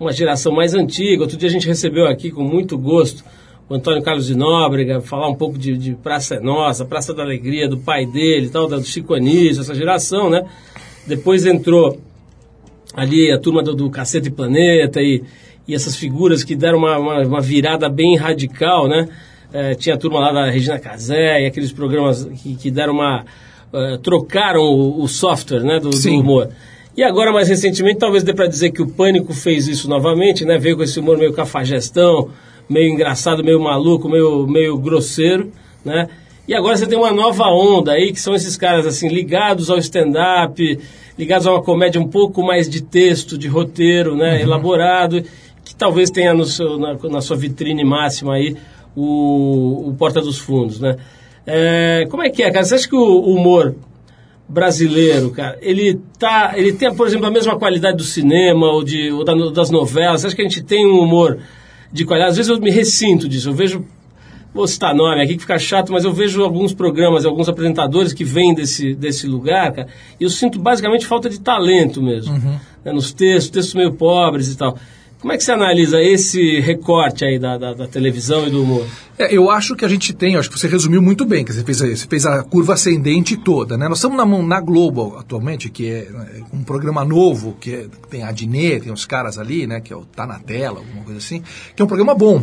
uma 0.00 0.10
geração 0.10 0.50
mais 0.50 0.72
antiga, 0.72 1.20
outro 1.20 1.36
dia 1.36 1.50
a 1.50 1.52
gente 1.52 1.66
recebeu 1.66 2.06
aqui 2.06 2.30
com 2.30 2.42
muito 2.42 2.78
gosto 2.78 3.22
o 3.72 3.76
Antônio 3.76 4.02
Carlos 4.02 4.26
de 4.26 4.36
Nóbrega, 4.36 5.00
falar 5.00 5.30
um 5.30 5.34
pouco 5.34 5.56
de, 5.56 5.78
de 5.78 5.94
Praça 5.94 6.34
é 6.34 6.40
Nossa, 6.40 6.84
Praça 6.84 7.14
da 7.14 7.22
Alegria, 7.22 7.66
do 7.66 7.78
pai 7.78 8.04
dele, 8.04 8.50
tal, 8.50 8.68
do 8.68 8.84
Chico 8.84 9.14
Anísio, 9.14 9.62
essa 9.62 9.74
geração, 9.74 10.28
né? 10.28 10.44
Depois 11.06 11.46
entrou 11.46 11.98
ali 12.94 13.32
a 13.32 13.38
turma 13.38 13.62
do, 13.62 13.74
do 13.74 13.88
Cacete 13.88 14.30
Planeta 14.30 15.00
e, 15.00 15.22
e 15.66 15.74
essas 15.74 15.96
figuras 15.96 16.44
que 16.44 16.54
deram 16.54 16.76
uma, 16.76 16.98
uma, 16.98 17.20
uma 17.22 17.40
virada 17.40 17.88
bem 17.88 18.14
radical, 18.14 18.86
né? 18.86 19.08
Eh, 19.50 19.74
tinha 19.74 19.94
a 19.94 19.98
turma 19.98 20.20
lá 20.20 20.32
da 20.32 20.50
Regina 20.50 20.78
Casé 20.78 21.40
e 21.40 21.46
aqueles 21.46 21.72
programas 21.72 22.24
que, 22.42 22.54
que 22.54 22.70
deram 22.70 22.92
uma... 22.92 23.24
eh, 23.72 23.98
trocaram 24.02 24.60
o, 24.60 25.02
o 25.02 25.08
software, 25.08 25.62
né, 25.62 25.80
do, 25.80 25.88
do 25.88 26.10
humor. 26.10 26.50
E 26.94 27.02
agora, 27.02 27.32
mais 27.32 27.48
recentemente, 27.48 27.98
talvez 27.98 28.22
dê 28.22 28.34
para 28.34 28.46
dizer 28.46 28.70
que 28.70 28.82
o 28.82 28.86
Pânico 28.86 29.32
fez 29.32 29.66
isso 29.66 29.88
novamente, 29.88 30.44
né? 30.44 30.58
Veio 30.58 30.76
com 30.76 30.82
esse 30.82 31.00
humor 31.00 31.16
meio 31.16 31.32
cafajestão, 31.32 32.28
meio 32.72 32.92
engraçado, 32.92 33.44
meio 33.44 33.60
maluco, 33.60 34.08
meio, 34.08 34.46
meio 34.46 34.76
grosseiro, 34.78 35.52
né? 35.84 36.08
E 36.48 36.54
agora 36.54 36.76
você 36.76 36.86
tem 36.86 36.98
uma 36.98 37.12
nova 37.12 37.44
onda 37.44 37.92
aí, 37.92 38.12
que 38.12 38.20
são 38.20 38.34
esses 38.34 38.56
caras, 38.56 38.84
assim, 38.86 39.08
ligados 39.08 39.70
ao 39.70 39.78
stand-up, 39.78 40.78
ligados 41.16 41.46
a 41.46 41.52
uma 41.52 41.62
comédia 41.62 42.00
um 42.00 42.08
pouco 42.08 42.42
mais 42.42 42.68
de 42.68 42.82
texto, 42.82 43.38
de 43.38 43.46
roteiro, 43.46 44.16
né? 44.16 44.42
Elaborado, 44.42 45.22
que 45.64 45.74
talvez 45.74 46.10
tenha 46.10 46.34
no 46.34 46.44
seu, 46.44 46.78
na, 46.78 46.94
na 46.94 47.20
sua 47.20 47.36
vitrine 47.36 47.84
máxima 47.84 48.34
aí 48.34 48.56
o, 48.96 49.88
o 49.90 49.94
Porta 49.96 50.20
dos 50.20 50.38
Fundos, 50.38 50.80
né? 50.80 50.96
É, 51.46 52.06
como 52.10 52.22
é 52.22 52.30
que 52.30 52.42
é, 52.42 52.50
cara? 52.50 52.64
Você 52.64 52.74
acha 52.74 52.88
que 52.88 52.96
o 52.96 53.20
humor 53.20 53.74
brasileiro, 54.48 55.30
cara, 55.30 55.58
ele 55.62 55.98
tá, 56.18 56.52
ele 56.56 56.72
tem, 56.72 56.94
por 56.94 57.06
exemplo, 57.06 57.26
a 57.26 57.30
mesma 57.30 57.56
qualidade 57.58 57.96
do 57.96 58.02
cinema 58.04 58.66
ou, 58.70 58.84
de, 58.84 59.10
ou 59.10 59.24
da- 59.24 59.34
das 59.50 59.70
novelas? 59.70 60.20
Você 60.20 60.26
acha 60.26 60.36
que 60.36 60.42
a 60.42 60.44
gente 60.48 60.62
tem 60.62 60.86
um 60.86 60.98
humor 61.00 61.38
de 61.92 62.04
qualidade? 62.04 62.30
Às 62.30 62.36
vezes 62.36 62.50
eu 62.50 62.60
me 62.60 62.70
ressinto 62.70 63.28
disso, 63.28 63.50
eu 63.50 63.54
vejo, 63.54 63.84
vou 64.54 64.66
citar 64.66 64.94
nome 64.94 65.22
aqui 65.22 65.34
que 65.34 65.40
fica 65.40 65.58
chato, 65.58 65.92
mas 65.92 66.04
eu 66.04 66.12
vejo 66.12 66.42
alguns 66.42 66.72
programas, 66.72 67.24
alguns 67.24 67.48
apresentadores 67.48 68.12
que 68.12 68.24
vêm 68.24 68.54
desse, 68.54 68.94
desse 68.94 69.26
lugar, 69.26 69.72
cara, 69.72 69.88
e 70.18 70.24
eu 70.24 70.30
sinto 70.30 70.58
basicamente 70.58 71.06
falta 71.06 71.28
de 71.28 71.40
talento 71.40 72.02
mesmo, 72.02 72.34
né, 72.84 72.92
nos 72.92 73.12
textos, 73.12 73.50
textos 73.50 73.74
meio 73.74 73.92
pobres 73.92 74.52
e 74.52 74.56
tal. 74.56 74.78
Como 75.20 75.32
é 75.32 75.36
que 75.36 75.44
você 75.44 75.52
analisa 75.52 76.02
esse 76.02 76.58
recorte 76.58 77.24
aí 77.24 77.38
da, 77.38 77.56
da, 77.56 77.72
da 77.72 77.86
televisão 77.86 78.44
e 78.44 78.50
do 78.50 78.64
humor? 78.64 78.84
É, 79.18 79.34
eu 79.34 79.50
acho 79.50 79.76
que 79.76 79.84
a 79.84 79.88
gente 79.88 80.12
tem, 80.12 80.36
acho 80.36 80.50
que 80.50 80.58
você 80.58 80.66
resumiu 80.66 81.02
muito 81.02 81.24
bem, 81.24 81.44
que 81.44 81.52
você 81.52 81.62
fez, 81.62 81.78
você 81.78 82.06
fez 82.06 82.24
a 82.26 82.42
curva 82.42 82.74
ascendente 82.74 83.36
toda, 83.36 83.76
né? 83.76 83.88
Nós 83.88 83.98
estamos 83.98 84.16
na, 84.16 84.24
na 84.24 84.60
Globo 84.60 85.16
atualmente, 85.18 85.68
que 85.68 85.88
é 85.88 86.08
né, 86.10 86.42
um 86.52 86.62
programa 86.62 87.04
novo, 87.04 87.56
que 87.60 87.74
é- 87.74 87.86
tem 88.10 88.22
a 88.22 88.28
Adnet, 88.28 88.80
tem 88.84 88.92
os 88.92 89.04
caras 89.04 89.38
ali, 89.38 89.66
né? 89.66 89.80
Que 89.80 89.92
é 89.92 89.96
o 89.96 90.04
Tá 90.04 90.26
na 90.26 90.38
Tela, 90.38 90.78
alguma 90.80 91.04
coisa 91.04 91.18
assim, 91.18 91.42
que 91.76 91.82
é 91.82 91.84
um 91.84 91.88
programa 91.88 92.14
bom. 92.14 92.42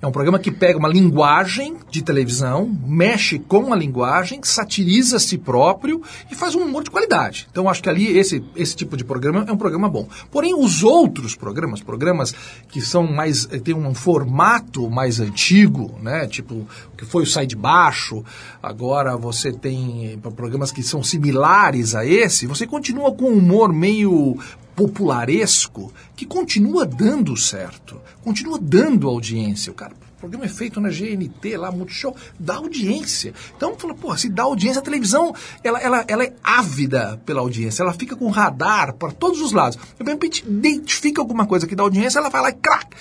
É 0.00 0.06
um 0.06 0.12
programa 0.12 0.38
que 0.38 0.50
pega 0.50 0.78
uma 0.78 0.88
linguagem 0.88 1.76
de 1.90 2.02
televisão, 2.02 2.70
mexe 2.86 3.38
com 3.38 3.72
a 3.72 3.76
linguagem, 3.76 4.40
satiriza 4.42 5.18
si 5.18 5.36
próprio 5.38 6.02
e 6.30 6.34
faz 6.34 6.54
um 6.54 6.60
humor 6.60 6.82
de 6.82 6.90
qualidade. 6.90 7.46
Então 7.50 7.68
acho 7.68 7.82
que 7.82 7.88
ali 7.88 8.16
esse, 8.16 8.42
esse 8.54 8.74
tipo 8.76 8.96
de 8.96 9.04
programa 9.04 9.44
é 9.48 9.52
um 9.52 9.56
programa 9.56 9.88
bom. 9.88 10.06
Porém, 10.30 10.54
os 10.54 10.82
outros 10.82 11.34
programas, 11.34 11.82
programas 11.82 12.34
que 12.68 12.80
são 12.80 13.06
mais. 13.06 13.48
eh, 13.50 13.58
tem 13.58 13.74
um 13.74 13.94
formato 13.94 14.88
mais 14.90 15.18
antigo, 15.20 15.94
né? 16.02 16.15
Tipo, 16.24 16.54
o 16.54 16.96
que 16.96 17.04
foi 17.04 17.24
o 17.24 17.26
Sai 17.26 17.46
de 17.46 17.56
Baixo, 17.56 18.24
agora 18.62 19.16
você 19.16 19.52
tem 19.52 20.12
eh, 20.12 20.30
programas 20.30 20.70
que 20.70 20.82
são 20.82 21.02
similares 21.02 21.96
a 21.96 22.06
esse, 22.06 22.46
você 22.46 22.66
continua 22.66 23.12
com 23.12 23.24
um 23.24 23.38
humor 23.38 23.72
meio 23.72 24.38
popularesco 24.76 25.92
que 26.14 26.26
continua 26.26 26.84
dando 26.84 27.36
certo, 27.36 28.00
continua 28.22 28.58
dando 28.60 29.08
audiência. 29.08 29.72
O 29.72 29.74
cara, 29.74 29.94
o 30.16 30.20
programa 30.20 30.44
é 30.44 30.48
feito 30.48 30.80
na 30.80 30.90
GNT, 30.90 31.56
lá, 31.56 31.70
Multishow, 31.70 32.14
dá 32.38 32.56
audiência. 32.56 33.32
Então, 33.56 33.76
fala, 33.78 33.94
porra, 33.94 34.18
se 34.18 34.28
dá 34.28 34.44
audiência, 34.44 34.80
a 34.80 34.84
televisão, 34.84 35.34
ela, 35.64 35.80
ela, 35.80 36.04
ela 36.06 36.24
é 36.24 36.32
ávida 36.42 37.20
pela 37.24 37.40
audiência, 37.40 37.82
ela 37.82 37.92
fica 37.92 38.14
com 38.14 38.28
radar 38.28 38.94
para 38.94 39.12
todos 39.12 39.40
os 39.40 39.52
lados. 39.52 39.78
De 39.98 40.10
repente, 40.10 40.44
identifica 40.46 41.20
alguma 41.20 41.46
coisa 41.46 41.66
que 41.66 41.74
dá 41.74 41.82
audiência, 41.82 42.18
ela 42.18 42.28
vai 42.28 42.42
lá 42.42 42.50
e 42.50 42.54
crack, 42.54 42.96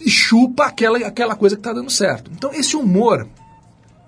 e 0.00 0.10
chupa 0.10 0.66
aquela, 0.66 0.98
aquela 0.98 1.34
coisa 1.34 1.56
que 1.56 1.60
está 1.60 1.72
dando 1.72 1.90
certo. 1.90 2.30
Então, 2.34 2.52
esse 2.52 2.76
humor 2.76 3.26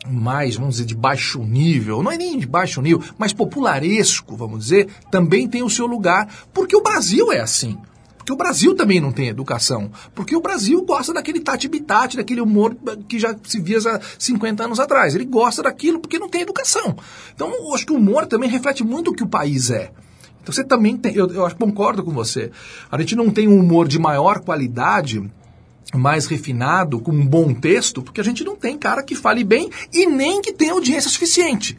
mais, 0.07 0.57
vamos 0.57 0.76
dizer, 0.76 0.86
de 0.86 0.95
baixo 0.95 1.41
nível, 1.41 2.03
não 2.03 2.11
é 2.11 2.16
nem 2.16 2.38
de 2.38 2.47
baixo 2.47 2.80
nível, 2.80 3.03
mas 3.18 3.32
popularesco, 3.32 4.36
vamos 4.36 4.64
dizer, 4.64 4.88
também 5.11 5.47
tem 5.47 5.62
o 5.62 5.70
seu 5.70 5.86
lugar, 5.86 6.28
porque 6.55 6.74
o 6.74 6.82
Brasil 6.82 7.30
é 7.32 7.41
assim. 7.41 7.76
Porque 8.16 8.32
o 8.32 8.36
Brasil 8.36 8.74
também 8.76 9.01
não 9.01 9.12
tem 9.12 9.28
educação. 9.28 9.91
Porque 10.14 10.36
o 10.36 10.41
Brasil 10.41 10.84
gosta 10.84 11.12
daquele 11.12 11.41
tati-bitate, 11.41 12.18
daquele 12.18 12.41
humor 12.41 12.76
que 13.09 13.18
já 13.18 13.34
se 13.45 13.59
via 13.59 13.78
há 13.78 14.01
50 14.18 14.62
anos 14.62 14.78
atrás. 14.78 15.14
Ele 15.14 15.24
gosta 15.24 15.62
daquilo 15.62 15.99
porque 15.99 16.18
não 16.18 16.28
tem 16.28 16.43
educação. 16.43 16.97
Então, 17.34 17.51
eu 17.51 17.74
acho 17.74 17.86
que 17.86 17.93
o 17.93 17.97
humor 17.97 18.26
também 18.26 18.49
reflete 18.49 18.84
muito 18.84 19.11
o 19.11 19.14
que 19.14 19.24
o 19.24 19.28
país 19.28 19.70
é. 19.70 19.91
Então, 20.43 20.55
você 20.55 20.62
também 20.62 20.97
tem, 20.97 21.14
eu, 21.14 21.28
eu 21.28 21.51
concordo 21.57 22.05
com 22.05 22.12
você. 22.12 22.51
A 22.91 22.99
gente 23.01 23.16
não 23.16 23.30
tem 23.30 23.49
um 23.49 23.59
humor 23.59 23.88
de 23.88 23.99
maior 23.99 24.41
qualidade 24.41 25.28
mais 25.95 26.26
refinado, 26.26 27.01
com 27.01 27.11
um 27.12 27.26
bom 27.26 27.53
texto, 27.53 28.03
porque 28.03 28.20
a 28.20 28.24
gente 28.24 28.45
não 28.45 28.57
tem 28.57 28.76
cara 28.78 29.03
que 29.03 29.14
fale 29.14 29.43
bem 29.45 29.68
e 29.93 30.07
nem 30.07 30.41
que 30.41 30.53
tenha 30.53 30.72
audiência 30.72 31.11
suficiente. 31.11 31.76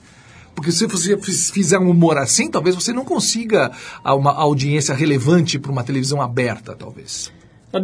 Porque 0.53 0.71
se 0.71 0.85
você 0.85 1.17
fiz- 1.17 1.49
fizer 1.49 1.79
um 1.79 1.89
humor 1.89 2.17
assim, 2.17 2.49
talvez 2.51 2.75
você 2.75 2.91
não 2.91 3.05
consiga 3.05 3.71
uma 4.03 4.33
audiência 4.33 4.93
relevante 4.93 5.57
para 5.57 5.71
uma 5.71 5.83
televisão 5.83 6.21
aberta, 6.21 6.75
talvez. 6.75 7.31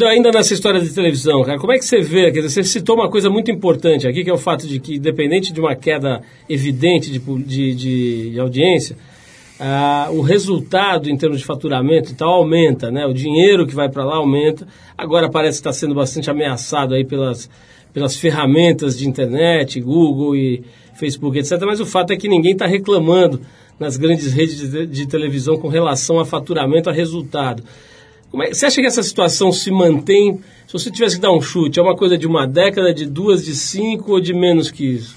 Ainda 0.09 0.31
nessa 0.31 0.53
história 0.53 0.81
de 0.81 0.89
televisão, 0.89 1.43
cara, 1.45 1.57
como 1.57 1.71
é 1.71 1.77
que 1.77 1.85
você 1.85 2.01
vê? 2.01 2.29
Quer 2.29 2.41
dizer, 2.41 2.49
você 2.49 2.63
citou 2.65 2.95
uma 2.97 3.09
coisa 3.09 3.29
muito 3.29 3.49
importante 3.49 4.05
aqui, 4.05 4.21
que 4.21 4.29
é 4.29 4.33
o 4.33 4.37
fato 4.37 4.67
de 4.67 4.81
que, 4.81 4.95
independente 4.95 5.53
de 5.53 5.61
uma 5.61 5.73
queda 5.77 6.21
evidente 6.49 7.09
de, 7.09 7.19
de- 7.19 8.31
de 8.33 8.39
audiência, 8.39 8.97
ah, 9.59 10.09
o 10.11 10.21
resultado 10.21 11.09
em 11.09 11.17
termos 11.17 11.39
de 11.39 11.45
faturamento 11.45 12.11
então 12.11 12.27
aumenta, 12.27 12.91
né? 12.91 13.05
O 13.05 13.13
dinheiro 13.13 13.65
que 13.65 13.73
vai 13.73 13.89
para 13.89 14.05
lá 14.05 14.17
aumenta. 14.17 14.67
Agora 14.97 15.29
parece 15.29 15.57
que 15.57 15.67
está 15.67 15.73
sendo 15.73 15.95
bastante 15.95 16.29
ameaçado 16.29 16.93
aí 16.93 17.03
pelas, 17.03 17.49
pelas 17.91 18.15
ferramentas 18.15 18.97
de 18.97 19.07
internet, 19.07 19.79
Google 19.81 20.35
e 20.35 20.63
Facebook, 20.93 21.39
etc. 21.39 21.59
Mas 21.65 21.79
o 21.79 21.85
fato 21.85 22.11
é 22.11 22.17
que 22.17 22.27
ninguém 22.27 22.53
está 22.53 22.67
reclamando 22.67 23.41
nas 23.79 23.97
grandes 23.97 24.31
redes 24.33 24.69
de, 24.69 24.85
de 24.85 25.07
televisão 25.07 25.57
com 25.57 25.67
relação 25.67 26.19
a 26.19 26.25
faturamento, 26.25 26.89
a 26.89 26.93
resultado. 26.93 27.63
É, 28.41 28.53
você 28.53 28.65
acha 28.65 28.81
que 28.81 28.87
essa 28.87 29.03
situação 29.03 29.51
se 29.51 29.71
mantém? 29.71 30.39
Se 30.67 30.73
você 30.73 30.91
tivesse 30.91 31.15
que 31.15 31.21
dar 31.21 31.31
um 31.31 31.41
chute, 31.41 31.79
é 31.79 31.81
uma 31.81 31.95
coisa 31.95 32.17
de 32.17 32.27
uma 32.27 32.45
década, 32.45 32.93
de 32.93 33.05
duas, 33.05 33.43
de 33.43 33.55
cinco 33.55 34.11
ou 34.11 34.19
de 34.19 34.33
menos 34.33 34.69
que 34.69 34.85
isso? 34.85 35.15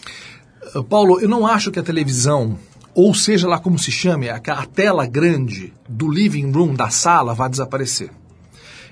Paulo, 0.88 1.20
eu 1.20 1.28
não 1.28 1.46
acho 1.46 1.70
que 1.72 1.78
a 1.78 1.82
televisão, 1.82 2.56
ou 2.94 3.14
seja 3.14 3.48
lá 3.48 3.58
como 3.58 3.78
se 3.78 3.90
chame, 3.90 4.28
a, 4.28 4.40
tela 4.66 5.06
grande 5.06 5.72
do 5.88 6.10
living 6.10 6.50
room, 6.50 6.74
da 6.74 6.90
sala, 6.90 7.34
vai 7.34 7.48
desaparecer. 7.48 8.10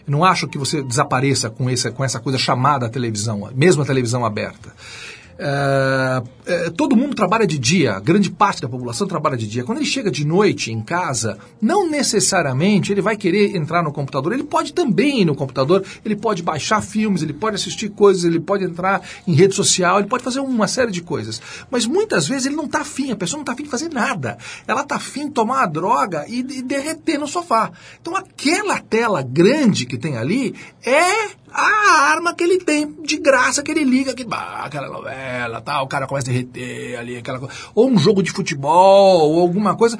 Eu 0.06 0.12
não 0.12 0.24
acho 0.24 0.48
que 0.48 0.56
você 0.56 0.82
desapareça 0.82 1.50
com 1.50 1.68
essa, 1.68 1.90
com 1.90 2.04
essa 2.04 2.18
coisa 2.18 2.38
chamada 2.38 2.88
televisão, 2.88 3.50
mesmo 3.54 3.82
a 3.82 3.86
televisão 3.86 4.24
aberta. 4.24 4.72
É, 5.40 6.22
é, 6.46 6.70
todo 6.70 6.96
mundo 6.96 7.14
trabalha 7.14 7.46
de 7.46 7.58
dia, 7.58 8.00
grande 8.00 8.28
parte 8.28 8.60
da 8.60 8.68
população 8.68 9.06
trabalha 9.06 9.36
de 9.36 9.46
dia. 9.46 9.62
Quando 9.62 9.78
ele 9.78 9.86
chega 9.86 10.10
de 10.10 10.26
noite 10.26 10.72
em 10.72 10.80
casa, 10.80 11.38
não 11.62 11.88
necessariamente 11.88 12.90
ele 12.90 13.00
vai 13.00 13.16
querer 13.16 13.54
entrar 13.54 13.82
no 13.82 13.92
computador. 13.92 14.32
Ele 14.32 14.42
pode 14.42 14.72
também 14.72 15.20
ir 15.20 15.24
no 15.24 15.36
computador, 15.36 15.84
ele 16.04 16.16
pode 16.16 16.42
baixar 16.42 16.82
filmes, 16.82 17.22
ele 17.22 17.32
pode 17.32 17.54
assistir 17.54 17.88
coisas, 17.90 18.24
ele 18.24 18.40
pode 18.40 18.64
entrar 18.64 19.00
em 19.26 19.32
rede 19.32 19.54
social, 19.54 20.00
ele 20.00 20.08
pode 20.08 20.24
fazer 20.24 20.40
uma 20.40 20.66
série 20.66 20.90
de 20.90 21.02
coisas. 21.02 21.40
Mas 21.70 21.86
muitas 21.86 22.26
vezes 22.26 22.46
ele 22.46 22.56
não 22.56 22.64
está 22.64 22.80
afim, 22.80 23.12
a 23.12 23.16
pessoa 23.16 23.38
não 23.38 23.42
está 23.42 23.52
afim 23.52 23.62
de 23.62 23.70
fazer 23.70 23.90
nada. 23.90 24.38
Ela 24.66 24.82
está 24.82 24.96
afim 24.96 25.26
de 25.26 25.34
tomar 25.34 25.58
uma 25.58 25.66
droga 25.66 26.24
e, 26.28 26.40
e 26.40 26.62
derreter 26.62 27.18
no 27.18 27.28
sofá. 27.28 27.70
Então 28.00 28.16
aquela 28.16 28.80
tela 28.80 29.22
grande 29.22 29.86
que 29.86 29.96
tem 29.96 30.16
ali 30.16 30.54
é 30.84 31.38
a 31.52 32.10
arma 32.10 32.34
que 32.34 32.44
ele 32.44 32.58
tem 32.58 32.94
de 33.02 33.16
graça 33.16 33.62
que 33.62 33.70
ele 33.70 33.84
liga, 33.84 34.14
que, 34.14 34.24
bah, 34.24 34.62
aquela 34.64 34.88
novela, 34.88 35.60
tal, 35.60 35.84
o 35.84 35.88
cara 35.88 36.06
começa 36.06 36.28
a 36.28 36.32
derreter 36.32 36.98
ali, 36.98 37.16
aquela 37.16 37.38
coisa. 37.38 37.54
Ou 37.74 37.90
um 37.90 37.98
jogo 37.98 38.22
de 38.22 38.30
futebol, 38.30 39.30
ou 39.30 39.40
alguma 39.40 39.76
coisa. 39.76 39.98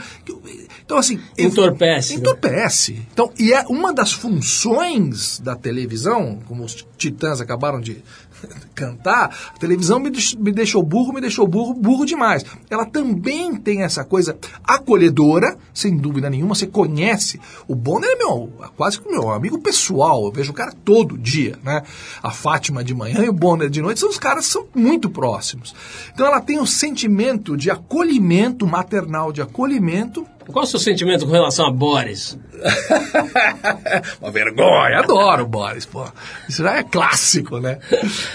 Então, 0.84 0.98
assim. 0.98 1.20
Entorpece. 1.36 2.14
né? 2.14 2.20
Entorpece. 2.20 3.06
Então, 3.12 3.32
e 3.38 3.52
é 3.52 3.62
uma 3.68 3.92
das 3.92 4.12
funções 4.12 5.38
da 5.38 5.54
televisão, 5.54 6.40
como 6.46 6.64
os 6.64 6.86
titãs 6.96 7.40
acabaram 7.40 7.80
de 7.80 8.02
cantar, 8.74 9.36
a 9.54 9.58
televisão 9.58 9.98
me, 9.98 10.10
me 10.38 10.52
deixou 10.52 10.82
burro, 10.82 11.12
me 11.12 11.20
deixou 11.20 11.46
burro, 11.46 11.74
burro 11.74 12.04
demais. 12.04 12.44
Ela 12.70 12.84
também 12.84 13.56
tem 13.56 13.82
essa 13.82 14.04
coisa 14.04 14.36
acolhedora, 14.64 15.56
sem 15.74 15.96
dúvida 15.96 16.30
nenhuma. 16.30 16.54
Você 16.54 16.66
conhece. 16.66 17.40
O 17.66 17.74
Bonner 17.74 18.10
é 18.10 18.16
meu, 18.16 18.52
quase 18.76 19.00
que 19.00 19.10
meu 19.10 19.30
amigo 19.30 19.58
pessoal. 19.58 20.24
Eu 20.24 20.32
vejo 20.32 20.52
o 20.52 20.54
cara 20.54 20.72
todo 20.84 21.18
dia, 21.18 21.58
né? 21.62 21.82
A 22.22 22.30
Fátima 22.30 22.84
de 22.84 22.94
manhã 22.94 23.24
e 23.24 23.28
o 23.28 23.32
Bonner 23.32 23.68
de 23.68 23.82
noite 23.82 24.00
são 24.00 24.08
os 24.08 24.18
caras 24.18 24.46
são 24.46 24.66
muito 24.74 25.10
próximos. 25.10 25.74
Então 26.12 26.26
ela 26.26 26.40
tem 26.40 26.60
um 26.60 26.66
sentimento 26.66 27.56
de 27.56 27.70
acolhimento 27.70 28.66
maternal, 28.66 29.32
de 29.32 29.42
acolhimento 29.42 30.26
Qual 30.52 30.64
o 30.64 30.66
seu 30.66 30.80
sentimento 30.80 31.26
com 31.26 31.32
relação 31.32 31.66
a 31.66 31.70
Boris? 31.70 32.38
Uma 34.20 34.30
vergonha, 34.30 34.98
adoro 34.98 35.46
Boris, 35.46 35.84
pô. 35.84 36.04
Isso 36.48 36.62
já 36.62 36.78
é 36.78 36.82
clássico, 36.82 37.58
né? 37.60 37.78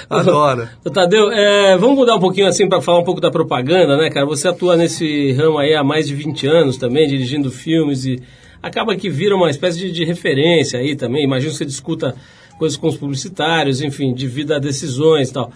Adoro. 0.10 0.70
Ô, 0.86 0.90
Tadeu, 0.92 1.32
é, 1.32 1.76
vamos 1.76 1.98
mudar 1.98 2.16
um 2.16 2.20
pouquinho 2.20 2.48
assim 2.48 2.70
para 2.70 2.82
falar 2.82 3.00
um 3.00 3.04
pouco 3.04 3.20
da 3.20 3.32
propaganda, 3.32 3.98
né, 3.98 4.10
cara? 4.12 4.26
Você 4.28 4.48
atua 4.48 4.76
nesse 4.76 5.32
ramo 5.34 5.58
aí 5.58 5.74
há 5.74 5.84
mais 5.84 6.08
de 6.08 6.14
20 6.14 6.48
anos 6.48 6.78
também, 6.78 7.08
dirigindo 7.08 7.50
filmes 7.50 8.06
e 8.06 8.22
acaba 8.62 8.96
que 8.96 9.10
vira 9.10 9.36
uma 9.36 9.50
espécie 9.50 9.80
de, 9.80 9.92
de 9.92 10.06
referência 10.06 10.80
aí 10.80 10.96
também. 10.96 11.24
Imagino 11.24 11.52
que 11.52 11.58
você 11.58 11.66
discuta 11.66 12.16
coisas 12.60 12.78
com 12.78 12.88
os 12.88 12.96
publicitários, 12.96 13.82
enfim, 13.82 14.14
divida 14.14 14.60
decisões 14.60 15.30
e 15.30 15.34
tal. 15.34 15.52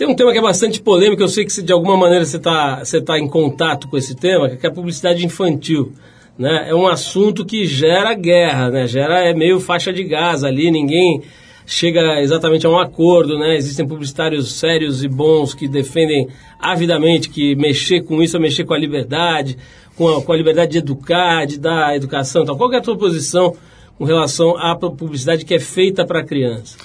Tem 0.00 0.08
um 0.08 0.14
tema 0.14 0.32
que 0.32 0.38
é 0.38 0.40
bastante 0.40 0.80
polêmico, 0.80 1.20
eu 1.20 1.28
sei 1.28 1.44
que 1.44 1.60
de 1.60 1.70
alguma 1.70 1.94
maneira 1.94 2.24
você 2.24 2.38
está 2.38 2.78
você 2.78 3.02
tá 3.02 3.18
em 3.18 3.28
contato 3.28 3.86
com 3.86 3.98
esse 3.98 4.14
tema, 4.14 4.48
que 4.48 4.64
é 4.64 4.70
a 4.70 4.72
publicidade 4.72 5.26
infantil. 5.26 5.92
Né? 6.38 6.70
É 6.70 6.74
um 6.74 6.88
assunto 6.88 7.44
que 7.44 7.66
gera 7.66 8.14
guerra, 8.14 8.70
né? 8.70 8.86
gera 8.86 9.18
é 9.18 9.34
meio 9.34 9.60
faixa 9.60 9.92
de 9.92 10.02
gás 10.02 10.42
ali, 10.42 10.70
ninguém 10.70 11.20
chega 11.66 12.18
exatamente 12.22 12.66
a 12.66 12.70
um 12.70 12.78
acordo, 12.78 13.38
né? 13.38 13.54
Existem 13.56 13.86
publicitários 13.86 14.54
sérios 14.54 15.04
e 15.04 15.08
bons 15.08 15.52
que 15.52 15.68
defendem 15.68 16.28
avidamente 16.58 17.28
que 17.28 17.54
mexer 17.54 18.00
com 18.00 18.22
isso 18.22 18.38
é 18.38 18.40
mexer 18.40 18.64
com 18.64 18.72
a 18.72 18.78
liberdade, 18.78 19.58
com 19.96 20.08
a, 20.08 20.22
com 20.22 20.32
a 20.32 20.36
liberdade 20.38 20.72
de 20.72 20.78
educar, 20.78 21.44
de 21.44 21.58
dar 21.58 21.94
educação. 21.94 22.44
Então, 22.44 22.56
qual 22.56 22.72
é 22.72 22.78
a 22.78 22.80
tua 22.80 22.96
posição 22.96 23.54
com 23.98 24.04
relação 24.04 24.56
à 24.56 24.74
publicidade 24.74 25.44
que 25.44 25.52
é 25.52 25.60
feita 25.60 26.06
para 26.06 26.24
criança? 26.24 26.78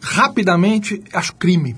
Rapidamente, 0.00 1.02
acho 1.12 1.34
crime. 1.34 1.74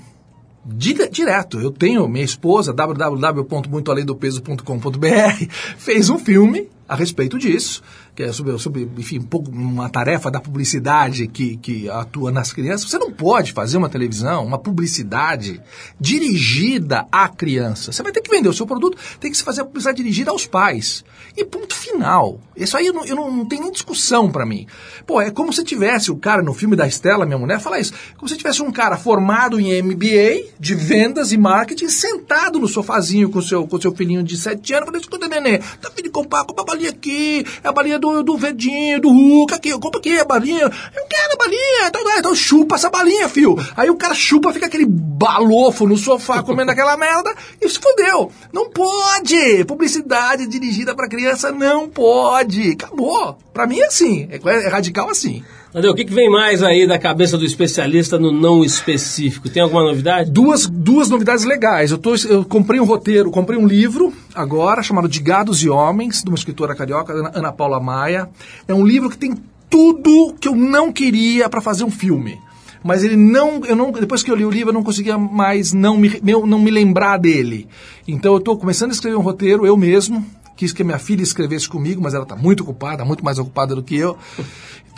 Dire- 0.70 1.08
Direto, 1.08 1.58
eu 1.58 1.70
tenho 1.70 2.06
minha 2.06 2.24
esposa, 2.24 2.74
www.muitoalendopeso.com.br, 2.74 5.46
fez 5.78 6.10
um 6.10 6.18
filme 6.18 6.68
a 6.86 6.94
respeito 6.94 7.38
disso, 7.38 7.82
que 8.18 8.24
é 8.24 8.32
sobre, 8.32 8.58
sobre 8.58 8.90
enfim, 8.96 9.20
um 9.20 9.22
pouco 9.22 9.48
uma 9.48 9.88
tarefa 9.88 10.28
da 10.28 10.40
publicidade 10.40 11.28
que, 11.28 11.56
que 11.58 11.88
atua 11.88 12.32
nas 12.32 12.52
crianças. 12.52 12.90
Você 12.90 12.98
não 12.98 13.12
pode 13.12 13.52
fazer 13.52 13.76
uma 13.76 13.88
televisão, 13.88 14.44
uma 14.44 14.58
publicidade 14.58 15.62
dirigida 16.00 17.06
à 17.12 17.28
criança. 17.28 17.92
Você 17.92 18.02
vai 18.02 18.10
ter 18.10 18.20
que 18.20 18.28
vender 18.28 18.48
o 18.48 18.52
seu 18.52 18.66
produto, 18.66 18.98
tem 19.20 19.30
que 19.30 19.36
se 19.36 19.44
fazer 19.44 19.60
a 19.60 19.64
publicidade 19.64 19.98
dirigida 19.98 20.32
aos 20.32 20.46
pais. 20.46 21.04
E 21.36 21.44
ponto 21.44 21.76
final. 21.76 22.40
Isso 22.56 22.76
aí 22.76 22.86
eu 22.86 22.92
não, 22.92 23.04
eu 23.04 23.14
não, 23.14 23.30
não 23.30 23.46
tem 23.46 23.60
nem 23.60 23.70
discussão 23.70 24.32
pra 24.32 24.44
mim. 24.44 24.66
Pô, 25.06 25.20
é 25.20 25.30
como 25.30 25.52
se 25.52 25.62
tivesse 25.62 26.10
o 26.10 26.16
cara 26.16 26.42
no 26.42 26.52
filme 26.52 26.74
da 26.74 26.88
Estela, 26.88 27.24
minha 27.24 27.38
mulher, 27.38 27.60
fala 27.60 27.78
isso. 27.78 27.92
Como 28.16 28.28
se 28.28 28.36
tivesse 28.36 28.60
um 28.60 28.72
cara 28.72 28.96
formado 28.96 29.60
em 29.60 29.80
MBA 29.80 30.54
de 30.58 30.74
vendas 30.74 31.30
e 31.30 31.38
marketing, 31.38 31.88
sentado 31.88 32.58
no 32.58 32.66
sofazinho 32.66 33.30
com 33.30 33.40
seu, 33.40 33.64
com 33.64 33.80
seu 33.80 33.94
filhinho 33.94 34.24
de 34.24 34.36
7 34.36 34.74
anos, 34.74 34.86
falando, 34.86 35.00
escuta, 35.00 35.28
neném, 35.28 35.60
tá 35.80 35.88
filho 35.92 36.10
comprar, 36.10 36.44
compra 36.44 36.64
a 36.64 36.66
balinha 36.66 36.90
aqui, 36.90 37.46
é 37.62 37.68
a 37.68 37.72
balinha 37.72 37.96
do, 37.96 38.07
do 38.22 38.36
verdinho, 38.36 39.00
do 39.00 39.11
Hulk, 39.11 39.54
aqui, 39.54 39.70
compra 39.78 40.00
aqui 40.00 40.18
a 40.18 40.24
balinha, 40.24 40.64
eu 40.64 41.06
quero 41.09 41.32
a 41.32 41.36
balinha, 41.36 41.88
então, 41.88 42.02
então 42.18 42.34
chupa 42.34 42.74
essa 42.74 42.90
balinha, 42.90 43.28
fio. 43.28 43.56
Aí 43.76 43.90
o 43.90 43.96
cara 43.96 44.14
chupa, 44.14 44.52
fica 44.52 44.66
aquele 44.66 44.86
balofo 44.86 45.86
no 45.86 45.96
sofá 45.96 46.42
comendo 46.42 46.70
aquela 46.70 46.96
merda 46.96 47.34
e 47.61 47.68
se 47.68 47.78
fudeu. 47.78 48.30
Não 48.52 48.70
pode! 48.70 49.64
Publicidade 49.64 50.46
dirigida 50.46 50.94
pra 50.94 51.09
criança 51.09 51.52
não 51.52 51.88
pode. 51.88 52.72
Acabou. 52.72 53.38
Pra 53.52 53.66
mim 53.66 53.80
é 53.80 53.86
assim, 53.86 54.28
é, 54.30 54.36
é 54.36 54.68
radical 54.68 55.11
assim. 55.11 55.42
Tadeu, 55.70 55.92
o 55.92 55.94
que, 55.94 56.06
que 56.06 56.14
vem 56.14 56.30
mais 56.30 56.62
aí 56.62 56.86
da 56.86 56.98
cabeça 56.98 57.36
do 57.36 57.44
especialista 57.44 58.18
no 58.18 58.32
não 58.32 58.64
específico? 58.64 59.50
Tem 59.50 59.62
alguma 59.62 59.82
novidade? 59.82 60.30
Duas, 60.30 60.66
duas 60.66 61.10
novidades 61.10 61.44
legais. 61.44 61.90
Eu, 61.90 61.98
tô, 61.98 62.14
eu 62.26 62.42
comprei 62.42 62.80
um 62.80 62.84
roteiro, 62.84 63.30
comprei 63.30 63.58
um 63.58 63.66
livro 63.66 64.10
agora 64.34 64.82
chamado 64.82 65.06
De 65.06 65.20
Gados 65.20 65.62
e 65.62 65.68
Homens, 65.68 66.22
de 66.22 66.30
uma 66.30 66.36
escritora 66.36 66.74
carioca, 66.74 67.12
Ana, 67.12 67.52
Paula 67.52 67.78
Maia. 67.78 68.30
É 68.66 68.72
um 68.72 68.86
livro 68.86 69.10
que 69.10 69.18
tem 69.18 69.34
tudo 69.68 70.34
que 70.40 70.48
eu 70.48 70.56
não 70.56 70.90
queria 70.90 71.50
para 71.50 71.60
fazer 71.60 71.84
um 71.84 71.90
filme. 71.90 72.38
Mas 72.82 73.04
ele 73.04 73.16
não, 73.16 73.62
eu 73.66 73.76
não, 73.76 73.92
depois 73.92 74.22
que 74.22 74.30
eu 74.30 74.36
li 74.36 74.46
o 74.46 74.50
livro, 74.50 74.70
eu 74.70 74.74
não 74.74 74.82
conseguia 74.82 75.18
mais 75.18 75.74
não 75.74 75.98
me, 75.98 76.18
não 76.22 76.58
me 76.58 76.70
lembrar 76.70 77.18
dele. 77.18 77.68
Então 78.06 78.32
eu 78.32 78.38
estou 78.38 78.56
começando 78.56 78.90
a 78.90 78.94
escrever 78.94 79.18
um 79.18 79.22
roteiro, 79.22 79.66
eu 79.66 79.76
mesmo, 79.76 80.24
quis 80.58 80.72
que 80.72 80.82
minha 80.82 80.98
filha 80.98 81.22
escrevesse 81.22 81.68
comigo, 81.68 82.02
mas 82.02 82.14
ela 82.14 82.24
está 82.24 82.34
muito 82.34 82.64
ocupada, 82.64 83.04
muito 83.04 83.24
mais 83.24 83.38
ocupada 83.38 83.76
do 83.76 83.82
que 83.82 83.96
eu. 83.96 84.18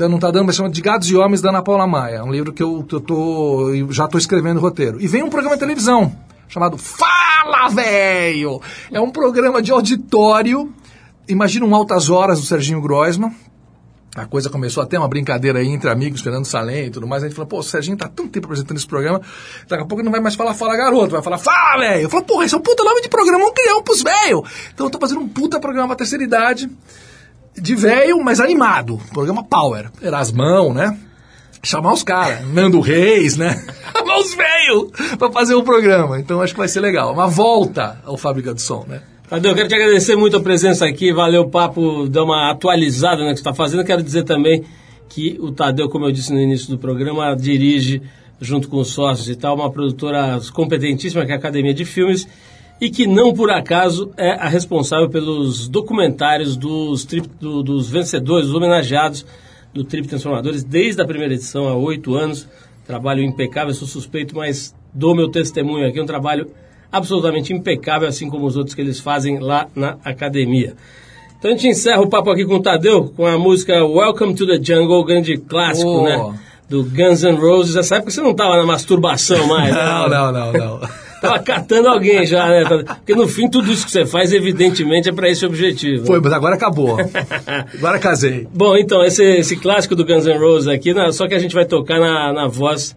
Então 0.01 0.09
não 0.09 0.17
está 0.17 0.31
dando, 0.31 0.47
mas 0.47 0.57
chama 0.57 0.71
De 0.71 0.81
Gados 0.81 1.11
e 1.11 1.15
Homens 1.15 1.43
da 1.43 1.51
Ana 1.51 1.61
Paula 1.61 1.87
Maia. 1.87 2.17
É 2.17 2.23
um 2.23 2.33
livro 2.33 2.55
que 2.55 2.63
eu, 2.63 2.83
eu 2.91 3.01
tô, 3.03 3.71
já 3.91 4.07
estou 4.07 4.19
escrevendo 4.19 4.57
o 4.57 4.61
roteiro. 4.63 4.99
E 4.99 5.07
vem 5.07 5.23
um 5.23 5.29
programa 5.29 5.57
de 5.57 5.61
televisão 5.61 6.17
chamado 6.49 6.79
Fala 6.79 7.69
Velho! 7.69 8.63
É 8.91 8.99
um 8.99 9.11
programa 9.11 9.61
de 9.61 9.71
auditório. 9.71 10.73
Imagina 11.29 11.67
um 11.67 11.75
Altas 11.75 12.09
Horas 12.09 12.41
do 12.41 12.47
Serginho 12.47 12.81
Groisman. 12.81 13.31
A 14.17 14.25
coisa 14.25 14.49
começou 14.49 14.83
até 14.83 14.99
uma 14.99 15.07
brincadeira 15.07 15.59
aí 15.59 15.69
entre 15.69 15.91
amigos, 15.91 16.23
Fernando 16.23 16.47
Salem 16.47 16.87
e 16.87 16.91
tudo 16.91 17.07
mais. 17.07 17.23
A 17.23 17.27
gente 17.27 17.37
falou, 17.37 17.49
pô, 17.49 17.59
o 17.59 17.63
Serginho 17.63 17.99
tá 17.99 18.09
tanto 18.09 18.31
tempo 18.31 18.47
apresentando 18.47 18.79
esse 18.79 18.87
programa, 18.87 19.21
daqui 19.69 19.83
a 19.83 19.87
pouco 19.87 20.03
não 20.03 20.11
vai 20.11 20.21
mais 20.23 20.35
falar 20.35 20.55
Fala 20.55 20.79
Garoto, 20.79 21.11
vai 21.11 21.23
falar 21.23 21.37
Fala 21.37 21.79
Velho! 21.79 22.05
Eu 22.05 22.09
falo, 22.09 22.25
porra, 22.25 22.47
esse 22.47 22.55
é 22.55 22.59
um 22.59 22.63
puta 22.63 22.83
nome 22.83 23.03
de 23.03 23.11
programa, 23.11 23.45
um 23.45 23.83
pros 23.83 24.03
velho! 24.03 24.43
Então 24.73 24.87
eu 24.87 24.91
tô 24.91 24.99
fazendo 24.99 25.21
um 25.21 25.29
puta 25.29 25.61
programa 25.61 25.89
pra 25.89 25.97
terceira 25.97 26.25
idade, 26.25 26.71
de 27.57 27.75
velho, 27.75 28.23
mas 28.23 28.41
animado. 28.41 29.01
Programa 29.13 29.45
Power. 29.45 29.91
Erasmão, 30.03 30.73
né? 30.73 30.99
Chamar 31.63 31.93
os 31.93 32.03
caras, 32.03 32.47
Nando 32.49 32.81
Reis, 32.81 33.37
né? 33.37 33.63
Chamar 33.93 34.19
os 34.19 34.35
velhos 34.35 35.17
pra 35.19 35.31
fazer 35.31 35.55
o 35.55 35.63
programa. 35.63 36.19
Então 36.19 36.41
acho 36.41 36.55
que 36.55 36.59
vai 36.59 36.69
ser 36.69 36.81
legal. 36.81 37.13
Uma 37.13 37.27
volta 37.27 38.01
ao 38.05 38.17
Fábrica 38.17 38.55
do 38.55 38.61
Som, 38.61 38.85
né? 38.89 39.03
Tadeu, 39.31 39.55
quero 39.55 39.69
te 39.69 39.75
agradecer 39.77 40.17
muito 40.17 40.37
a 40.37 40.41
presença 40.41 40.85
aqui, 40.85 41.13
valeu 41.13 41.43
o 41.43 41.49
papo, 41.49 42.09
dar 42.09 42.25
uma 42.25 42.51
atualizada 42.51 43.23
no 43.23 43.29
que 43.29 43.37
você 43.37 43.41
está 43.41 43.55
fazendo. 43.55 43.85
Quero 43.85 44.03
dizer 44.03 44.25
também 44.25 44.65
que 45.09 45.39
o 45.41 45.53
Tadeu, 45.53 45.89
como 45.89 46.07
eu 46.07 46.11
disse 46.11 46.33
no 46.33 46.41
início 46.41 46.69
do 46.69 46.77
programa, 46.77 47.37
dirige, 47.37 48.03
junto 48.41 48.69
com 48.69 48.79
os 48.79 48.89
sócios 48.89 49.29
e 49.29 49.37
tal, 49.37 49.55
uma 49.55 49.71
produtora 49.71 50.41
competentíssima, 50.53 51.25
que 51.25 51.31
é 51.31 51.35
a 51.37 51.39
Academia 51.39 51.73
de 51.73 51.85
Filmes, 51.85 52.27
e 52.81 52.89
que 52.91 53.07
não 53.07 53.33
por 53.35 53.51
acaso 53.51 54.11
é 54.17 54.31
a 54.33 54.49
responsável 54.49 55.09
pelos 55.11 55.69
documentários 55.69 56.57
dos, 56.57 57.05
trip, 57.05 57.29
do, 57.41 57.63
dos 57.63 57.91
vencedores, 57.91 58.47
dos 58.47 58.55
homenageados 58.55 59.27
do 59.75 59.85
Trip 59.85 60.09
Transformadores 60.09 60.65
desde 60.65 61.01
a 61.03 61.05
primeira 61.05 61.35
edição 61.35 61.69
há 61.69 61.75
oito 61.77 62.15
anos. 62.15 62.49
Trabalho 62.87 63.23
impecável, 63.23 63.73
sou 63.75 63.87
suspeito, 63.87 64.35
mas 64.35 64.75
dou 64.93 65.15
meu 65.15 65.29
testemunho 65.29 65.87
aqui, 65.87 66.01
um 66.01 66.07
trabalho 66.07 66.51
absolutamente 66.91 67.53
impecável, 67.53 68.09
assim 68.09 68.29
como 68.29 68.47
os 68.47 68.57
outros 68.57 68.75
que 68.75 68.81
eles 68.81 68.99
fazem 68.99 69.39
lá 69.39 69.69
na 69.77 69.97
academia. 70.05 70.75
Então 71.39 71.51
a 71.51 71.55
gente 71.55 71.69
encerra 71.69 72.01
o 72.01 72.09
papo 72.09 72.31
aqui 72.31 72.45
com 72.45 72.57
o 72.57 72.63
Tadeu 72.63 73.13
com 73.17 73.27
a 73.27 73.39
música 73.39 73.85
Welcome 73.85 74.35
to 74.35 74.47
the 74.47 74.59
Jungle, 74.63 75.05
grande 75.05 75.37
clássico, 75.37 75.89
Oh. 75.89 76.03
né? 76.03 76.39
Do 76.69 76.85
Guns 76.85 77.23
N' 77.25 77.35
Roses. 77.37 77.75
Essa 77.77 77.97
época 77.97 78.11
você 78.13 78.21
não 78.21 78.33
tava 78.35 78.57
na 78.57 78.65
masturbação 78.65 79.47
mais, 79.49 79.75
né? 79.75 79.83
Não, 79.85 80.09
não, 80.09 80.33
não, 80.33 80.53
não. 80.53 80.81
Tava 81.21 81.39
catando 81.41 81.89
alguém 81.89 82.25
já, 82.27 82.49
né? 82.49 82.65
Porque 82.65 83.15
no 83.15 83.29
fim 83.29 83.49
tudo 83.49 83.71
isso 83.71 83.85
que 83.85 83.93
você 83.93 84.07
faz, 84.07 84.33
evidentemente, 84.33 85.09
é 85.09 85.13
para 85.13 85.29
esse 85.29 85.45
objetivo. 85.45 86.07
Foi, 86.07 86.21
mas 86.21 86.33
agora 86.33 86.55
acabou. 86.55 86.97
Agora 87.75 87.99
casei. 87.99 88.49
Bom, 88.55 88.77
então, 88.77 89.03
esse, 89.05 89.23
esse 89.23 89.57
clássico 89.57 89.95
do 89.95 90.05
Guns 90.05 90.27
N' 90.27 90.39
Roses 90.39 90.69
aqui, 90.69 90.95
na- 90.95 91.13
só 91.13 91.29
que 91.29 91.35
a 91.35 91.39
gente 91.39 91.55
vai 91.55 91.65
tocar 91.65 91.99
na, 92.01 92.33
na 92.33 92.47
voz 92.49 92.97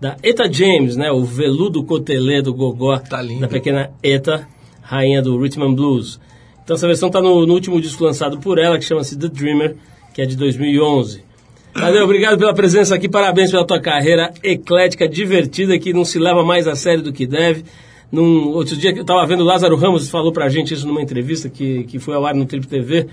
da 0.00 0.16
Eta 0.22 0.52
James, 0.52 0.96
né? 0.96 1.10
O 1.10 1.24
veludo 1.24 1.82
cotelê 1.84 2.42
do 2.42 2.52
gogó 2.52 2.98
Tá 2.98 3.22
lindo. 3.22 3.40
da 3.40 3.48
pequena 3.48 3.90
Eta, 4.02 4.46
rainha 4.82 5.22
do 5.22 5.38
Rhythm 5.40 5.62
and 5.62 5.74
Blues. 5.74 6.20
Então 6.64 6.74
essa 6.76 6.86
versão 6.86 7.08
tá 7.10 7.20
no, 7.20 7.46
no 7.46 7.54
último 7.54 7.80
disco 7.80 8.04
lançado 8.04 8.38
por 8.38 8.58
ela, 8.58 8.78
que 8.78 8.84
chama-se 8.84 9.16
The 9.18 9.28
Dreamer, 9.28 9.76
que 10.12 10.20
é 10.22 10.26
de 10.26 10.36
2011. 10.36 11.22
Tadeu, 11.74 12.04
obrigado 12.04 12.38
pela 12.38 12.52
presença 12.52 12.94
aqui, 12.94 13.08
parabéns 13.08 13.50
pela 13.50 13.66
tua 13.66 13.80
carreira 13.80 14.32
eclética, 14.42 15.08
divertida, 15.08 15.78
que 15.78 15.92
não 15.92 16.04
se 16.04 16.18
leva 16.18 16.44
mais 16.44 16.68
a 16.68 16.76
sério 16.76 17.02
do 17.02 17.12
que 17.12 17.26
deve. 17.26 17.64
Num, 18.10 18.48
outro 18.48 18.76
dia 18.76 18.92
que 18.92 18.98
eu 18.98 19.02
estava 19.02 19.26
vendo 19.26 19.40
o 19.40 19.44
Lázaro 19.44 19.74
Ramos 19.74 20.10
falou 20.10 20.32
pra 20.32 20.48
gente 20.50 20.74
isso 20.74 20.86
numa 20.86 21.00
entrevista 21.00 21.48
que, 21.48 21.84
que 21.84 21.98
foi 21.98 22.14
ao 22.14 22.26
ar 22.26 22.34
no 22.34 22.44
Trip 22.44 22.66
TV. 22.66 23.08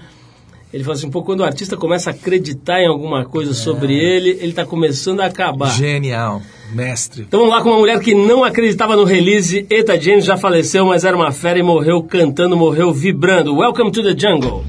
Ele 0.73 0.83
falou 0.83 0.97
assim, 0.97 1.09
pô, 1.09 1.23
quando 1.23 1.39
o 1.39 1.43
artista 1.43 1.75
começa 1.77 2.09
a 2.09 2.13
acreditar 2.13 2.81
em 2.81 2.87
alguma 2.87 3.25
coisa 3.25 3.53
sobre 3.53 3.97
ele, 3.97 4.31
ele 4.41 4.49
está 4.49 4.65
começando 4.65 5.21
a 5.21 5.25
acabar. 5.25 5.71
Genial. 5.71 6.41
Mestre. 6.71 7.23
Então 7.27 7.39
vamos 7.39 7.55
lá 7.55 7.63
com 7.63 7.69
uma 7.69 7.79
mulher 7.79 7.99
que 7.99 8.13
não 8.13 8.43
acreditava 8.43 8.95
no 8.95 9.03
release. 9.03 9.65
Eta 9.69 9.99
James 9.99 10.25
já 10.25 10.37
faleceu, 10.37 10.85
mas 10.85 11.03
era 11.03 11.15
uma 11.15 11.31
fera 11.31 11.57
e 11.57 11.63
morreu 11.63 12.03
cantando, 12.03 12.55
morreu 12.55 12.93
vibrando. 12.93 13.55
Welcome 13.55 13.91
to 13.91 14.03
the 14.03 14.15
jungle. 14.15 14.63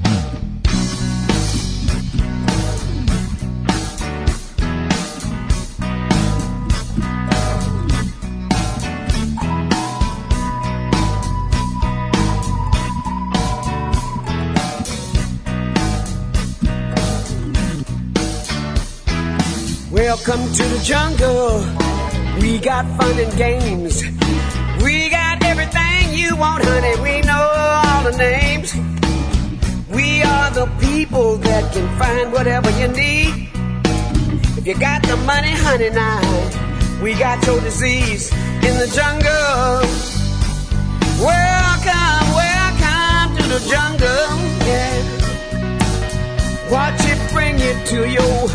We 21.21 22.57
got 22.57 22.83
fun 22.97 23.19
and 23.19 23.37
games. 23.37 24.01
We 24.83 25.07
got 25.11 25.43
everything 25.43 26.17
you 26.17 26.35
want, 26.35 26.63
honey. 26.65 26.99
We 26.99 27.21
know 27.21 27.47
all 27.85 28.03
the 28.09 28.17
names. 28.17 28.73
We 29.93 30.23
are 30.23 30.49
the 30.49 30.65
people 30.79 31.37
that 31.37 31.71
can 31.73 31.87
find 31.99 32.33
whatever 32.33 32.71
you 32.71 32.87
need. 32.87 33.49
If 34.57 34.65
you 34.65 34.73
got 34.79 35.03
the 35.03 35.15
money, 35.17 35.51
honey, 35.51 35.91
now 35.91 36.21
we 37.03 37.13
got 37.13 37.45
your 37.45 37.61
disease 37.61 38.31
in 38.33 38.79
the 38.81 38.87
jungle. 38.87 39.85
Welcome, 41.21 42.33
welcome 42.33 43.37
to 43.37 43.43
the 43.47 43.59
jungle. 43.69 44.39
Yeah. 44.65 44.97
Watch 46.71 47.05
it 47.05 47.19
bring 47.31 47.59
you 47.59 47.75
to 47.91 48.09
your 48.09 48.49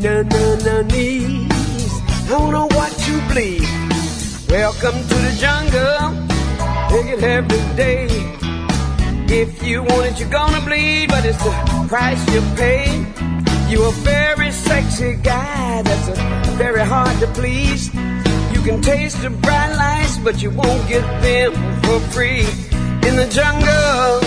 na 0.00 0.22
na 0.22 0.54
na 0.62 0.82
knees. 0.82 1.53
I 2.24 2.26
don't 2.26 2.52
know 2.52 2.68
what 2.68 3.06
you 3.06 3.20
bleed. 3.28 3.68
Welcome 4.48 4.96
to 5.08 5.14
the 5.26 5.36
jungle. 5.38 6.08
Take 6.88 7.18
it 7.18 7.22
every 7.22 7.76
day. 7.76 8.08
If 9.28 9.62
you 9.62 9.82
want 9.82 10.06
it, 10.06 10.18
you're 10.18 10.30
gonna 10.30 10.62
bleed, 10.62 11.10
but 11.10 11.26
it's 11.26 11.36
the 11.44 11.50
price 11.86 12.24
you 12.32 12.40
pay. 12.56 12.86
You're 13.68 13.88
a 13.88 13.98
very 14.08 14.52
sexy 14.52 15.16
guy 15.16 15.82
that's 15.82 16.08
a 16.08 16.14
very 16.56 16.80
hard 16.80 17.14
to 17.20 17.26
please. 17.34 17.92
You 17.92 18.62
can 18.62 18.80
taste 18.80 19.20
the 19.20 19.28
bright 19.28 19.74
lights, 19.76 20.16
but 20.16 20.40
you 20.42 20.48
won't 20.48 20.88
get 20.88 21.04
them 21.20 21.52
for 21.82 22.00
free 22.08 22.46
in 23.06 23.16
the 23.16 23.28
jungle. 23.28 24.20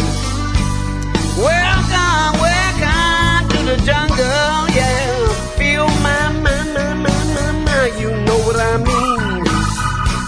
Welcome, 1.41 2.41
welcome 2.45 3.49
to 3.49 3.59
the 3.71 3.77
jungle, 3.83 4.75
yeah. 4.75 5.16
What 8.57 8.65
I 8.65 8.77
mean. 8.77 9.43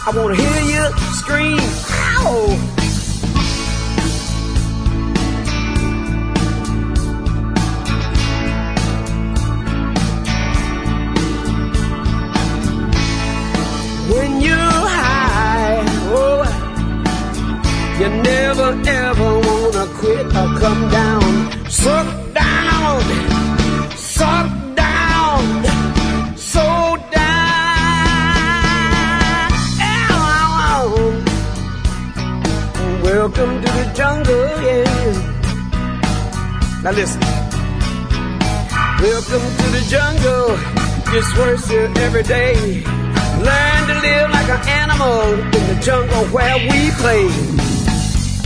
I 0.06 0.12
wanna 0.16 0.36
hear 0.36 0.60
you 0.72 0.84
scream, 1.20 1.60
ow! 1.90 2.36
When 14.14 14.42
you're 14.42 14.84
high, 14.98 15.84
oh, 16.14 16.44
you 18.00 18.10
never 18.30 18.70
ever 18.88 19.32
wanna 19.48 19.86
quit 20.00 20.26
or 20.28 20.50
come 20.60 20.90
down. 20.90 21.70
Suck 21.70 22.34
down, 22.34 23.02
suck 23.96 24.59
Welcome 33.20 33.60
to 33.60 33.68
the 33.68 33.92
jungle, 33.94 34.48
yeah. 34.64 34.88
Now 36.82 36.92
listen. 36.96 37.20
Welcome 39.04 39.44
to 39.60 39.66
the 39.76 39.84
jungle. 39.92 40.56
Worse 41.38 41.68
here 41.68 41.92
every 41.98 42.24
day. 42.24 42.56
Learn 43.44 43.82
to 43.92 43.96
live 44.08 44.32
like 44.32 44.48
an 44.48 44.64
animal 44.72 45.34
in 45.36 45.64
the 45.68 45.78
jungle 45.84 46.24
where 46.32 46.56
we 46.64 46.92
play. 47.04 47.28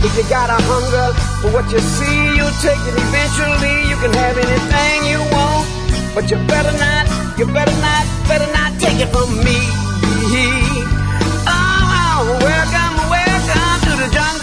If 0.02 0.12
you 0.18 0.24
got 0.28 0.50
a 0.50 0.58
hunger 0.58 1.14
for 1.38 1.54
what 1.54 1.70
you 1.70 1.78
see, 1.78 2.34
you'll 2.34 2.58
take 2.58 2.82
it 2.90 2.98
eventually. 2.98 3.78
You 3.86 3.96
can 4.02 4.12
have 4.12 4.36
anything 4.36 4.98
you 5.06 5.22
want, 5.30 5.70
but 6.16 6.28
you 6.32 6.36
better 6.50 6.74
not, 6.82 7.06
you 7.38 7.46
better 7.46 7.78
not, 7.78 8.02
better 8.26 8.50
not 8.52 8.74
take 8.80 8.98
it 8.98 9.08
from 9.14 9.38
me. 9.38 10.63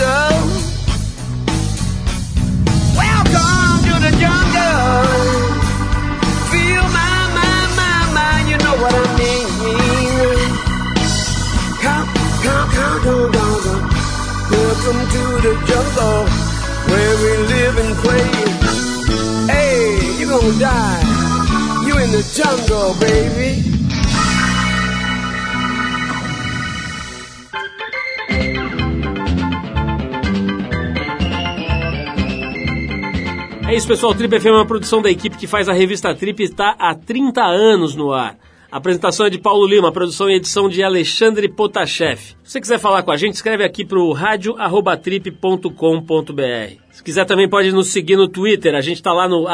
Jungle. 0.02 0.42
Welcome 2.98 3.78
to 3.88 3.94
the 4.06 4.12
jungle. 4.22 5.06
Feel 6.50 6.86
my, 6.98 7.14
my, 7.38 7.54
my, 7.80 7.98
my, 8.18 8.34
you 8.50 8.58
know 8.58 8.76
what 8.82 8.94
I 8.94 9.06
mean. 9.20 9.48
Come, 11.86 12.08
come, 12.46 12.70
come, 12.78 12.98
come, 13.06 13.32
come, 13.32 13.62
come. 13.66 13.84
Welcome 14.52 15.02
to 15.14 15.24
the 15.46 15.54
jungle 15.70 16.22
where 16.90 17.16
we 17.24 17.32
live 17.54 17.78
and 17.84 17.94
play. 18.04 18.28
Hey, 19.54 20.18
you 20.20 20.26
gonna 20.28 20.60
die. 20.60 21.02
You 21.86 21.94
in 22.00 22.12
the 22.12 22.24
jungle, 22.34 22.96
baby. 23.00 23.81
É 33.72 33.76
isso, 33.76 33.88
pessoal. 33.88 34.14
Trip 34.14 34.38
FM 34.38 34.48
é 34.48 34.52
uma 34.52 34.66
produção 34.66 35.02
da 35.02 35.10
equipe 35.10 35.38
que 35.38 35.48
faz 35.48 35.70
a 35.70 35.74
revista 35.74 36.14
Trip 36.14 36.44
e 36.44 36.46
está 36.46 36.76
há 36.78 36.94
30 36.94 37.42
anos 37.42 37.96
no 37.96 38.12
ar. 38.12 38.38
A 38.70 38.76
apresentação 38.76 39.26
é 39.26 39.30
de 39.30 39.40
Paulo 39.40 39.66
Lima, 39.66 39.94
produção 39.94 40.30
e 40.30 40.36
edição 40.36 40.68
de 40.68 40.84
Alexandre 40.84 41.48
Potashev. 41.48 42.20
Se 42.20 42.36
você 42.44 42.60
quiser 42.60 42.80
falar 42.80 43.04
com 43.04 43.12
a 43.12 43.18
gente, 43.18 43.36
escreve 43.36 43.64
aqui 43.64 43.86
para 43.86 43.98
o 43.98 44.12
radio@trip.com.br. 44.12 46.81
Se 46.92 47.02
quiser 47.02 47.26
também 47.26 47.48
pode 47.48 47.72
nos 47.72 47.88
seguir 47.88 48.18
no 48.18 48.28
Twitter, 48.28 48.76
a 48.76 48.82
gente 48.82 48.98
está 48.98 49.14
lá 49.14 49.28
no 49.28 49.46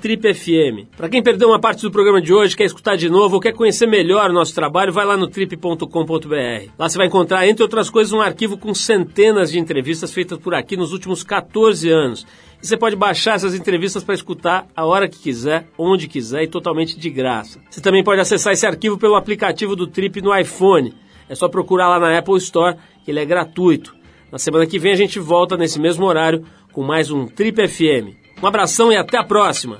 tripfm. 0.00 0.86
Para 0.96 1.08
quem 1.08 1.20
perdeu 1.20 1.48
uma 1.48 1.58
parte 1.58 1.82
do 1.82 1.90
programa 1.90 2.22
de 2.22 2.32
hoje, 2.32 2.56
quer 2.56 2.64
escutar 2.64 2.96
de 2.96 3.10
novo 3.10 3.34
ou 3.34 3.40
quer 3.40 3.52
conhecer 3.52 3.88
melhor 3.88 4.30
o 4.30 4.32
nosso 4.32 4.54
trabalho, 4.54 4.92
vai 4.92 5.04
lá 5.04 5.16
no 5.16 5.26
trip.com.br. 5.26 6.70
Lá 6.78 6.88
você 6.88 6.96
vai 6.96 7.08
encontrar, 7.08 7.46
entre 7.48 7.64
outras 7.64 7.90
coisas, 7.90 8.12
um 8.12 8.20
arquivo 8.20 8.56
com 8.56 8.72
centenas 8.72 9.50
de 9.50 9.58
entrevistas 9.58 10.14
feitas 10.14 10.38
por 10.38 10.54
aqui 10.54 10.76
nos 10.76 10.92
últimos 10.92 11.24
14 11.24 11.90
anos. 11.90 12.24
E 12.62 12.66
você 12.66 12.76
pode 12.76 12.94
baixar 12.94 13.34
essas 13.34 13.54
entrevistas 13.54 14.04
para 14.04 14.14
escutar 14.14 14.66
a 14.74 14.86
hora 14.86 15.08
que 15.08 15.18
quiser, 15.18 15.66
onde 15.76 16.06
quiser 16.06 16.44
e 16.44 16.48
totalmente 16.48 16.96
de 16.96 17.10
graça. 17.10 17.60
Você 17.68 17.80
também 17.80 18.04
pode 18.04 18.20
acessar 18.20 18.52
esse 18.52 18.64
arquivo 18.64 18.96
pelo 18.96 19.16
aplicativo 19.16 19.74
do 19.74 19.88
Trip 19.88 20.22
no 20.22 20.34
iPhone. 20.36 20.94
É 21.28 21.34
só 21.34 21.48
procurar 21.48 21.88
lá 21.88 21.98
na 21.98 22.16
Apple 22.16 22.36
Store, 22.36 22.76
que 23.04 23.10
ele 23.10 23.18
é 23.18 23.24
gratuito. 23.24 23.96
Na 24.30 24.38
semana 24.38 24.66
que 24.66 24.78
vem 24.78 24.92
a 24.92 24.96
gente 24.96 25.18
volta 25.18 25.56
nesse 25.56 25.80
mesmo 25.80 26.04
horário 26.04 26.44
com 26.76 26.82
mais 26.82 27.10
um 27.10 27.26
Trip 27.26 27.66
FM. 27.66 28.12
Um 28.42 28.46
abração 28.46 28.92
e 28.92 28.98
até 28.98 29.16
a 29.16 29.24
próxima! 29.24 29.78